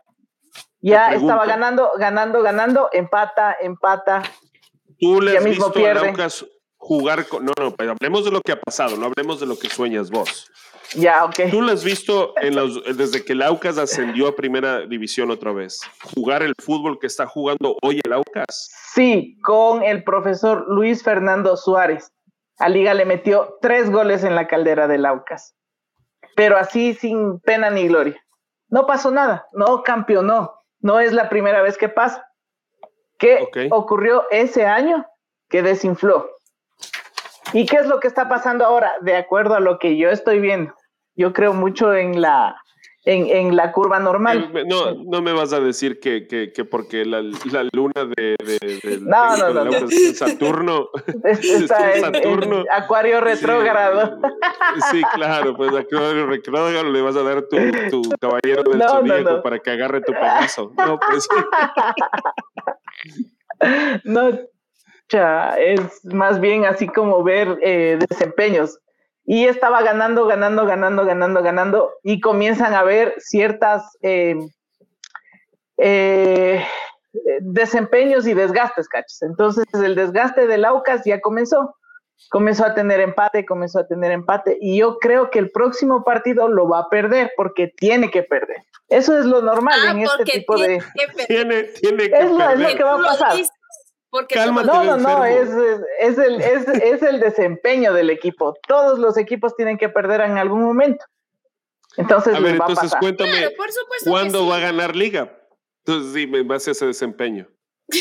Ya 0.81 1.13
estaba 1.13 1.45
ganando, 1.45 1.91
ganando, 1.97 2.41
ganando, 2.41 2.89
empata, 2.91 3.55
empata. 3.61 4.23
Tú 4.99 5.21
le 5.21 5.37
has 5.37 5.43
mismo 5.43 5.67
visto 5.67 5.79
pierde. 5.79 6.13
Jugar 6.81 7.27
con... 7.27 7.45
No, 7.45 7.53
no, 7.57 7.73
hablemos 7.77 8.25
de 8.25 8.31
lo 8.31 8.41
que 8.41 8.51
ha 8.51 8.59
pasado, 8.59 8.97
no 8.97 9.05
hablemos 9.05 9.39
de 9.39 9.45
lo 9.45 9.57
que 9.57 9.69
sueñas 9.69 10.09
vos. 10.09 10.51
Ya, 10.95 11.23
ok. 11.23 11.49
¿Tú 11.49 11.61
lo 11.61 11.71
has 11.71 11.85
visto 11.85 12.33
en 12.41 12.55
los, 12.55 12.83
desde 12.97 13.23
que 13.23 13.31
el 13.33 13.43
Aucas 13.43 13.77
ascendió 13.77 14.27
a 14.27 14.35
primera 14.35 14.85
división 14.85 15.31
otra 15.31 15.53
vez? 15.53 15.79
¿Jugar 16.15 16.43
el 16.43 16.53
fútbol 16.59 16.99
que 16.99 17.07
está 17.07 17.27
jugando 17.27 17.77
hoy 17.81 18.01
el 18.03 18.11
Aucas? 18.11 18.69
Sí, 18.93 19.37
con 19.41 19.83
el 19.83 20.03
profesor 20.03 20.65
Luis 20.67 21.01
Fernando 21.01 21.55
Suárez. 21.55 22.11
A 22.57 22.67
Liga 22.67 22.93
le 22.93 23.05
metió 23.05 23.57
tres 23.61 23.89
goles 23.89 24.23
en 24.23 24.35
la 24.35 24.47
caldera 24.47 24.87
del 24.87 25.05
Aucas. 25.05 25.55
pero 26.35 26.57
así 26.57 26.93
sin 26.93 27.39
pena 27.39 27.69
ni 27.69 27.87
gloria. 27.87 28.21
No 28.69 28.85
pasó 28.85 29.11
nada, 29.11 29.47
no 29.53 29.83
campeonó, 29.83 30.55
no 30.79 30.99
es 30.99 31.13
la 31.13 31.29
primera 31.29 31.61
vez 31.61 31.77
que 31.77 31.89
pasa. 31.89 32.25
¿Qué 33.17 33.47
ocurrió 33.69 34.25
ese 34.31 34.65
año? 34.65 35.05
Que 35.49 35.61
desinfló. 35.61 36.29
¿Y 37.53 37.65
qué 37.65 37.77
es 37.77 37.87
lo 37.87 37.99
que 37.99 38.07
está 38.07 38.29
pasando 38.29 38.65
ahora? 38.65 38.93
De 39.01 39.15
acuerdo 39.15 39.55
a 39.55 39.59
lo 39.59 39.79
que 39.79 39.97
yo 39.97 40.09
estoy 40.09 40.39
viendo, 40.39 40.73
yo 41.15 41.33
creo 41.33 41.53
mucho 41.53 41.93
en 41.93 42.21
la 42.21 42.55
en, 43.03 43.27
en, 43.27 43.55
la 43.55 43.71
curva 43.71 43.99
normal. 43.99 44.51
No, 44.67 44.93
no 44.93 45.21
me 45.21 45.33
vas 45.33 45.53
a 45.53 45.59
decir 45.59 45.99
que, 45.99 46.27
que, 46.27 46.53
que 46.53 46.65
porque 46.65 47.03
la, 47.03 47.21
la, 47.51 47.67
luna 47.73 48.05
de, 48.15 48.35
de, 48.37 48.99
no, 49.01 49.37
no, 49.37 49.65
no, 49.65 49.71
es 49.89 50.19
Saturno. 50.19 50.89
Está 51.23 51.95
en, 51.95 52.01
Saturno. 52.01 52.63
Acuario 52.71 53.19
retrógrado. 53.21 54.19
Sí, 54.91 55.01
claro, 55.15 55.55
pues 55.55 55.73
Acuario 55.75 56.27
retrógrado 56.27 56.83
le 56.83 57.01
vas 57.01 57.15
a 57.15 57.23
dar 57.23 57.41
tu, 57.43 57.57
tu 57.89 58.01
caballero 58.19 58.63
del 58.63 58.83
zodíaco 58.83 59.41
para 59.41 59.59
que 59.59 59.71
agarre 59.71 60.01
tu 60.01 60.13
pedazo. 60.13 60.71
No, 60.77 60.99
pues. 60.99 61.27
no, 64.03 64.29
es 65.13 66.03
más 66.05 66.39
bien 66.39 66.65
así 66.65 66.87
como 66.87 67.23
ver 67.23 67.57
eh, 67.61 67.97
desempeños 68.07 68.79
y 69.25 69.45
estaba 69.45 69.81
ganando, 69.81 70.25
ganando, 70.25 70.65
ganando, 70.65 71.05
ganando, 71.05 71.43
ganando, 71.43 71.91
y 72.03 72.19
comienzan 72.19 72.73
a 72.73 72.79
haber 72.79 73.13
ciertas 73.19 73.97
eh, 74.01 74.35
eh, 75.77 76.65
desempeños 77.39 78.25
y 78.27 78.33
desgastes, 78.33 78.87
cachos. 78.87 79.21
Entonces 79.21 79.65
el 79.73 79.95
desgaste 79.95 80.47
del 80.47 80.65
Aucas 80.65 81.03
ya 81.05 81.21
comenzó, 81.21 81.75
comenzó 82.29 82.65
a 82.65 82.73
tener 82.73 82.99
empate, 82.99 83.45
comenzó 83.45 83.79
a 83.79 83.87
tener 83.87 84.11
empate, 84.11 84.57
y 84.59 84.79
yo 84.79 84.97
creo 84.97 85.29
que 85.29 85.39
el 85.39 85.51
próximo 85.51 86.03
partido 86.03 86.47
lo 86.47 86.67
va 86.67 86.79
a 86.79 86.89
perder 86.89 87.31
porque 87.37 87.71
tiene 87.77 88.09
que 88.09 88.23
perder. 88.23 88.57
Eso 88.89 89.17
es 89.17 89.25
lo 89.25 89.41
normal 89.41 89.79
ah, 89.87 89.91
en 89.91 90.01
este 90.01 90.25
tipo 90.25 90.57
de... 90.57 90.83
Tiene, 91.27 91.63
tiene 91.63 92.09
que 92.09 92.17
es, 92.17 92.31
perder. 92.31 92.51
es 92.51 92.59
lo 92.59 92.77
que 92.77 92.83
va 92.83 92.95
a 92.95 92.97
pasar. 92.97 93.35
Porque 94.11 94.35
no, 94.35 94.61
no, 94.61 94.97
no, 94.97 95.23
es, 95.23 95.49
es, 96.01 96.17
el, 96.17 96.41
es, 96.41 96.67
es, 96.67 97.01
el 97.01 97.21
desempeño 97.21 97.93
del 97.93 98.09
equipo. 98.09 98.53
Todos 98.67 98.99
los 98.99 99.17
equipos 99.17 99.55
tienen 99.55 99.77
que 99.77 99.87
perder 99.87 100.19
en 100.19 100.37
algún 100.37 100.61
momento. 100.61 101.05
Entonces, 101.95 102.35
a 102.35 102.39
ver, 102.41 102.55
entonces 102.55 102.93
cuéntame, 102.99 103.49
¿cuándo 104.03 104.45
va 104.47 104.57
a 104.57 104.59
ganar 104.59 104.97
Liga? 104.97 105.33
Entonces, 105.85 106.13
sí, 106.13 106.29
en 106.31 106.47
base 106.47 106.71
a 106.71 106.73
ese 106.73 106.85
desempeño. 106.85 107.47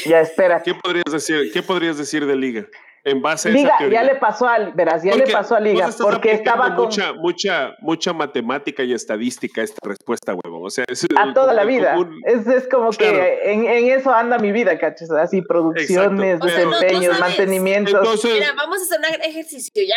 Ya, 0.05 0.20
espera. 0.20 0.61
¿Qué 0.62 0.75
podrías 0.75 1.12
decir, 1.12 1.53
qué 1.53 1.62
podrías 1.62 1.96
decir 1.96 2.27
de 2.27 2.35
Liga? 2.35 2.66
En 3.05 3.23
base 3.23 3.49
a 3.49 3.53
Liga, 3.53 3.79
ya 3.91 4.03
le 4.03 4.17
pasó 4.17 4.47
a, 4.47 4.59
verás, 4.59 5.03
ya 5.03 5.15
le 5.15 5.27
pasó 5.27 5.57
a 5.57 5.61
Liga, 5.61 5.89
porque 6.01 6.33
estaba 6.33 6.75
con 6.77 6.87
mucha, 6.87 7.13
mucha, 7.15 7.77
mucha 7.81 8.13
matemática 8.13 8.83
y 8.83 8.93
estadística 8.93 9.63
esta 9.63 9.81
respuesta, 9.87 10.35
huevo. 10.35 10.63
O 10.63 10.71
sea, 10.71 10.85
es 10.89 11.07
a 11.17 11.33
toda 11.33 11.55
la 11.55 11.65
vida. 11.65 11.97
Es, 12.25 12.47
es, 12.47 12.69
como 12.69 12.91
que 12.91 13.41
en, 13.45 13.65
en, 13.67 13.91
eso 13.91 14.13
anda 14.13 14.39
mi 14.39 14.53
vida, 14.53 14.79
cachos, 14.79 15.11
así 15.11 15.43
producciones, 15.43 16.41
desempeños, 16.41 17.19
mantenimientos. 17.19 17.95
Entonces, 17.95 18.35
Mira, 18.35 18.53
vamos 18.55 18.79
a 18.81 18.83
hacer 18.83 18.99
un 18.99 19.23
ejercicio, 19.25 19.83
¿ya? 19.83 19.97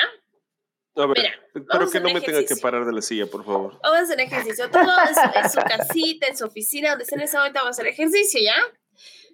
A 0.95 1.07
ver, 1.07 1.17
Mira, 1.17 1.33
espero 1.55 1.89
que 1.89 1.99
no 1.99 2.13
me 2.13 2.21
tenga 2.21 2.45
que 2.45 2.55
parar 2.55 2.85
de 2.85 2.93
la 2.93 3.01
silla, 3.01 3.25
por 3.25 3.43
favor. 3.43 3.79
Vamos 3.81 3.99
a 3.99 4.01
hacer 4.03 4.19
ejercicio. 4.21 4.69
Todo 4.69 4.83
en 4.83 5.49
su, 5.49 5.59
casita, 5.59 6.27
en 6.27 6.37
su 6.37 6.45
oficina, 6.45 6.91
donde 6.91 7.03
esté 7.03 7.15
en 7.15 7.21
ese 7.21 7.37
momento, 7.37 7.59
vamos 7.59 7.77
a 7.77 7.81
hacer 7.81 7.87
ejercicio, 7.87 8.39
¿ya? 8.41 8.55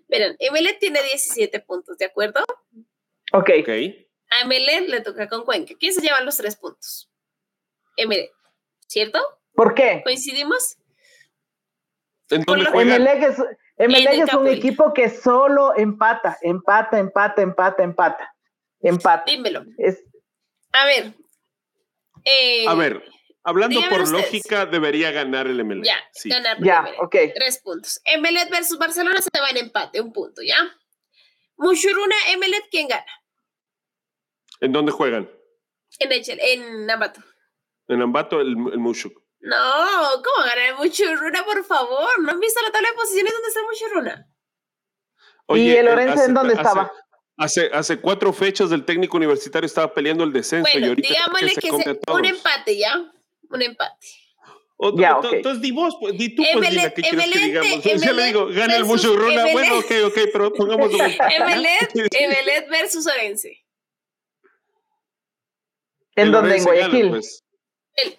Miren, 0.07 0.35
Emile 0.39 0.73
tiene 0.79 1.03
17 1.03 1.59
puntos, 1.59 1.97
¿de 1.97 2.05
acuerdo? 2.05 2.43
Ok. 3.31 3.49
A 4.31 4.41
Emelec 4.41 4.89
le 4.89 5.01
toca 5.01 5.27
con 5.27 5.43
Cuenca. 5.43 5.73
¿Quién 5.79 5.93
se 5.93 6.01
lleva 6.01 6.21
los 6.21 6.37
tres 6.37 6.55
puntos? 6.55 7.09
Emelec, 7.97 8.31
¿cierto? 8.87 9.19
¿Por 9.53 9.73
qué? 9.73 10.01
¿Coincidimos? 10.03 10.77
Emelec 12.29 13.23
es, 13.23 13.39
es 13.77 14.33
un 14.33 14.47
equipo 14.47 14.93
que 14.93 15.09
solo 15.09 15.75
empata, 15.75 16.37
empata, 16.41 16.99
empata, 16.99 17.41
empata, 17.41 17.83
empata. 17.83 18.35
Empata. 18.81 19.23
Dímelo. 19.25 19.65
A 20.71 20.85
ver. 20.85 21.13
Eh, 22.23 22.67
a 22.67 22.73
ver, 22.75 23.03
hablando 23.43 23.81
por 23.89 24.07
lógica, 24.09 24.65
debería 24.65 25.11
ganar 25.11 25.47
el 25.47 25.59
Emelec. 25.59 25.85
Ya, 25.85 25.97
ganar 26.25 26.57
ya, 26.61 26.87
ok. 27.01 27.15
Tres 27.33 27.59
puntos. 27.59 27.99
Emelec 28.05 28.49
versus 28.49 28.77
Barcelona 28.77 29.19
se 29.21 29.41
va 29.41 29.49
en 29.49 29.57
empate, 29.57 30.01
un 30.01 30.13
punto, 30.13 30.41
¿ya? 30.41 30.57
Mushuruna, 31.57 32.15
Emelec, 32.29 32.69
¿quién 32.69 32.87
gana? 32.87 33.05
¿En 34.61 34.71
dónde 34.71 34.91
juegan? 34.91 35.29
En, 35.99 36.11
en 36.11 36.89
Ambato. 36.89 37.21
En 37.87 38.01
Ambato, 38.01 38.41
el, 38.41 38.49
el 38.49 38.79
Mushuk. 38.79 39.21
No, 39.41 39.55
¿cómo 40.23 40.45
ganar 40.45 40.57
el 40.57 40.75
Mushuruna, 40.75 41.45
por 41.45 41.63
favor? 41.63 42.09
¿No 42.21 42.31
han 42.31 42.39
visto 42.39 42.61
la 42.61 42.71
tabla 42.71 42.89
de 42.89 42.95
posiciones 42.95 43.31
donde 43.31 43.47
está 43.47 43.59
el 43.61 43.65
Mushuruna? 43.65 44.29
¿Y 45.55 45.69
el 45.71 45.85
Lorenzo 45.85 46.23
en 46.25 46.33
dónde 46.33 46.53
estaba? 46.53 46.91
Hace, 47.37 47.69
hace 47.73 48.01
cuatro 48.01 48.33
fechas 48.33 48.69
del 48.69 48.83
técnico 48.83 49.15
universitario 49.15 49.65
estaba 49.65 49.93
peleando 49.93 50.25
el 50.25 50.33
descenso 50.33 50.69
bueno, 50.69 50.87
y 50.87 50.89
ahorita 50.89 51.07
digámosle 51.07 51.55
que, 51.55 51.61
se, 51.61 52.11
un 52.11 52.25
empate 52.25 52.77
ya, 52.77 53.11
un 53.49 53.61
empate. 53.61 53.95
Entonces 54.77 55.61
di 55.61 55.71
vos, 55.71 55.95
pues, 56.01 56.17
di 56.17 56.35
tú, 56.35 56.43
pues, 56.43 56.67
Emelec, 56.67 56.95
¿qué 56.95 57.01
quieres 57.01 57.31
que 57.31 57.39
digamos? 57.39 57.83
Yo 57.83 58.13
le 58.13 58.23
digo, 58.25 58.47
gana 58.47 58.75
el 58.75 58.83
Mushuruna, 58.83 59.53
bueno, 59.53 59.79
ok, 59.79 59.91
ok, 60.07 60.17
pero 60.33 60.53
pongamos 60.53 60.93
un 60.93 60.99
empate. 60.99 61.35
Emelec 61.37 62.69
versus 62.69 63.07
Orense. 63.07 63.65
¿En 66.21 66.31
dónde? 66.31 66.57
¿En 66.57 66.63
Guayaquil? 66.63 67.09
Pues. 67.09 67.43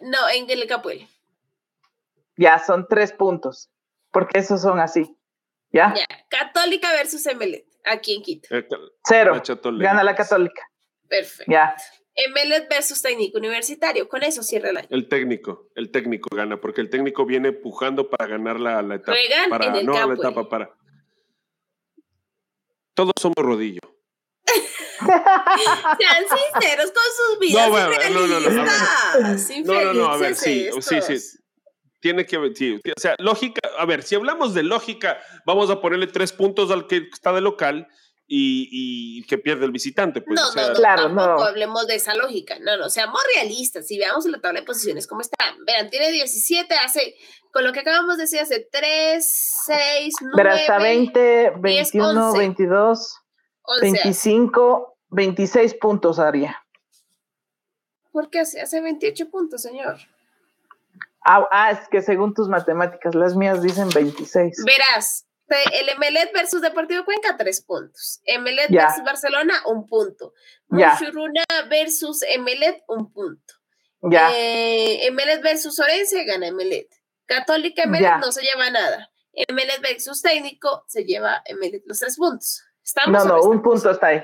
no, 0.00 0.28
en 0.34 0.50
el 0.50 0.66
Capuel. 0.66 1.06
Ya, 2.36 2.58
son 2.58 2.86
tres 2.88 3.12
puntos. 3.12 3.70
Porque 4.10 4.38
esos 4.38 4.62
son 4.62 4.80
así. 4.80 5.16
¿Ya? 5.72 5.94
Ya. 5.94 6.06
Católica 6.28 6.92
versus 6.92 7.24
Emelet, 7.26 7.64
aquí 7.84 8.16
en 8.16 8.22
Quito. 8.22 8.48
Cero. 9.04 9.40
Gana 9.78 10.02
la 10.02 10.14
Católica. 10.14 10.62
Perfecto. 11.08 11.50
Ya. 11.50 11.76
Emelet 12.14 12.68
versus 12.68 13.00
técnico 13.02 13.38
universitario. 13.38 14.08
Con 14.08 14.22
eso 14.22 14.42
cierra 14.42 14.70
el 14.70 14.78
año. 14.78 14.88
El 14.90 15.08
técnico, 15.08 15.70
el 15.74 15.90
técnico 15.90 16.34
gana, 16.34 16.60
porque 16.60 16.80
el 16.80 16.90
técnico 16.90 17.24
viene 17.24 17.48
empujando 17.48 18.10
para 18.10 18.26
ganar 18.26 18.58
la, 18.58 18.82
la 18.82 18.96
etapa. 18.96 19.12
Juegan 19.12 19.50
para, 19.50 19.66
en 19.66 19.76
el 19.76 19.86
no, 19.86 20.06
la 20.08 20.14
etapa 20.14 20.48
para. 20.48 20.76
Todos 22.94 23.12
somos 23.18 23.36
rodillo. 23.38 23.80
Sean 25.00 26.24
sinceros 26.24 26.92
con 26.92 27.04
sus 27.16 27.38
vidas. 27.38 27.66
No, 27.66 27.70
bueno, 27.70 27.90
no, 28.10 28.26
no, 28.26 28.40
no, 28.40 28.50
no, 28.50 29.84
no, 29.84 29.94
no, 29.94 30.06
a 30.06 30.16
ver, 30.16 30.34
sí, 30.34 30.68
sí, 30.80 31.00
sí. 31.02 31.38
Tiene 32.00 32.24
que 32.24 32.38
sí, 32.54 32.80
o 32.96 33.00
sea, 33.00 33.14
lógica, 33.18 33.60
a 33.78 33.84
ver, 33.84 34.02
si 34.02 34.14
hablamos 34.14 34.54
de 34.54 34.62
lógica, 34.62 35.18
vamos 35.44 35.68
a 35.68 35.82
ponerle 35.82 36.06
tres 36.06 36.32
puntos 36.32 36.70
al 36.70 36.86
que 36.86 37.08
está 37.12 37.30
de 37.32 37.42
local 37.42 37.88
y, 38.32 38.68
y 39.18 39.22
que 39.24 39.38
pierde 39.38 39.66
el 39.66 39.72
visitante. 39.72 40.22
Pues, 40.22 40.40
no, 40.40 40.48
o 40.48 40.52
sea, 40.52 40.68
no, 40.68 40.74
claro, 40.74 41.08
no. 41.08 41.42
hablemos 41.42 41.88
de 41.88 41.96
esa 41.96 42.14
lógica. 42.14 42.58
No, 42.60 42.76
no, 42.76 42.88
seamos 42.88 43.20
realistas. 43.34 43.88
Si 43.88 43.98
veamos 43.98 44.24
la 44.26 44.40
tabla 44.40 44.60
de 44.60 44.66
posiciones, 44.66 45.08
¿cómo 45.08 45.20
está? 45.20 45.36
Verán, 45.66 45.90
tiene 45.90 46.12
17, 46.12 46.72
hace, 46.76 47.16
con 47.52 47.64
lo 47.64 47.72
que 47.72 47.80
acabamos 47.80 48.16
de 48.18 48.22
decir, 48.22 48.38
hace 48.38 48.68
3, 48.70 49.62
6, 49.66 50.14
9. 50.20 50.36
Verá, 50.36 50.54
hasta 50.54 50.78
20, 50.78 51.52
21, 51.58 52.32
22. 52.32 53.16
25, 53.80 54.96
26 55.10 55.74
puntos 55.74 56.18
haría. 56.18 56.56
¿Por 58.12 58.30
qué 58.30 58.40
hace, 58.40 58.60
hace 58.60 58.80
28 58.80 59.30
puntos, 59.30 59.62
señor? 59.62 59.98
Ah, 61.24 61.46
ah, 61.52 61.70
es 61.70 61.88
que 61.88 62.00
según 62.02 62.34
tus 62.34 62.48
matemáticas, 62.48 63.14
las 63.14 63.36
mías 63.36 63.62
dicen 63.62 63.88
26. 63.90 64.64
Verás, 64.64 65.26
el 65.72 65.88
Emelet 65.90 66.32
versus 66.32 66.62
Deportivo 66.62 67.04
Cuenca, 67.04 67.36
tres 67.36 67.60
puntos. 67.60 68.20
Emelet 68.24 68.70
versus 68.70 69.04
Barcelona, 69.04 69.54
un 69.66 69.86
punto. 69.86 70.32
Mushuruna 70.68 71.44
versus 71.68 72.22
Emelet, 72.22 72.82
un 72.88 73.12
punto. 73.12 73.54
Ya. 74.02 74.30
Eh, 74.34 75.06
Emelet 75.06 75.42
versus 75.42 75.78
Orense, 75.78 76.24
gana 76.24 76.46
Emelet. 76.46 76.88
Católica 77.26 77.82
Emelet 77.82 78.16
no 78.20 78.32
se 78.32 78.42
lleva 78.42 78.70
nada. 78.70 79.10
Emelet 79.32 79.80
versus 79.82 80.22
Técnico 80.22 80.84
se 80.88 81.04
lleva 81.04 81.42
Emelet 81.44 81.82
los 81.86 81.98
tres 81.98 82.16
puntos 82.16 82.64
no, 83.06 83.24
no, 83.24 83.42
un 83.42 83.62
punto 83.62 83.90
está 83.90 84.08
ahí. 84.08 84.22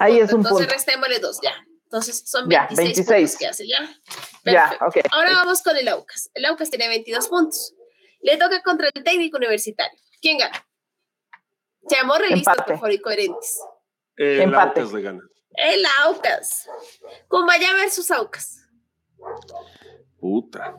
ahí 0.00 0.18
es 0.18 0.32
un 0.32 0.40
entonces 0.40 0.66
punto. 0.66 0.72
restémosle 0.72 1.18
dos, 1.18 1.40
ya. 1.42 1.52
Entonces 1.84 2.22
son 2.24 2.48
26, 2.48 2.76
ya, 2.76 2.84
26. 2.84 3.06
puntos 3.06 3.36
que 3.36 3.46
hace, 3.46 3.66
¿ya? 3.66 3.78
Ya, 4.44 4.78
ok. 4.80 4.98
Ahora 5.10 5.32
vamos 5.32 5.62
con 5.62 5.76
el 5.76 5.88
Aucas. 5.88 6.30
El 6.34 6.44
Aucas 6.44 6.70
tiene 6.70 6.88
22 6.88 7.28
puntos. 7.28 7.74
Le 8.20 8.36
toca 8.36 8.62
contra 8.62 8.88
el 8.94 9.02
técnico 9.02 9.38
universitario. 9.38 9.98
¿Quién 10.20 10.38
gana? 10.38 10.64
Seamos 11.88 12.18
realistas, 12.18 12.56
por 12.58 12.74
favor, 12.74 12.92
y 12.92 13.00
coherentes. 13.00 13.60
El 14.16 14.42
Empate. 14.42 14.80
Aucas 14.80 14.92
le 14.92 15.02
gana. 15.02 15.20
El 15.54 15.84
Aucas. 16.04 16.68
Con 17.26 17.46
Vaya 17.46 17.74
versus 17.74 18.10
Aucas. 18.10 18.60
Puta. 20.20 20.76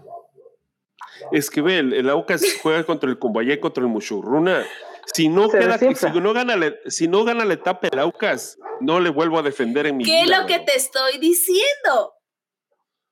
Es 1.32 1.50
que 1.50 1.62
ve, 1.62 1.80
el, 1.80 2.10
Aucas 2.10 2.42
juega 2.62 2.86
contra 2.86 3.10
el 3.10 3.20
Cumbayé, 3.20 3.60
contra 3.60 3.84
el 3.84 3.90
Mushurruna. 3.90 4.66
Si 5.14 5.30
no, 5.30 5.50
queda, 5.50 5.78
si, 5.78 6.20
no 6.20 6.34
gana 6.34 6.56
la, 6.56 6.74
si 6.88 7.08
no 7.08 7.24
gana 7.24 7.46
la 7.46 7.54
etapa 7.54 7.88
el 7.88 8.00
Aucas, 8.00 8.58
no 8.80 9.00
le 9.00 9.10
vuelvo 9.10 9.40
a 9.40 9.42
defender 9.42 9.88
en 9.88 9.98
mi 9.98 10.06
¿Qué 10.06 10.22
es 10.22 10.30
lo 10.30 10.46
que 10.46 10.60
te 10.60 10.76
estoy 10.76 11.18
diciendo? 11.18 12.14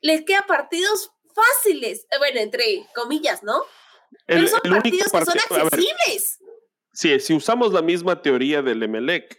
Les 0.02 0.24
queda 0.24 0.46
partidos 0.48 1.12
fáciles, 1.34 2.06
eh, 2.12 2.18
bueno, 2.18 2.40
entre 2.40 2.86
comillas, 2.96 3.44
¿no? 3.44 3.64
Pero 4.26 4.48
son 4.48 4.62
partidos 4.62 5.12
que 5.12 5.26
son 5.26 5.40
accesibles. 5.40 6.40
sí, 6.94 7.20
si 7.20 7.34
usamos 7.34 7.74
la 7.74 7.82
misma 7.82 8.22
teoría 8.22 8.62
del 8.62 8.82
Emelec, 8.84 9.38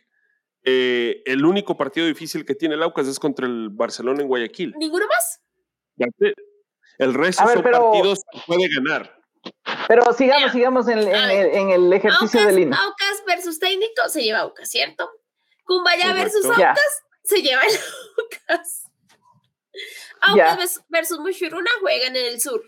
eh, 0.64 1.22
el 1.24 1.44
único 1.44 1.76
partido 1.76 2.06
difícil 2.06 2.44
que 2.44 2.54
tiene 2.54 2.74
el 2.74 2.82
Aucas 2.82 3.06
es 3.06 3.18
contra 3.18 3.46
el 3.46 3.70
Barcelona 3.70 4.22
en 4.22 4.28
Guayaquil. 4.28 4.74
¿Ninguno 4.76 5.06
más? 5.06 5.40
El 6.98 7.14
resto 7.14 7.46
son 7.46 7.62
partidos 7.62 8.20
que 8.32 8.40
puede 8.46 8.68
ganar. 8.68 9.19
Pero 9.90 10.12
sigamos, 10.12 10.52
sigamos 10.52 10.86
en, 10.86 10.98
el, 11.00 11.92
ejercicio 11.92 12.46
de 12.46 12.52
línea. 12.52 12.78
Aucas 12.78 13.24
versus 13.26 13.58
técnico 13.58 14.08
se 14.08 14.22
lleva 14.22 14.38
Aucas, 14.38 14.70
¿cierto? 14.70 15.10
Cumbaya 15.64 16.12
versus 16.12 16.44
Aucas 16.44 17.02
se 17.24 17.42
lleva 17.42 17.62
el 17.62 17.74
Aucas. 18.16 18.88
Aucas 20.20 20.84
versus 20.90 21.18
Mushuruna 21.18 21.72
juegan 21.80 22.14
en 22.14 22.24
el 22.24 22.40
sur. 22.40 22.62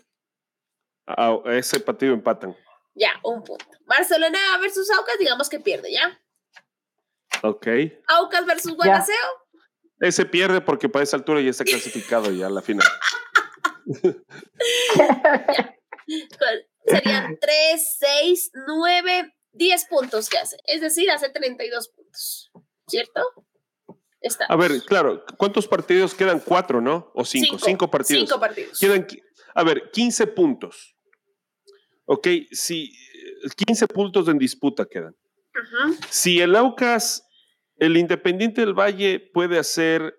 Ah, 1.06 1.38
ese 1.44 1.78
partido 1.78 2.12
empatan. 2.12 2.56
Ya, 2.94 3.12
un 3.22 3.44
punto. 3.44 3.66
Barcelona 3.86 4.40
versus 4.60 4.90
Aucas, 4.90 5.16
digamos 5.20 5.48
que 5.48 5.60
pierde, 5.60 5.92
¿ya? 5.92 6.20
Ok. 7.44 7.68
Aucas 8.08 8.46
versus 8.46 8.74
Guanaceo. 8.74 9.14
Ese 10.00 10.24
pierde 10.24 10.60
porque 10.60 10.88
para 10.88 11.04
esa 11.04 11.18
altura 11.18 11.40
ya 11.40 11.50
está 11.50 11.62
clasificado 11.66 12.32
ya 12.32 12.48
a 12.48 12.50
la 12.50 12.62
final. 12.62 12.88
Serían 16.86 17.38
3, 17.40 17.96
6, 17.98 18.50
9, 18.66 19.34
10 19.52 19.84
puntos 19.86 20.28
que 20.28 20.38
hace. 20.38 20.56
Es 20.64 20.80
decir, 20.80 21.10
hace 21.10 21.28
32 21.30 21.88
puntos. 21.88 22.52
¿Cierto? 22.86 23.22
Está. 24.20 24.46
A 24.46 24.56
ver, 24.56 24.82
claro, 24.82 25.24
¿cuántos 25.36 25.66
partidos 25.66 26.14
quedan? 26.14 26.40
Cuatro, 26.40 26.80
¿no? 26.80 27.10
O 27.14 27.24
cinco. 27.24 27.58
Cinco, 27.58 27.90
partidos. 27.90 28.28
Cinco 28.28 28.40
partidos. 28.40 28.78
Quedan, 28.78 29.06
a 29.54 29.64
ver, 29.64 29.90
15 29.90 30.28
puntos. 30.28 30.96
Ok, 32.04 32.28
si 32.50 32.92
15 33.66 33.88
puntos 33.88 34.28
en 34.28 34.38
disputa 34.38 34.86
quedan. 34.86 35.16
Si 36.08 36.40
el 36.40 36.56
Aucas, 36.56 37.26
el 37.76 37.96
Independiente 37.96 38.60
del 38.60 38.74
Valle 38.74 39.20
puede 39.32 39.58
hacer 39.58 40.14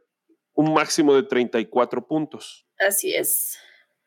un 0.53 0.73
máximo 0.73 1.15
de 1.15 1.23
34 1.23 2.05
puntos. 2.05 2.67
Así 2.77 3.13
es. 3.13 3.57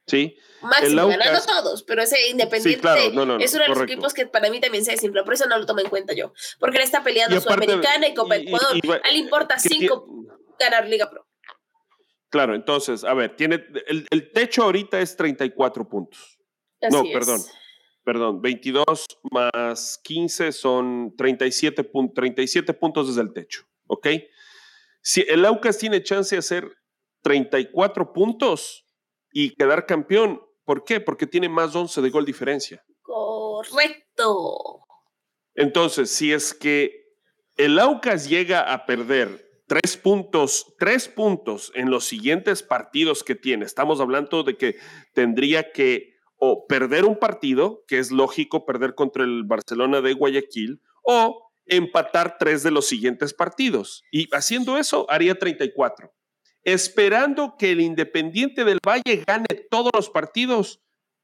Sí. 0.06 0.36
Máximo, 0.62 1.08
ganando 1.08 1.40
todos, 1.44 1.82
pero 1.82 2.02
ese 2.02 2.28
Independiente 2.30 3.06
es 3.06 3.54
uno 3.54 3.64
de 3.64 3.68
los 3.68 3.80
equipos 3.82 4.14
que 4.14 4.26
para 4.26 4.50
mí 4.50 4.60
también 4.60 4.84
se 4.84 4.96
simple, 4.96 5.22
por 5.22 5.34
eso 5.34 5.46
no 5.46 5.58
lo 5.58 5.66
tomo 5.66 5.80
en 5.80 5.88
cuenta 5.88 6.14
yo. 6.14 6.32
Porque 6.58 6.78
él 6.78 6.84
está 6.84 7.02
peleando 7.02 7.40
Sudamericana 7.40 8.08
y 8.08 8.14
Copa 8.14 8.36
Ecuador. 8.36 8.76
a 9.04 9.08
él 9.08 9.14
le 9.14 9.18
importa 9.18 9.58
cinco 9.58 10.06
ganar 10.58 10.88
Liga 10.88 11.10
Pro. 11.10 11.26
Claro, 12.30 12.54
entonces, 12.54 13.04
a 13.04 13.14
ver, 13.14 13.36
tiene 13.36 13.64
el, 13.86 14.06
el 14.10 14.32
techo 14.32 14.64
ahorita 14.64 15.00
es 15.00 15.16
34 15.16 15.88
puntos. 15.88 16.38
no, 16.90 17.04
perdón. 17.12 17.40
Perdón, 18.04 18.40
22 18.40 18.84
más 19.32 19.98
15 20.04 20.52
son 20.52 21.14
37, 21.16 21.90
37 22.14 22.74
puntos 22.74 23.08
desde 23.08 23.22
el 23.22 23.32
techo, 23.32 23.64
¿ok? 23.88 24.06
Si 25.02 25.24
el 25.28 25.44
Aucas 25.44 25.76
tiene 25.76 26.00
chance 26.04 26.36
de 26.36 26.38
hacer 26.38 26.70
34 27.22 28.12
puntos, 28.12 28.85
y 29.38 29.50
quedar 29.50 29.84
campeón. 29.84 30.40
¿Por 30.64 30.82
qué? 30.82 30.98
Porque 30.98 31.26
tiene 31.26 31.50
más 31.50 31.76
11 31.76 32.00
de 32.00 32.08
gol 32.08 32.24
diferencia. 32.24 32.82
Correcto. 33.02 34.80
Entonces, 35.54 36.10
si 36.10 36.32
es 36.32 36.54
que 36.54 37.12
el 37.58 37.78
Aucas 37.78 38.30
llega 38.30 38.72
a 38.72 38.86
perder 38.86 39.46
tres 39.66 39.98
puntos, 39.98 40.74
tres 40.78 41.06
puntos 41.08 41.70
en 41.74 41.90
los 41.90 42.06
siguientes 42.06 42.62
partidos 42.62 43.22
que 43.22 43.34
tiene, 43.34 43.66
estamos 43.66 44.00
hablando 44.00 44.42
de 44.42 44.56
que 44.56 44.76
tendría 45.12 45.70
que 45.70 46.14
o 46.38 46.66
perder 46.66 47.04
un 47.04 47.18
partido, 47.18 47.84
que 47.86 47.98
es 47.98 48.10
lógico 48.10 48.64
perder 48.64 48.94
contra 48.94 49.22
el 49.22 49.44
Barcelona 49.44 50.00
de 50.00 50.14
Guayaquil, 50.14 50.80
o 51.02 51.50
empatar 51.66 52.38
tres 52.38 52.62
de 52.62 52.70
los 52.70 52.86
siguientes 52.86 53.34
partidos. 53.34 54.02
Y 54.10 54.34
haciendo 54.34 54.78
eso, 54.78 55.04
haría 55.10 55.38
34 55.38 56.15
esperando 56.66 57.56
que 57.56 57.70
el 57.70 57.80
Independiente 57.80 58.64
del 58.64 58.80
Valle 58.84 59.22
gane 59.24 59.46
todos 59.70 59.92
los 59.94 60.10
partidos 60.10 60.82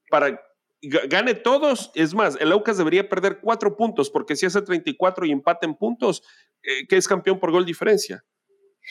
para 0.09 0.41
gane 0.81 1.35
todos. 1.35 1.91
Es 1.97 2.15
más, 2.15 2.37
el 2.41 2.53
Aucas 2.53 2.79
debería 2.79 3.09
perder 3.09 3.41
cuatro 3.41 3.77
puntos 3.77 4.09
porque 4.09 4.37
si 4.37 4.47
hace 4.47 4.63
34 4.63 5.27
y 5.27 5.33
empate 5.33 5.67
en 5.67 5.75
puntos, 5.75 6.23
eh, 6.63 6.87
que 6.87 6.97
es 6.97 7.09
campeón 7.09 7.41
por 7.41 7.51
gol 7.51 7.67
diferencia. 7.67 8.25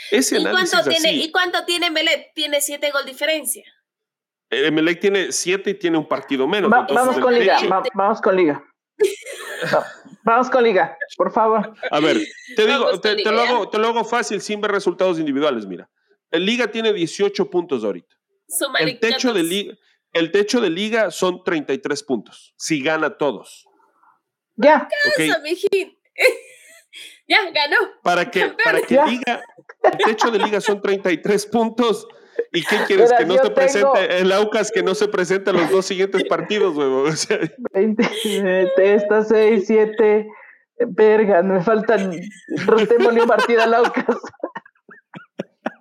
Ese 0.09 0.39
¿Y, 0.39 0.43
cuánto 0.43 0.83
tiene, 0.83 1.13
¿Y 1.13 1.31
cuánto 1.31 1.63
tiene 1.65 1.89
Melec? 1.89 2.33
Tiene 2.33 2.59
siete 2.59 2.91
gol 2.91 3.05
diferencia. 3.05 3.63
Eh, 4.49 4.71
Melec 4.71 4.99
tiene 4.99 5.31
siete 5.31 5.69
y 5.69 5.73
tiene 5.75 5.97
un 5.97 6.07
partido 6.07 6.49
menos. 6.49 6.69
vamos, 6.69 7.17
con 7.17 7.33
liga, 7.33 7.59
vamos 7.93 8.21
con 8.21 8.35
Liga. 8.35 8.61
vamos 10.23 10.49
con 10.49 10.63
Liga, 10.65 10.97
por 11.15 11.31
favor. 11.31 11.73
A 11.89 11.99
ver, 12.01 12.17
te 12.57 12.67
digo, 12.67 12.99
te, 12.99 13.15
lo 13.23 13.41
hago, 13.41 13.69
te 13.69 13.77
lo 13.77 13.87
hago 13.87 14.03
fácil 14.03 14.41
sin 14.41 14.59
ver 14.59 14.71
resultados 14.71 15.17
individuales, 15.17 15.65
mira. 15.65 15.89
El 16.31 16.45
Liga 16.45 16.67
tiene 16.71 16.93
18 16.93 17.49
puntos 17.49 17.83
ahorita. 17.83 18.15
El 18.79 18.99
techo, 18.99 19.33
de 19.33 19.43
liga, 19.43 19.73
el 20.13 20.31
techo 20.31 20.59
de 20.59 20.69
Liga 20.69 21.11
son 21.11 21.43
33 21.43 22.03
puntos. 22.03 22.53
Si 22.57 22.81
gana 22.81 23.17
todos. 23.17 23.65
Ya. 24.55 24.87
ya, 27.27 27.51
ganó. 27.51 27.77
Para 28.03 28.29
que, 28.29 28.53
para 28.63 28.81
que 28.81 28.99
Liga, 29.07 29.43
el 29.83 29.97
techo 30.05 30.31
de 30.31 30.39
Liga 30.39 30.59
son 30.59 30.81
33 30.81 31.45
puntos. 31.47 32.07
¿Y 32.51 32.63
qué 32.63 32.77
quieres? 32.87 33.11
que 33.17 33.25
no 33.25 33.37
se 33.37 33.49
presente 33.51 34.19
el 34.19 34.31
Aucas, 34.31 34.71
que 34.71 34.83
no 34.83 34.95
se 34.95 35.07
presente 35.07 35.53
los 35.53 35.69
dos 35.69 35.85
siguientes 35.85 36.23
partidos, 36.25 36.75
huevo. 36.75 37.03
O 37.03 37.11
sea, 37.11 37.39
20, 37.73 38.05
esta 38.77 39.23
6, 39.23 39.63
7. 39.67 40.27
Verga, 40.87 41.43
me 41.43 41.61
faltan. 41.61 42.11
Rostémosle 42.65 43.21
un 43.21 43.27
partido 43.27 43.61
al 43.61 43.73
Aucas. 43.75 44.17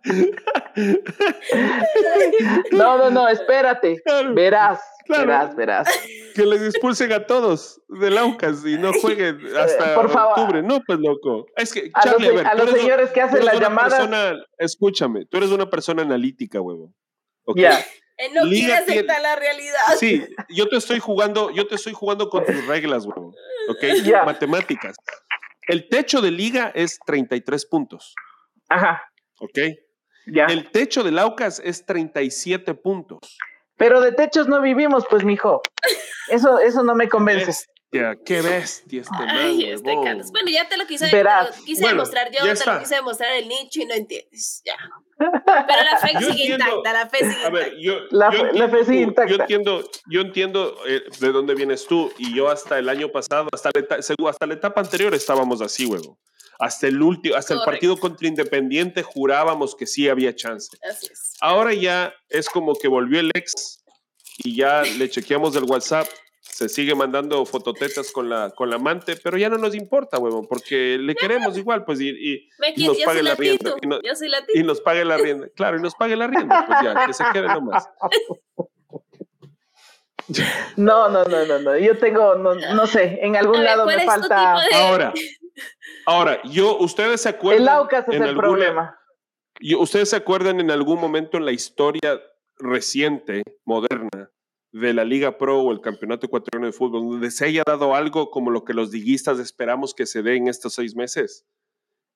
No, 2.73 2.99
no, 2.99 3.11
no, 3.11 3.29
espérate. 3.29 4.03
Verás, 4.35 4.81
verás, 5.09 5.55
verás. 5.57 5.89
Que 6.35 6.47
les 6.47 6.63
expulsen 6.63 7.13
a 7.13 7.27
todos 7.27 7.81
del 7.89 8.17
Aucas 8.19 8.65
y 8.65 8.79
no 8.79 8.93
jueguen 8.93 9.41
hasta 9.59 9.95
Por 9.95 10.11
favor. 10.11 10.39
octubre. 10.39 10.63
No, 10.63 10.81
pues 10.87 10.99
loco. 10.99 11.47
Es 11.57 11.73
que, 11.73 11.91
a 11.95 12.07
los, 12.07 12.45
a 12.45 12.55
los 12.55 12.71
señores 12.71 13.11
que 13.11 13.21
hacen 13.21 13.45
las 13.45 13.61
llamadas. 13.61 14.09
escúchame, 14.59 15.27
tú 15.27 15.39
eres 15.39 15.51
una 15.51 15.69
persona 15.69 16.03
analítica, 16.03 16.61
huevo. 16.61 16.93
Ya. 17.57 17.79
Él 18.17 18.33
no 18.35 18.43
quiere 18.43 18.75
aceptar 18.75 19.21
la 19.23 19.35
realidad. 19.35 19.79
Sí, 19.99 20.23
yo 20.51 20.69
te 20.69 20.77
estoy 20.77 20.99
jugando, 20.99 21.51
yo 21.51 21.67
te 21.67 21.77
estoy 21.77 21.95
jugando 21.95 22.29
con 22.29 22.45
tus 22.45 22.67
reglas, 22.67 23.07
huevo. 23.07 23.35
¿Ok? 23.69 23.83
Matemáticas. 24.27 24.95
El 25.67 25.89
techo 25.89 26.21
de 26.21 26.31
liga 26.31 26.71
es 26.75 26.99
33 27.07 27.67
puntos. 27.67 28.15
Ajá. 28.69 29.03
¿Ok? 29.41 29.59
El 30.27 30.71
techo 30.71 31.03
del 31.03 31.19
Aucas 31.19 31.61
es 31.65 31.85
37 31.85 32.75
puntos. 32.75 33.19
Pero 33.77 34.01
de 34.01 34.13
techos 34.13 34.47
no 34.47 34.61
vivimos, 34.61 35.07
pues, 35.09 35.25
mijo. 35.25 35.63
Eso, 36.29 36.59
eso 36.59 36.83
no 36.83 36.95
me 36.95 37.09
convence. 37.09 37.47
Bestia, 37.47 38.17
qué 38.25 38.43
bestia 38.43 39.01
este 39.01 39.17
Ay, 39.27 39.71
este 39.71 39.95
Carlos. 40.05 40.31
Bueno, 40.31 40.51
ya 40.51 40.69
te 40.69 40.77
lo 40.77 40.87
quise, 40.87 41.07
demostrar 41.07 42.31
yo, 42.31 42.43
te 42.55 42.71
lo 42.71 42.79
quise 42.79 42.95
demostrar 42.97 43.33
el 43.37 43.49
nicho 43.49 43.81
y 43.81 43.87
no 43.87 43.95
entiendes. 43.95 44.63
Ya. 44.65 44.77
Pero 45.19 45.83
la 45.83 45.97
fe 45.99 46.25
sigue 46.25 46.53
intacta, 46.53 46.93
la 46.93 47.09
fe 47.09 47.19
sigue 47.19 47.45
A 47.45 47.51
ver, 47.51 47.77
yo, 47.79 48.01
la, 48.11 48.31
fe 48.31 48.85
sigue 48.85 49.01
intacta. 49.01 49.31
Yo 49.31 49.41
entiendo, 49.41 49.91
yo 50.07 50.21
entiendo 50.21 50.77
eh, 50.87 51.03
de 51.19 51.33
dónde 51.33 51.55
vienes 51.55 51.87
tú 51.87 52.13
y 52.19 52.35
yo 52.35 52.49
hasta 52.49 52.79
el 52.79 52.89
año 52.89 53.09
pasado, 53.09 53.49
hasta 53.53 53.71
la, 53.75 54.29
hasta 54.29 54.47
la 54.47 54.55
etapa 54.55 54.81
anterior 54.81 55.15
estábamos 55.15 55.61
así, 55.61 55.87
huevo. 55.87 56.19
Hasta 56.61 56.87
el 56.89 57.01
último, 57.01 57.37
hasta 57.37 57.55
el 57.55 57.61
partido 57.65 57.97
contra 57.97 58.29
Independiente 58.29 59.03
jurábamos 59.03 59.75
que 59.75 59.87
sí 59.87 60.09
había 60.09 60.35
chance. 60.37 60.77
Así 60.89 61.09
es. 61.11 61.35
Ahora 61.41 61.73
ya 61.73 62.13
es 62.29 62.51
como 62.51 62.75
que 62.75 62.87
volvió 62.87 63.19
el 63.19 63.31
ex 63.35 63.83
y 64.39 64.57
ya 64.57 64.83
le 64.83 65.09
chequeamos 65.09 65.55
del 65.55 65.65
WhatsApp. 65.65 66.07
Se 66.43 66.69
sigue 66.69 66.95
mandando 66.95 67.47
fototetas 67.47 68.13
con 68.13 68.29
la, 68.29 68.51
con 68.51 68.69
la 68.69 68.77
amante, 68.77 69.17
pero 69.17 69.39
ya 69.39 69.49
no 69.49 69.57
nos 69.57 69.75
importa, 69.75 70.19
huevón, 70.19 70.47
porque 70.47 70.99
le 70.99 71.15
queremos 71.15 71.57
igual, 71.57 71.85
pues, 71.87 72.01
y, 72.01 72.11
y, 72.11 72.49
nos 72.85 72.99
pague 72.99 73.23
la 73.23 73.35
rienda. 73.35 73.75
Y, 74.53 74.63
nos 74.63 74.81
pague 74.83 75.05
la 75.05 75.17
rienda. 75.17 75.49
Claro, 75.57 75.79
y 75.79 75.83
nos 75.83 75.95
pague 75.95 76.17
la 76.17 76.27
rienda, 76.27 76.65
pues 76.67 76.79
ya, 76.83 77.07
que 77.07 77.15
se 77.15 77.25
quede 77.33 77.47
nomás. 77.47 77.89
No, 80.77 81.09
no, 81.09 81.25
no, 81.25 81.45
no, 81.45 81.59
no. 81.59 81.77
Yo 81.77 81.99
tengo, 81.99 82.35
no, 82.37 82.55
no 82.55 82.87
sé, 82.87 83.19
en 83.23 83.37
algún 83.37 83.65
lado 83.65 83.87
me 83.87 84.05
falta. 84.05 84.57
Ahora, 84.75 85.13
Ahora, 86.07 86.43
yo, 86.45 86.79
ustedes 86.79 87.23
se 87.23 87.29
acuerdan. 87.29 87.63
El 87.63 87.69
Aucas 87.69 88.05
es 88.09 88.21
el 88.21 88.37
problema. 88.37 88.99
¿Ustedes 89.79 90.11
se 90.11 90.17
acuerdan 90.17 90.61
en 90.61 90.71
algún 90.71 91.01
momento 91.01 91.37
en 91.37 91.45
la 91.45 91.53
historia 91.53 92.21
reciente, 92.57 93.43
moderna, 93.65 94.31
de 94.73 94.95
la 94.95 95.05
Liga 95.05 95.37
Pro 95.37 95.61
o 95.61 95.73
el 95.73 95.81
Campeonato 95.81 96.27
Ecuatoriano 96.27 96.67
de 96.67 96.73
Fútbol, 96.73 97.11
donde 97.11 97.31
se 97.31 97.45
haya 97.45 97.63
dado 97.67 97.95
algo 97.95 98.31
como 98.31 98.51
lo 98.51 98.65
que 98.65 98.73
los 98.73 98.91
diguistas 98.91 99.39
esperamos 99.39 99.95
que 99.95 100.07
se 100.07 100.23
dé 100.23 100.37
en 100.37 100.49
estos 100.49 100.75
seis 100.75 100.95
meses? 100.95 101.45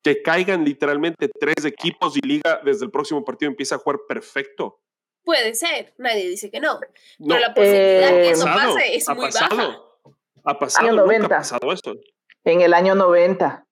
Que 0.02 0.22
caigan 0.22 0.64
literalmente 0.64 1.28
tres 1.40 1.64
equipos 1.64 2.16
y 2.16 2.20
Liga 2.20 2.60
desde 2.64 2.84
el 2.84 2.90
próximo 2.90 3.24
partido 3.24 3.50
empieza 3.50 3.74
a 3.74 3.78
jugar 3.78 4.00
perfecto. 4.08 4.80
Puede 5.25 5.55
ser, 5.55 5.95
nadie 5.97 6.29
dice 6.29 6.51
que 6.51 6.61
no. 6.61 6.79
pero 7.18 7.41
la 7.41 7.55
posibilidad 7.55 8.11
de 8.11 8.22
que 8.22 8.31
eso 8.31 8.45
pase 8.45 8.95
es 8.95 9.09
muy 9.09 9.31
baja. 9.31 9.81
Ha 10.45 10.59
pasado, 10.59 10.87
año 10.87 10.97
90. 10.97 11.27
ha 11.27 11.39
pasado 11.39 11.72
eso. 11.72 11.95
En 12.45 12.61
el 12.61 12.75
año 12.75 12.95
90. 12.95 13.66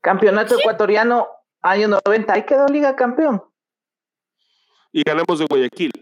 Campeonato 0.00 0.58
ecuatoriano, 0.58 1.28
año 1.60 1.88
90. 1.88 2.32
Ahí 2.32 2.46
quedó 2.46 2.66
Liga 2.68 2.96
Campeón. 2.96 3.42
Y 4.90 5.02
ganamos 5.02 5.38
de 5.38 5.44
Guayaquil. 5.44 5.92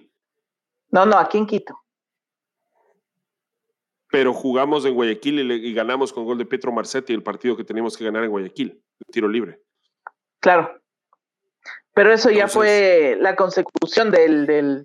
No, 0.91 1.05
no, 1.05 1.19
aquí 1.19 1.39
en 1.39 1.47
Quito. 1.47 1.77
Pero 4.09 4.33
jugamos 4.33 4.85
en 4.85 4.95
Guayaquil 4.95 5.51
y, 5.51 5.75
ganamos 5.75 6.13
con 6.13 6.25
gol 6.25 6.39
de 6.39 6.47
Petro 6.47 6.71
Marcetti 6.71 7.13
el 7.13 7.25
partido 7.25 7.57
que 7.57 7.65
teníamos 7.65 7.97
que 7.97 8.05
ganar 8.05 8.23
en 8.23 8.31
Guayaquil, 8.31 8.81
tiro 9.11 9.29
libre. 9.29 9.61
Claro. 10.39 10.81
Pero 11.97 12.13
eso 12.13 12.31
ya 12.31 12.47
fue 12.47 13.17
la 13.19 13.35
consecución 13.37 14.11
del, 14.11 14.45
del, 14.45 14.85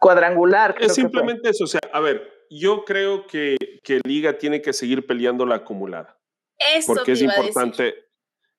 cuadrangular. 0.00 0.74
Es 0.80 0.96
simplemente 0.96 1.50
eso. 1.50 1.62
O 1.62 1.66
sea, 1.68 1.80
a 1.92 2.00
ver, 2.00 2.28
yo 2.50 2.84
creo 2.84 3.28
que, 3.28 3.56
que 3.84 4.00
Liga 4.04 4.38
tiene 4.38 4.60
que 4.60 4.72
seguir 4.72 5.06
peleando 5.06 5.46
la 5.46 5.54
acumulada. 5.54 6.18
Eso 6.74 6.94
porque 6.94 7.12
es 7.12 7.22
importante. 7.22 7.94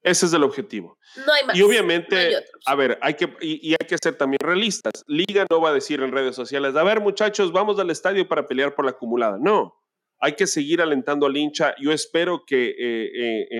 Ese 0.01 0.27
es 0.27 0.33
el 0.33 0.43
objetivo. 0.45 0.97
No 1.27 1.33
hay 1.33 1.45
más. 1.45 1.57
Y 1.57 1.61
obviamente, 1.61 2.37
a 2.65 2.75
ver, 2.75 2.97
hay 3.01 3.15
que, 3.15 3.35
y, 3.41 3.71
hay 3.71 3.85
que 3.85 3.97
ser 4.01 4.15
también 4.15 4.39
realistas. 4.41 5.03
Liga 5.05 5.45
no 5.49 5.59
va 5.59 5.71
a 5.71 5.73
decir 5.73 6.01
en 6.01 6.13
redes 6.13 6.37
sociales, 6.37 6.73
a 6.77 6.83
ver 6.83 7.01
muchachos, 7.01 7.51
vamos 7.51 7.77
al 7.79 7.89
estadio 7.89 8.29
para 8.29 8.47
pelear 8.47 8.75
por 8.75 8.85
la 8.85 8.91
acumulada. 8.91 9.37
No, 9.37 9.75
hay 10.21 10.35
que 10.35 10.47
seguir 10.47 10.81
alentando 10.81 11.25
al 11.25 11.35
hincha. 11.35 11.75
Yo 11.81 11.91
espero 11.91 12.43
que 12.47 12.69
eh, 12.69 13.49
eh, 13.51 13.59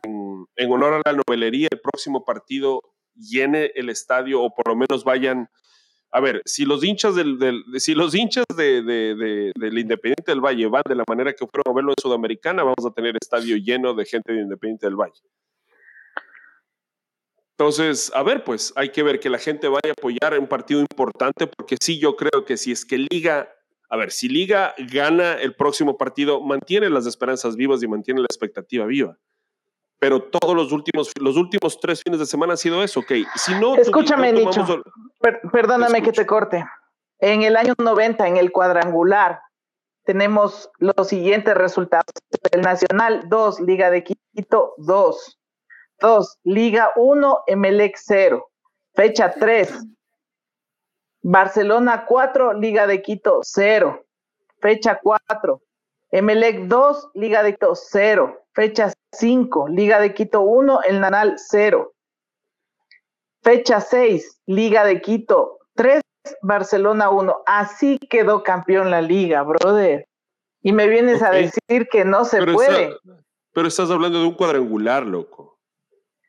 en, 0.55 0.71
honor 0.71 0.93
a 0.93 1.11
la 1.11 1.21
novelería, 1.27 1.67
el 1.69 1.81
próximo 1.81 2.23
partido 2.23 2.81
llene 3.19 3.71
el 3.75 3.89
estadio 3.89 4.41
o 4.41 4.53
por 4.53 4.67
lo 4.69 4.75
menos 4.75 5.03
vayan. 5.03 5.49
A 6.11 6.19
ver, 6.21 6.41
si 6.45 6.65
los 6.65 6.83
hinchas 6.83 7.15
del, 7.15 7.63
si 7.77 7.93
los 7.93 8.15
hinchas 8.15 8.45
de, 8.55 8.81
del 9.55 9.77
Independiente 9.77 10.31
del 10.31 10.41
Valle 10.41 10.67
van 10.67 10.81
de 10.87 10.95
la 10.95 11.03
manera 11.07 11.33
que 11.33 11.45
fueron 11.45 11.71
a 11.71 11.75
verlo 11.75 11.91
en 11.91 12.01
Sudamericana, 12.01 12.63
vamos 12.63 12.85
a 12.85 12.91
tener 12.91 13.15
estadio 13.21 13.57
lleno 13.57 13.93
de 13.93 14.05
gente 14.05 14.33
de 14.33 14.41
Independiente 14.41 14.87
del 14.87 14.95
Valle. 14.95 15.21
Entonces, 17.59 18.09
a 18.15 18.23
ver, 18.23 18.45
pues 18.45 18.71
hay 18.77 18.89
que 18.89 19.03
ver 19.03 19.19
que 19.19 19.29
la 19.29 19.37
gente 19.37 19.67
vaya 19.67 19.89
a 19.89 19.91
apoyar 19.91 20.39
un 20.39 20.47
partido 20.47 20.79
importante, 20.79 21.45
porque 21.45 21.75
sí, 21.77 21.99
yo 21.99 22.15
creo 22.15 22.45
que 22.45 22.55
si 22.55 22.71
es 22.71 22.85
que 22.85 22.97
Liga, 22.97 23.53
a 23.89 23.97
ver, 23.97 24.11
si 24.11 24.29
Liga 24.29 24.73
gana 24.77 25.33
el 25.33 25.53
próximo 25.53 25.97
partido, 25.97 26.41
mantiene 26.41 26.89
las 26.89 27.05
esperanzas 27.05 27.57
vivas 27.57 27.83
y 27.83 27.87
mantiene 27.89 28.21
la 28.21 28.27
expectativa 28.27 28.85
viva. 28.85 29.17
Pero 29.99 30.23
todos 30.23 30.55
los 30.55 30.71
últimos, 30.71 31.11
los 31.19 31.35
últimos 31.35 31.79
tres 31.79 32.01
fines 32.01 32.19
de 32.19 32.25
semana 32.25 32.53
ha 32.53 32.57
sido 32.57 32.83
eso, 32.83 33.01
ok. 33.01 33.11
Si 33.35 33.53
no, 33.55 33.75
Escúchame, 33.75 34.31
Nicho, 34.31 34.65
perdóname 35.51 36.01
que 36.01 36.13
te 36.13 36.25
corte. 36.25 36.65
En 37.19 37.43
el 37.43 37.57
año 37.57 37.73
90, 37.77 38.27
en 38.27 38.37
el 38.37 38.51
cuadrangular, 38.51 39.41
tenemos 40.05 40.71
los 40.79 41.07
siguientes 41.07 41.53
resultados. 41.53 42.13
El 42.51 42.61
Nacional 42.61 43.27
2, 43.27 43.59
Liga 43.59 43.91
de 43.91 44.03
Quito 44.03 44.73
2. 44.77 45.39
2. 45.99 46.39
Liga 46.43 46.91
1, 46.95 47.43
Emelec 47.47 47.97
0. 47.97 48.49
Fecha 48.95 49.33
3. 49.33 49.85
Barcelona 51.21 52.05
4, 52.07 52.53
Liga 52.53 52.87
de 52.87 53.01
Quito 53.01 53.41
0. 53.43 54.05
Fecha 54.61 54.99
4. 55.03 55.61
Emelec 56.11 56.61
2, 56.67 57.09
Liga 57.15 57.43
de 57.43 57.51
Quito 57.53 57.75
0. 57.75 58.45
Fecha 58.53 58.93
5. 59.11 59.69
Liga 59.69 59.99
de 59.99 60.13
Quito 60.13 60.41
1, 60.41 60.83
El 60.83 60.99
Nanal 60.99 61.35
0. 61.37 61.93
Fecha 63.41 63.81
6. 63.81 64.41
Liga 64.45 64.85
de 64.85 65.01
Quito 65.01 65.59
3, 65.75 66.01
Barcelona 66.41 67.09
1. 67.09 67.43
Así 67.45 67.97
quedó 68.09 68.43
campeón 68.43 68.91
la 68.91 69.01
liga, 69.01 69.43
brother. 69.43 70.05
Y 70.61 70.73
me 70.73 70.87
vienes 70.87 71.21
a 71.21 71.31
decir 71.31 71.87
que 71.89 72.03
no 72.03 72.25
se 72.25 72.45
puede. 72.45 72.95
pero 73.53 73.67
estás 73.67 73.89
hablando 73.89 74.19
de 74.19 74.25
un 74.25 74.35
cuadrangular, 74.35 75.05
loco. 75.05 75.57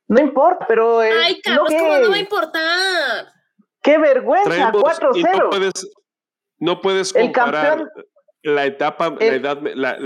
No 0.07 0.21
importa, 0.21 0.67
pero. 0.67 1.01
Ay, 1.01 1.41
Carlos, 1.41 1.69
¿cómo 1.69 1.99
no 1.99 2.11
va 2.11 2.17
a 2.17 2.19
importar? 2.19 3.27
¡Qué 3.83 3.99
vergüenza! 3.99 4.73
4-0. 4.73 5.37
No 5.39 5.51
puedes, 5.51 5.73
no 6.59 6.81
puedes 6.81 7.13
comparar 7.13 7.91
la 8.43 8.67
etapa, 8.67 9.15
la, 9.19 9.27
edad, 9.27 9.61
la, 9.75 9.99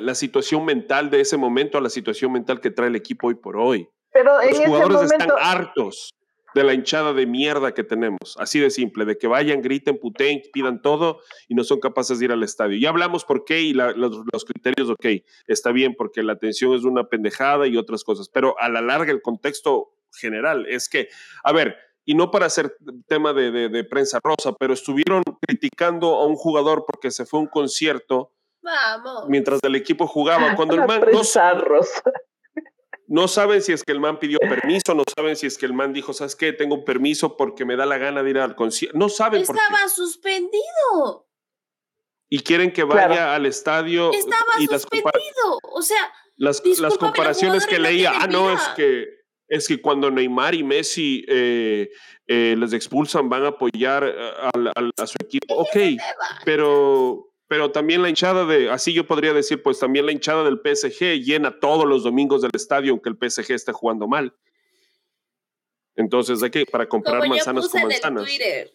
la, 0.00 0.14
situación 0.14 0.64
mental 0.64 1.10
de 1.10 1.20
ese 1.20 1.36
momento 1.36 1.78
a 1.78 1.80
la 1.80 1.90
situación 1.90 2.32
mental 2.32 2.60
que 2.60 2.70
trae 2.70 2.88
el 2.88 2.96
equipo 2.96 3.28
hoy 3.28 3.34
por 3.34 3.56
hoy. 3.56 3.88
Pero 4.12 4.36
Los 4.36 4.58
en 4.58 4.66
jugadores 4.66 5.02
ese 5.02 5.18
momento... 5.18 5.36
están 5.38 5.58
hartos 5.58 6.10
de 6.54 6.64
la 6.64 6.74
hinchada 6.74 7.12
de 7.12 7.26
mierda 7.26 7.72
que 7.72 7.84
tenemos. 7.84 8.36
Así 8.38 8.58
de 8.58 8.70
simple, 8.70 9.04
de 9.04 9.16
que 9.16 9.26
vayan, 9.26 9.62
griten, 9.62 9.98
puten, 9.98 10.42
pidan 10.52 10.82
todo 10.82 11.20
y 11.48 11.54
no 11.54 11.64
son 11.64 11.80
capaces 11.80 12.18
de 12.18 12.26
ir 12.26 12.32
al 12.32 12.42
estadio. 12.42 12.78
Ya 12.78 12.88
hablamos 12.88 13.24
por 13.24 13.44
qué 13.44 13.60
y 13.60 13.72
los, 13.72 13.96
los, 13.96 14.44
criterios, 14.44 14.90
ok, 14.90 15.06
está 15.46 15.72
bien, 15.72 15.94
porque 15.96 16.22
la 16.22 16.32
atención 16.32 16.74
es 16.74 16.84
una 16.84 17.04
pendejada 17.04 17.66
y 17.66 17.76
otras 17.76 18.04
cosas, 18.04 18.28
pero 18.28 18.58
a 18.58 18.68
la 18.68 18.80
larga 18.80 19.12
el 19.12 19.22
contexto 19.22 19.92
general 20.12 20.66
es 20.68 20.88
que, 20.88 21.08
a 21.44 21.52
ver, 21.52 21.76
y 22.10 22.14
no 22.14 22.32
para 22.32 22.46
hacer 22.46 22.76
tema 23.06 23.32
de, 23.32 23.52
de, 23.68 23.84
prensa 23.84 24.18
rosa, 24.20 24.52
pero 24.58 24.74
estuvieron 24.74 25.22
criticando 25.46 26.16
a 26.16 26.26
un 26.26 26.34
jugador 26.34 26.84
porque 26.84 27.12
se 27.12 27.24
fue 27.24 27.38
a 27.38 27.42
un 27.42 27.46
concierto. 27.46 28.32
Vamos. 28.62 29.26
Mientras 29.28 29.60
el 29.62 29.76
equipo 29.76 30.08
jugaba, 30.08 30.56
cuando 30.56 30.74
el 30.74 30.80
man 30.88 31.02
rosa. 31.02 31.54
No 33.06 33.28
saben 33.28 33.62
si 33.62 33.72
es 33.72 33.84
que 33.84 33.92
el 33.92 34.00
man 34.00 34.18
pidió 34.18 34.40
permiso, 34.40 34.92
no 34.92 35.04
saben 35.14 35.36
si 35.36 35.46
es 35.46 35.56
que 35.56 35.66
el 35.66 35.72
man 35.72 35.92
dijo, 35.92 36.12
¿sabes 36.12 36.34
qué? 36.34 36.52
Tengo 36.52 36.74
un 36.74 36.84
permiso 36.84 37.36
porque 37.36 37.64
me 37.64 37.76
da 37.76 37.86
la 37.86 37.96
gana 37.96 38.24
de 38.24 38.30
ir 38.30 38.38
al 38.38 38.56
concierto. 38.56 38.98
No 38.98 39.08
saben 39.08 39.42
Estaba 39.42 39.60
por 39.68 39.78
qué. 39.78 39.88
suspendido. 39.90 41.28
Y 42.28 42.40
quieren 42.40 42.72
que 42.72 42.82
vaya 42.82 43.36
al 43.36 43.46
estadio. 43.46 44.10
Estaba 44.12 44.58
suspendido. 44.58 45.60
o 45.62 45.82
sea, 45.82 46.12
las, 46.36 46.60
las 46.80 46.98
comparaciones 46.98 47.66
que 47.68 47.78
leía, 47.78 48.14
ah, 48.16 48.26
no, 48.26 48.52
es 48.52 48.62
que, 48.74 49.19
es 49.50 49.66
que 49.66 49.82
cuando 49.82 50.10
Neymar 50.10 50.54
y 50.54 50.62
Messi 50.62 51.24
eh, 51.28 51.90
eh, 52.26 52.54
les 52.56 52.72
expulsan 52.72 53.28
van 53.28 53.44
a 53.44 53.48
apoyar 53.48 54.04
eh, 54.04 54.14
a, 54.16 55.02
a 55.02 55.06
su 55.06 55.16
equipo. 55.20 55.56
Ok, 55.56 55.76
pero 56.44 57.26
pero 57.48 57.72
también 57.72 58.00
la 58.00 58.08
hinchada 58.08 58.46
de, 58.46 58.70
así 58.70 58.92
yo 58.92 59.08
podría 59.08 59.32
decir, 59.32 59.60
pues 59.60 59.80
también 59.80 60.06
la 60.06 60.12
hinchada 60.12 60.44
del 60.44 60.60
PSG 60.64 61.20
llena 61.20 61.58
todos 61.58 61.84
los 61.84 62.04
domingos 62.04 62.42
del 62.42 62.52
estadio 62.54 62.92
aunque 62.92 63.08
el 63.08 63.16
PSG 63.16 63.50
esté 63.50 63.72
jugando 63.72 64.06
mal. 64.06 64.32
Entonces 65.96 66.40
hay 66.44 66.50
que, 66.50 66.64
para 66.64 66.88
comprar 66.88 67.26
manzanas 67.28 67.68
con 67.68 67.82
manzanas. 67.82 68.04
En 68.04 68.18
el 68.18 68.24
Twitter, 68.24 68.70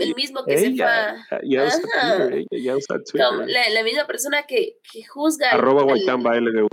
el, 0.00 0.14
mismo 0.14 0.44
que 0.44 0.58
se 0.58 0.66
fue. 0.66 0.76
Ya 1.44 1.64
usa 1.64 2.28
Twitter, 2.28 2.62
ya 2.62 2.76
usa 2.76 2.96
Twitter. 3.02 3.72
la, 3.72 3.82
misma 3.82 4.06
persona 4.06 4.42
que, 4.42 4.76
que 4.92 5.02
juzga. 5.06 5.50
Arroba 5.52 5.84
Guaitamba 5.84 6.38
LDU. 6.38 6.68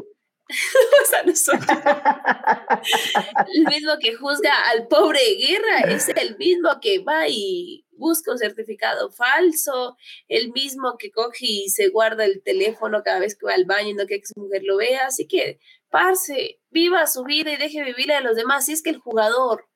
el 3.53 3.65
mismo 3.65 3.97
que 3.99 4.15
juzga 4.15 4.53
al 4.69 4.87
pobre 4.87 5.19
Guerra 5.37 5.93
es 5.93 6.09
el 6.09 6.37
mismo 6.37 6.79
que 6.81 6.99
va 6.99 7.27
y 7.27 7.85
busca 8.01 8.31
un 8.31 8.39
certificado 8.39 9.11
falso, 9.11 9.95
el 10.27 10.51
mismo 10.51 10.97
que 10.97 11.11
coge 11.11 11.45
y 11.45 11.69
se 11.69 11.89
guarda 11.89 12.25
el 12.25 12.41
teléfono 12.43 13.03
cada 13.03 13.19
vez 13.19 13.37
que 13.37 13.45
va 13.45 13.53
al 13.53 13.65
baño 13.65 13.89
y 13.89 13.93
no 13.93 14.05
quiere 14.05 14.21
que 14.21 14.27
su 14.27 14.39
mujer 14.39 14.63
lo 14.63 14.77
vea. 14.77 15.05
Así 15.05 15.27
que, 15.27 15.59
parce, 15.89 16.59
viva 16.69 17.07
su 17.07 17.23
vida 17.23 17.53
y 17.53 17.57
deje 17.57 17.83
vivir 17.83 18.11
a 18.11 18.21
los 18.21 18.35
demás. 18.35 18.65
Si 18.65 18.73
es 18.73 18.81
que 18.81 18.89
el 18.89 18.97
jugador 18.97 19.69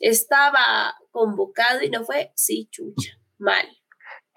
estaba 0.00 0.94
convocado 1.12 1.82
y 1.82 1.90
no 1.90 2.04
fue, 2.04 2.32
sí, 2.34 2.68
chucha, 2.70 3.12
mal. 3.38 3.66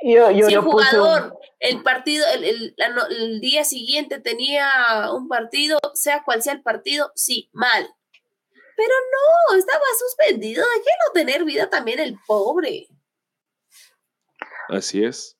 Yo, 0.04 0.30
yo, 0.32 0.48
si 0.48 0.54
el 0.54 0.62
jugador, 0.62 1.40
el 1.60 1.82
partido, 1.82 2.26
el, 2.36 2.76
el, 2.78 3.42
día 3.42 3.64
siguiente 3.64 4.20
tenía 4.20 5.12
un 5.12 5.28
partido, 5.28 5.80
sea 5.96 6.24
cual 6.24 6.44
sea 6.44 6.54
el 6.54 6.62
partido, 6.62 7.12
sí, 7.16 7.50
mal. 7.52 7.88
Pero 8.76 8.94
no, 9.12 9.58
estaba 9.58 9.84
suspendido. 10.00 10.64
qué 10.76 10.92
no 11.06 11.14
tener 11.14 11.44
vida 11.44 11.68
también 11.70 12.00
el 12.00 12.16
pobre. 12.28 12.88
Así 14.70 15.04
es. 15.04 15.36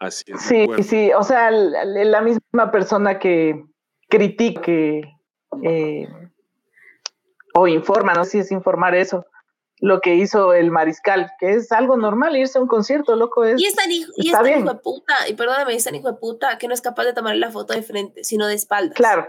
Así 0.00 0.24
es. 0.32 0.42
Sí, 0.42 0.66
sí, 0.82 1.12
o 1.12 1.22
sea, 1.22 1.50
la, 1.52 2.20
misma 2.22 2.72
persona 2.72 3.20
que 3.20 3.64
critique 4.08 5.02
eh, 5.62 6.08
o 7.54 7.68
informa, 7.68 8.14
no 8.14 8.24
sé 8.24 8.30
si 8.32 8.38
es 8.38 8.52
informar 8.52 8.94
eso, 8.94 9.24
lo 9.78 10.00
que 10.00 10.14
hizo 10.14 10.54
el 10.54 10.70
mariscal, 10.70 11.30
que 11.38 11.52
es 11.52 11.70
algo 11.72 11.96
normal 11.96 12.36
irse 12.36 12.58
a 12.58 12.62
un 12.62 12.68
concierto, 12.68 13.14
loco. 13.16 13.44
Es, 13.44 13.60
y 13.60 13.66
es 13.66 13.74
tan 13.74 13.90
hijo, 13.90 14.10
y 14.16 14.28
hijo 14.28 14.42
de 14.42 14.74
puta, 14.82 15.28
y 15.28 15.34
perdóname, 15.34 15.74
es 15.74 15.84
tan 15.84 15.94
hijo 15.94 16.10
de 16.10 16.18
puta 16.18 16.58
que 16.58 16.68
no 16.68 16.74
es 16.74 16.80
capaz 16.80 17.04
de 17.04 17.12
tomar 17.12 17.36
la 17.36 17.50
foto 17.50 17.74
de 17.74 17.82
frente, 17.82 18.24
sino 18.24 18.46
de 18.46 18.54
espaldas. 18.54 18.96
Claro. 18.96 19.28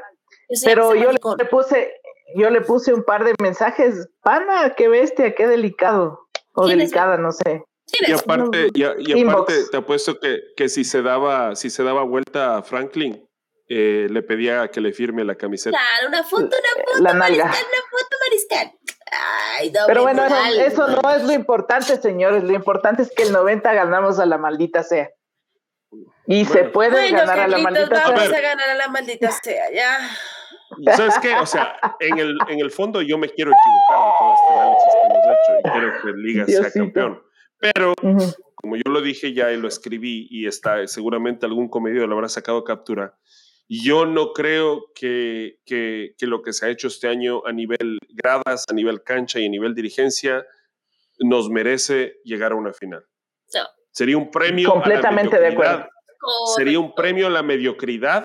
Pero 0.64 0.96
yo 0.96 1.12
le, 1.12 1.20
puse, 1.46 1.94
yo 2.36 2.50
le 2.50 2.62
puse 2.62 2.94
un 2.94 3.04
par 3.04 3.26
de 3.26 3.34
mensajes, 3.42 4.08
pana, 4.22 4.74
qué 4.76 4.88
bestia, 4.88 5.36
qué 5.36 5.48
delicado. 5.48 6.28
O 6.54 6.68
delicada, 6.68 7.18
no 7.18 7.32
sé. 7.32 7.64
Y 8.08 8.12
aparte, 8.12 8.70
y, 8.74 8.84
aparte 9.24 9.54
te 9.70 9.78
apuesto 9.78 10.20
que, 10.20 10.42
que, 10.56 10.70
si 10.70 10.84
se 10.84 11.02
daba, 11.02 11.56
si 11.56 11.70
se 11.70 11.84
daba 11.84 12.04
vuelta 12.04 12.58
a 12.58 12.64
Franklin, 12.64 13.28
eh, 13.70 14.08
le 14.10 14.24
pedía 14.24 14.70
que 14.70 14.80
le 14.80 14.94
firme 14.94 15.24
la 15.24 15.36
camiseta. 15.36 15.78
Claro, 15.78 16.08
una 16.08 16.24
foto, 16.24 16.46
una 16.46 16.86
foto, 16.86 17.04
la 17.04 17.14
mariscal, 17.14 17.48
una 17.48 17.82
foto 17.92 18.18
mariscal. 18.26 18.77
Pero 19.88 20.04
bueno, 20.04 20.24
eso, 20.26 20.88
no 20.88 21.12
es 21.12 21.24
lo 21.24 21.34
importante, 21.34 21.98
señores. 21.98 22.44
Lo 22.44 22.54
importante 22.54 23.04
es 23.04 23.12
que 23.12 23.24
el 23.24 23.32
90 23.32 23.74
ganamos 23.74 24.20
a 24.20 24.26
la 24.26 24.38
maldita 24.38 24.84
sea. 24.84 25.10
Y 26.26 26.46
se 26.46 26.66
puede 26.66 27.12
ganar 27.12 27.40
a 27.40 27.48
la 27.48 27.58
maldita 27.58 27.88
sea. 27.88 28.10
Vamos 28.10 28.34
a 28.34 28.42
ganar 28.42 28.70
a 28.70 28.76
la 28.76 28.88
maldita 28.90 29.32
sea, 29.32 29.72
ya. 29.72 29.98
¿Sabes 30.96 31.18
qué? 31.20 31.34
O 31.36 31.46
sea, 31.46 31.76
en 32.00 32.18
el, 32.18 32.38
en 32.50 32.60
el 32.60 32.72
fondo 32.72 33.02
yo 33.02 33.18
me 33.18 33.30
quiero 33.30 33.52
equivocar 33.52 34.06
de 34.06 34.14
todo 34.20 34.34
este 34.34 34.54
análisis 34.54 34.94
que 34.94 35.08
hemos 35.08 35.26
hecho 35.26 35.60
y 35.60 35.72
quiero 35.72 36.02
que 36.02 36.12
Liga 36.18 36.46
sea 36.46 36.72
campeón. 36.72 37.24
Pero, 37.60 37.94
como 38.56 38.76
yo 38.76 38.92
lo 38.92 39.02
dije 39.02 39.34
ya 39.34 39.52
y 39.52 39.58
lo 39.58 39.68
escribí 39.68 40.28
y 40.30 40.48
está, 40.48 40.86
seguramente 40.88 41.46
algún 41.46 41.70
comedido 41.70 42.06
lo 42.06 42.16
habrá 42.16 42.30
sacado 42.30 42.64
captura, 42.64 43.18
yo 43.70 44.06
no 44.06 44.34
creo 44.34 44.86
que, 44.96 45.60
que, 45.66 46.16
que, 46.18 46.26
lo 46.26 46.42
que 46.42 46.54
se 46.54 46.66
ha 46.66 46.70
hecho 46.70 46.88
este 46.88 47.08
año 47.08 47.46
a 47.46 47.52
nivel 47.52 48.00
gradas, 48.10 48.66
a 48.70 48.74
nivel 48.74 49.04
cancha 49.04 49.40
y 49.40 49.46
a 49.46 49.50
nivel 49.50 49.76
dirigencia 49.76 50.46
nos 51.20 51.50
merece 51.50 52.16
llegar 52.24 52.52
a 52.52 52.56
una 52.56 52.74
final. 52.74 53.06
Sería 53.92 54.18
un 54.18 54.30
premio. 54.30 54.70
Completamente 54.70 55.40
de 55.40 55.48
acuerdo. 55.48 55.88
Sería 56.56 56.80
un 56.80 56.94
premio 56.94 57.26
a 57.26 57.30
la 57.32 57.42
mediocridad, 57.42 58.24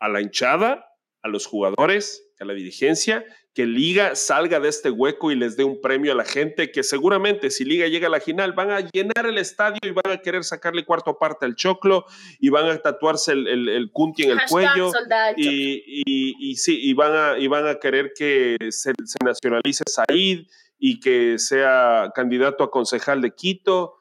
a 0.00 0.08
la 0.08 0.22
hinchada, 0.22 0.86
a 1.22 1.28
los 1.28 1.46
jugadores, 1.46 2.32
a 2.40 2.46
la 2.46 2.54
dirigencia 2.54 3.22
que 3.54 3.66
Liga 3.66 4.16
salga 4.16 4.58
de 4.58 4.68
este 4.68 4.90
hueco 4.90 5.30
y 5.30 5.36
les 5.36 5.56
dé 5.56 5.62
un 5.62 5.80
premio 5.80 6.10
a 6.12 6.16
la 6.16 6.24
gente 6.24 6.72
que 6.72 6.82
seguramente 6.82 7.50
si 7.50 7.64
Liga 7.64 7.86
llega 7.86 8.08
a 8.08 8.10
la 8.10 8.20
final 8.20 8.52
van 8.52 8.72
a 8.72 8.80
llenar 8.80 9.26
el 9.26 9.38
estadio 9.38 9.78
y 9.82 9.92
van 9.92 10.12
a 10.12 10.20
querer 10.20 10.42
sacarle 10.42 10.84
cuarto 10.84 11.16
parte 11.18 11.46
al 11.46 11.54
choclo 11.54 12.04
y 12.40 12.48
van 12.48 12.68
a 12.68 12.76
tatuarse 12.78 13.32
el, 13.32 13.68
el, 13.68 13.90
cunti 13.92 14.24
en 14.24 14.32
el 14.32 14.40
cuello 14.48 14.90
y, 15.36 16.56
sí, 16.56 16.80
y 16.82 16.94
van, 16.94 17.12
a, 17.14 17.38
y 17.38 17.46
van 17.46 17.68
a 17.68 17.76
querer 17.76 18.12
que 18.16 18.56
se, 18.70 18.92
se 19.04 19.18
nacionalice 19.24 19.84
Said 19.86 20.46
y 20.78 20.98
que 20.98 21.38
sea 21.38 22.10
candidato 22.14 22.64
a 22.64 22.70
concejal 22.72 23.22
de 23.22 23.30
Quito 23.34 23.98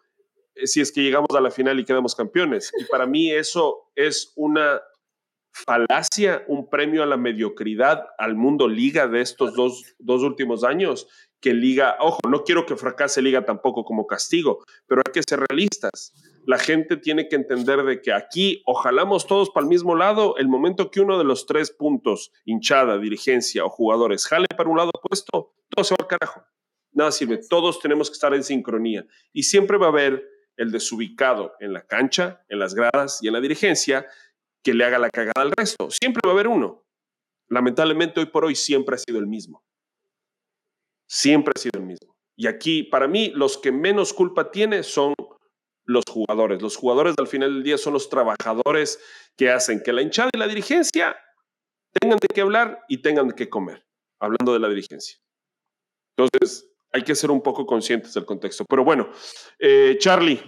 eh, 0.56 0.66
si 0.66 0.82
es 0.82 0.92
que 0.92 1.02
llegamos 1.02 1.30
a 1.36 1.42
la 1.42 1.52
final 1.52 1.80
y 1.80 1.86
quedamos 1.86 2.16
campeones. 2.16 2.72
Y 2.80 2.86
para 2.86 3.06
mí 3.06 3.32
eso 3.32 3.92
es 3.96 4.34
una 4.36 4.82
falacia, 5.54 6.44
un 6.48 6.70
premio 6.70 7.04
a 7.04 7.06
la 7.06 7.18
mediocridad 7.18 8.08
al 8.18 8.36
mundo 8.36 8.68
liga 8.68 9.08
de 9.08 9.22
estos 9.22 9.54
dos, 9.54 9.96
dos 10.00 10.24
últimos 10.24 10.64
años, 10.64 11.08
que 11.40 11.54
liga, 11.54 11.98
ojo, 12.00 12.20
no 12.30 12.44
quiero 12.44 12.66
que 12.66 12.76
fracase 12.76 13.22
liga 13.22 13.46
tampoco 13.46 13.84
como 13.86 14.08
castigo, 14.08 14.64
pero 14.88 15.02
hay 15.06 15.12
que 15.12 15.22
ser 15.28 15.42
realistas. 15.42 16.14
La 16.46 16.58
gente 16.58 16.98
tiene 16.98 17.28
que 17.28 17.36
entender 17.36 17.84
de 17.84 18.02
que 18.02 18.14
aquí 18.14 18.64
ojalamos 18.66 19.28
todos 19.28 19.50
para 19.50 19.66
el 19.66 19.70
mismo 19.70 19.96
lado, 19.96 20.38
el 20.38 20.48
momento 20.48 20.90
que 20.90 21.02
uno 21.02 21.18
de 21.18 21.26
los 21.26 21.46
tres 21.46 21.70
puntos, 21.70 22.32
hinchada, 22.46 22.98
dirigencia 22.98 23.66
o 23.66 23.70
jugadores, 23.70 24.26
jale 24.26 24.48
para 24.56 24.70
un 24.70 24.78
lado 24.78 24.92
opuesto, 24.94 25.54
todo 25.70 25.84
se 25.84 25.94
va 25.94 25.98
al 26.00 26.08
carajo. 26.08 26.44
Nada 26.94 27.12
sirve, 27.12 27.40
todos 27.50 27.80
tenemos 27.80 28.10
que 28.10 28.14
estar 28.14 28.34
en 28.34 28.44
sincronía 28.44 29.06
y 29.34 29.44
siempre 29.44 29.78
va 29.78 29.88
a 29.88 29.90
haber 29.90 30.24
el 30.58 30.72
desubicado 30.72 31.54
en 31.60 31.74
la 31.74 31.82
cancha, 31.82 32.44
en 32.48 32.60
las 32.60 32.74
gradas 32.74 33.20
y 33.22 33.28
en 33.28 33.34
la 33.34 33.42
dirigencia 33.42 34.06
que 34.64 34.74
le 34.74 34.86
haga 34.86 35.00
la 35.00 35.10
cagada 35.10 35.42
al 35.42 35.52
resto. 35.52 35.90
Siempre 35.92 36.22
va 36.26 36.32
a 36.32 36.34
haber 36.34 36.48
uno. 36.48 36.84
Lamentablemente 37.50 38.20
hoy 38.20 38.28
por 38.28 38.46
hoy 38.46 38.56
siempre 38.56 38.96
ha 38.96 38.98
sido 38.98 39.20
el 39.20 39.28
mismo. 39.28 39.64
Siempre 41.08 41.54
ha 41.56 41.60
sido 41.60 41.80
el 41.80 41.86
mismo. 41.86 42.16
Y 42.36 42.48
aquí, 42.48 42.84
para 42.84 43.08
mí, 43.08 43.32
los 43.36 43.58
que 43.58 43.72
menos 43.72 44.14
culpa 44.14 44.50
tiene 44.50 44.84
son 44.84 45.14
los 45.86 46.04
jugadores. 46.10 46.62
Los 46.62 46.76
jugadores 46.76 47.14
al 47.18 47.28
final 47.28 47.54
del 47.54 47.64
día 47.64 47.78
son 47.78 47.94
los 47.94 48.10
trabajadores 48.10 49.00
que 49.38 49.52
hacen 49.52 49.82
que 49.84 49.94
la 49.94 50.02
hinchada 50.02 50.30
y 50.34 50.38
la 50.38 50.48
dirigencia 50.48 51.16
tengan 51.92 52.18
de 52.20 52.28
qué 52.28 52.42
hablar 52.42 52.80
y 52.88 53.02
tengan 53.02 53.28
de 53.28 53.36
qué 53.36 53.50
comer, 53.50 53.86
hablando 54.20 54.54
de 54.54 54.60
la 54.60 54.70
dirigencia. 54.70 55.20
Entonces, 56.18 56.72
hay 56.92 57.04
que 57.04 57.16
ser 57.16 57.32
un 57.32 57.42
poco 57.42 57.66
conscientes 57.66 58.14
del 58.14 58.26
contexto. 58.26 58.66
Pero 58.68 58.84
bueno, 58.84 59.10
eh, 59.60 59.98
Charlie, 60.00 60.42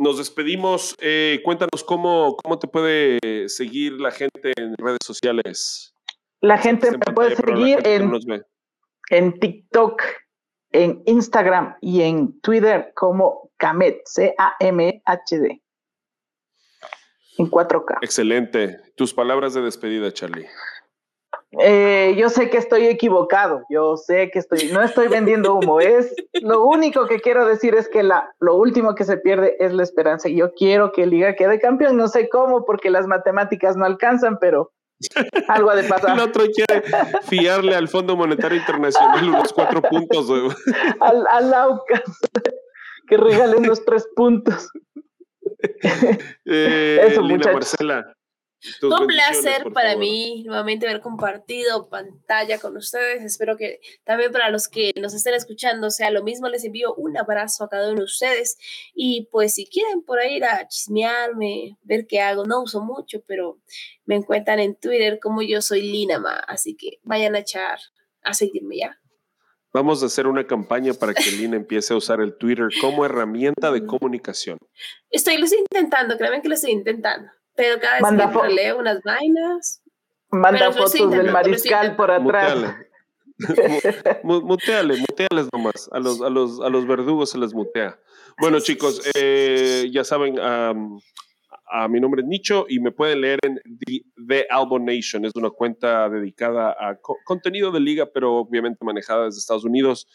nos 0.00 0.18
despedimos. 0.18 0.96
Eh, 1.00 1.40
cuéntanos 1.44 1.84
cómo, 1.84 2.36
cómo 2.42 2.58
te 2.58 2.66
puede 2.66 3.48
seguir 3.48 3.92
la 4.00 4.10
gente 4.10 4.52
en 4.56 4.74
redes 4.76 5.00
sociales. 5.04 5.94
La 6.40 6.58
gente 6.58 6.90
me 6.90 7.14
puede 7.14 7.36
seguir 7.36 7.86
en, 7.86 8.10
en 9.10 9.38
TikTok, 9.38 10.02
en 10.72 11.02
Instagram 11.04 11.76
y 11.82 12.00
en 12.00 12.40
Twitter 12.40 12.92
como 12.94 13.50
Kamet, 13.58 14.00
C-A-M-H-D. 14.06 15.62
En 17.38 17.50
4K. 17.50 17.98
Excelente. 18.02 18.78
Tus 18.96 19.12
palabras 19.14 19.54
de 19.54 19.60
despedida, 19.60 20.12
Charlie. 20.12 20.46
Eh, 21.58 22.14
yo 22.16 22.28
sé 22.28 22.48
que 22.48 22.58
estoy 22.58 22.86
equivocado, 22.86 23.64
yo 23.68 23.96
sé 23.96 24.30
que 24.30 24.38
estoy, 24.38 24.70
no 24.72 24.82
estoy 24.82 25.08
vendiendo 25.08 25.54
humo, 25.56 25.80
es 25.80 26.14
lo 26.42 26.64
único 26.64 27.06
que 27.08 27.20
quiero 27.20 27.44
decir 27.44 27.74
es 27.74 27.88
que 27.88 28.04
la, 28.04 28.32
lo 28.38 28.54
último 28.54 28.94
que 28.94 29.04
se 29.04 29.16
pierde 29.16 29.56
es 29.58 29.72
la 29.72 29.82
esperanza. 29.82 30.28
y 30.28 30.36
Yo 30.36 30.52
quiero 30.54 30.92
que 30.92 31.06
Liga 31.06 31.34
quede 31.34 31.58
campeón, 31.58 31.96
no 31.96 32.06
sé 32.06 32.28
caumo 32.28 32.64
porque 32.64 32.88
las 32.88 33.08
matemáticas 33.08 33.76
no 33.76 33.84
alcanzan, 33.84 34.38
pero 34.38 34.70
algo 35.48 35.74
de 35.74 35.82
pasar. 35.84 36.10
El 36.16 36.20
otro 36.20 36.44
quiere 36.54 36.84
fiarle 37.22 37.74
al 37.74 37.88
Fondo 37.88 38.16
Monetario 38.16 38.58
Internacional 38.58 39.28
unos 39.28 39.52
cuatro 39.52 39.82
puntos. 39.82 40.30
Al, 41.00 41.26
al 41.26 41.52
Aucas, 41.52 42.02
que 43.08 43.16
regalen 43.16 43.66
los 43.66 43.84
tres 43.84 44.06
puntos. 44.14 44.70
Eh, 46.44 47.06
Eso, 47.08 47.22
Lina 47.22 47.52
Marcela. 47.52 48.14
Un 48.82 49.06
placer 49.06 49.72
para 49.72 49.96
mí 49.96 50.44
nuevamente 50.44 50.86
haber 50.86 51.00
compartido 51.00 51.88
pantalla 51.88 52.58
con 52.58 52.76
ustedes. 52.76 53.22
Espero 53.22 53.56
que 53.56 53.80
también 54.04 54.32
para 54.32 54.50
los 54.50 54.68
que 54.68 54.92
nos 55.00 55.14
estén 55.14 55.34
escuchando 55.34 55.90
sea 55.90 56.10
lo 56.10 56.22
mismo. 56.22 56.48
Les 56.48 56.64
envío 56.64 56.94
un 56.94 57.16
abrazo 57.16 57.64
a 57.64 57.68
cada 57.68 57.88
uno 57.88 57.98
de 57.98 58.04
ustedes. 58.04 58.58
Y 58.94 59.28
pues 59.30 59.54
si 59.54 59.66
quieren 59.66 60.02
por 60.02 60.18
ahí 60.18 60.36
ir 60.36 60.44
a 60.44 60.66
chismearme, 60.68 61.78
ver 61.82 62.06
qué 62.06 62.20
hago, 62.20 62.44
no 62.44 62.62
uso 62.62 62.80
mucho, 62.82 63.22
pero 63.26 63.58
me 64.04 64.16
encuentran 64.16 64.60
en 64.60 64.74
Twitter 64.74 65.18
como 65.20 65.42
yo 65.42 65.62
soy 65.62 65.82
Linama. 65.82 66.38
Así 66.40 66.76
que 66.76 67.00
vayan 67.02 67.34
a 67.34 67.40
echar, 67.40 67.78
a 68.22 68.34
seguirme 68.34 68.78
ya. 68.78 69.00
Vamos 69.72 70.02
a 70.02 70.06
hacer 70.06 70.26
una 70.26 70.46
campaña 70.48 70.92
para 70.94 71.14
que 71.14 71.30
Lina 71.30 71.54
empiece 71.54 71.94
a 71.94 71.96
usar 71.96 72.20
el 72.20 72.36
Twitter 72.36 72.68
como 72.80 73.04
herramienta 73.04 73.70
de 73.70 73.86
comunicación. 73.86 74.58
Estoy 75.10 75.38
lo 75.38 75.44
estoy 75.44 75.60
intentando, 75.60 76.16
créanme 76.16 76.42
que 76.42 76.48
lo 76.48 76.54
estoy 76.54 76.72
intentando. 76.72 77.30
Pero 77.54 77.80
cada 77.80 77.94
vez 77.94 78.02
Manda 78.02 78.32
que 78.32 78.48
leo 78.48 78.78
unas 78.78 79.02
vainas. 79.02 79.82
Manda 80.30 80.72
fotos 80.72 81.10
del 81.10 81.30
mariscal 81.30 81.96
por 81.96 82.10
atrás. 82.10 82.74
muteale, 84.22 84.96
muteales 84.96 85.48
nomás. 85.52 85.88
A 85.92 85.98
los, 85.98 86.20
a, 86.20 86.28
los, 86.28 86.60
a 86.60 86.68
los 86.68 86.86
verdugos 86.86 87.30
se 87.30 87.38
les 87.38 87.54
mutea. 87.54 87.98
Bueno, 88.38 88.60
chicos, 88.60 89.02
eh, 89.14 89.88
ya 89.92 90.04
saben, 90.04 90.38
a 91.72 91.88
mi 91.88 92.00
nombre 92.00 92.22
es 92.22 92.28
Nicho 92.28 92.66
y 92.68 92.80
me 92.80 92.90
pueden 92.90 93.20
leer 93.20 93.38
en 93.42 93.60
The, 94.26 94.46
Album 94.50 94.84
Nation. 94.84 95.24
Es 95.24 95.32
una 95.34 95.50
cuenta 95.50 96.08
dedicada 96.08 96.70
a 96.70 96.98
contenido 97.24 97.70
de 97.70 97.80
liga, 97.80 98.06
pero 98.12 98.36
obviamente 98.36 98.84
manejada 98.84 99.26
desde 99.26 99.38
Estados 99.38 99.64
Unidos. 99.64 100.06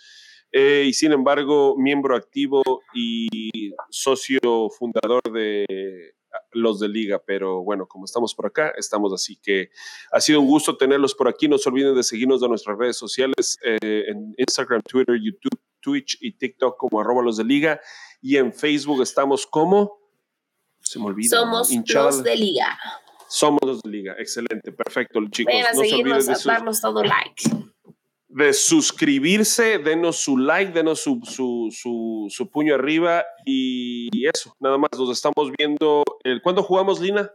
Eh, 0.51 0.85
y 0.87 0.93
sin 0.93 1.11
embargo, 1.11 1.75
miembro 1.77 2.15
activo 2.15 2.61
y 2.93 3.73
socio 3.89 4.69
fundador 4.69 5.21
de 5.31 6.14
los 6.51 6.79
de 6.79 6.87
liga, 6.87 7.21
pero 7.25 7.63
bueno, 7.63 7.87
como 7.87 8.05
estamos 8.05 8.33
por 8.33 8.47
acá, 8.47 8.73
estamos 8.77 9.13
así 9.13 9.37
que 9.37 9.69
ha 10.11 10.21
sido 10.21 10.41
un 10.41 10.47
gusto 10.47 10.77
tenerlos 10.77 11.15
por 11.15 11.27
aquí. 11.27 11.47
No 11.47 11.57
se 11.57 11.69
olviden 11.69 11.95
de 11.95 12.03
seguirnos 12.03 12.41
en 12.41 12.49
nuestras 12.49 12.77
redes 12.77 12.97
sociales, 12.97 13.57
eh, 13.63 14.05
en 14.07 14.35
Instagram, 14.37 14.81
Twitter, 14.81 15.15
YouTube, 15.21 15.59
Twitch 15.79 16.17
y 16.21 16.37
TikTok 16.37 16.77
como 16.77 16.99
arroba 16.99 17.21
los 17.21 17.37
de 17.37 17.43
liga. 17.43 17.79
Y 18.21 18.37
en 18.37 18.53
Facebook 18.53 19.01
estamos 19.01 19.45
como, 19.45 19.99
se 20.79 20.99
me 20.99 21.05
olvida. 21.05 21.37
Somos 21.37 21.71
los 21.71 22.23
de 22.23 22.35
liga. 22.35 22.77
Somos 23.27 23.59
los 23.63 23.81
de 23.81 23.89
liga, 23.89 24.15
excelente, 24.19 24.71
perfecto, 24.71 25.19
chicos. 25.29 25.53
Vayan 25.53 25.67
a 25.67 25.73
no 25.73 25.79
seguirnos, 25.79 26.29
a 26.29 26.53
darnos 26.53 26.79
todo 26.79 27.03
like 27.03 27.73
de 28.35 28.51
suscribirse, 28.51 29.77
denos 29.79 30.17
su 30.17 30.37
like, 30.37 30.73
denos 30.73 30.99
su, 30.99 31.21
su, 31.23 32.49
puño 32.51 32.75
arriba 32.75 33.23
y 33.45 34.27
eso, 34.27 34.53
nada 34.59 34.77
más, 34.77 34.89
nos 34.97 35.09
estamos 35.09 35.51
viendo. 35.57 36.03
El, 36.21 36.41
¿Cuándo 36.41 36.61
jugamos, 36.61 36.99
Lina? 36.99 37.31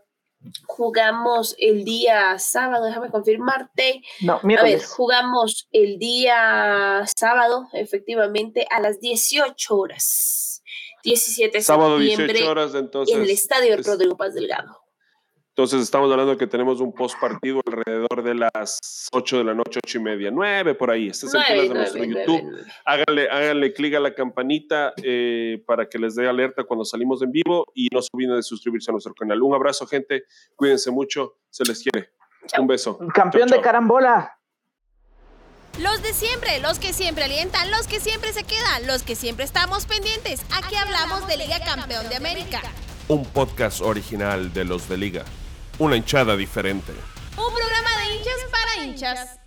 Jugamos 0.67 1.55
el 1.59 1.85
día 1.85 2.39
sábado, 2.39 2.85
déjame 2.85 3.11
confirmarte. 3.11 4.03
No, 4.21 4.41
A 4.43 4.63
ver, 4.63 4.83
jugamos 4.83 5.69
el 5.73 5.99
día 5.99 7.03
sábado, 7.17 7.67
efectivamente, 7.73 8.67
a 8.71 8.81
las 8.81 9.01
18 9.01 9.75
horas. 9.75 10.63
17 11.03 11.59
de 11.59 11.65
sábado, 11.65 11.99
18 11.99 12.51
horas, 12.51 12.75
entonces. 12.75 13.17
En 13.17 13.23
el 13.23 13.31
estadio 13.31 13.75
Rodrigo 13.79 14.19
Paz 14.19 14.35
Delgado. 14.35 14.80
Entonces 15.61 15.83
estamos 15.83 16.11
hablando 16.11 16.33
de 16.33 16.39
que 16.39 16.47
tenemos 16.47 16.81
un 16.81 16.91
post 16.91 17.21
partido 17.21 17.61
alrededor 17.67 18.23
de 18.23 18.35
las 18.35 18.79
8 19.13 19.37
de 19.37 19.45
la 19.45 19.53
noche, 19.53 19.79
8 19.85 19.99
y 19.99 20.01
media, 20.01 20.31
9 20.31 20.75
por 20.75 20.91
ahí. 20.91 21.09
Este 21.09 21.27
es 21.27 21.35
el 21.35 21.69
de 21.69 21.75
nuestro 21.75 22.03
YouTube. 22.03 22.65
Háganle, 22.87 23.29
háganle 23.29 23.75
clic 23.75 23.95
a 23.95 24.01
la 24.01 24.15
campanita 24.15 24.95
eh, 25.03 25.63
para 25.67 25.87
que 25.87 25.99
les 25.99 26.15
dé 26.15 26.27
alerta 26.27 26.65
cuando 26.65 26.87
salimos 26.87 27.21
en 27.21 27.31
vivo 27.31 27.67
y 27.75 27.89
no 27.93 28.01
se 28.01 28.09
olviden 28.15 28.37
de 28.37 28.43
suscribirse 28.43 28.91
a 28.91 28.93
nuestro 28.93 29.13
canal. 29.13 29.43
Un 29.43 29.55
abrazo, 29.55 29.87
gente. 29.87 30.25
Cuídense 30.57 30.91
mucho. 30.91 31.37
Se 31.51 31.63
les 31.65 31.83
quiere. 31.83 32.09
Un 32.59 32.67
beso. 32.67 32.99
Campeón 33.13 33.51
de 33.51 33.61
carambola. 33.61 34.39
Los 35.79 36.03
de 36.03 36.15
siempre, 36.15 36.59
los 36.61 36.79
que 36.79 36.95
siempre 36.95 37.25
alientan, 37.25 37.71
los 37.71 37.87
que 37.87 38.01
siempre 38.01 38.33
se 38.33 38.45
quedan, 38.45 38.87
los 38.87 39.03
que 39.03 39.15
siempre 39.15 39.45
estamos 39.45 39.85
pendientes. 39.85 40.43
Aquí 40.57 40.75
hablamos 40.77 41.29
de 41.29 41.37
Liga 41.37 41.61
Campeón 41.63 42.09
de 42.09 42.17
América. 42.17 42.63
Un 43.09 43.27
podcast 43.27 43.83
original 43.83 44.55
de 44.55 44.65
los 44.65 44.89
de 44.89 44.97
Liga. 44.97 45.25
Una 45.81 45.97
hinchada 45.97 46.37
diferente. 46.37 46.93
Un 47.39 47.55
programa 47.55 47.91
de 48.03 48.15
hinchas 48.15 48.35
para 48.53 48.85
hinchas. 48.85 49.40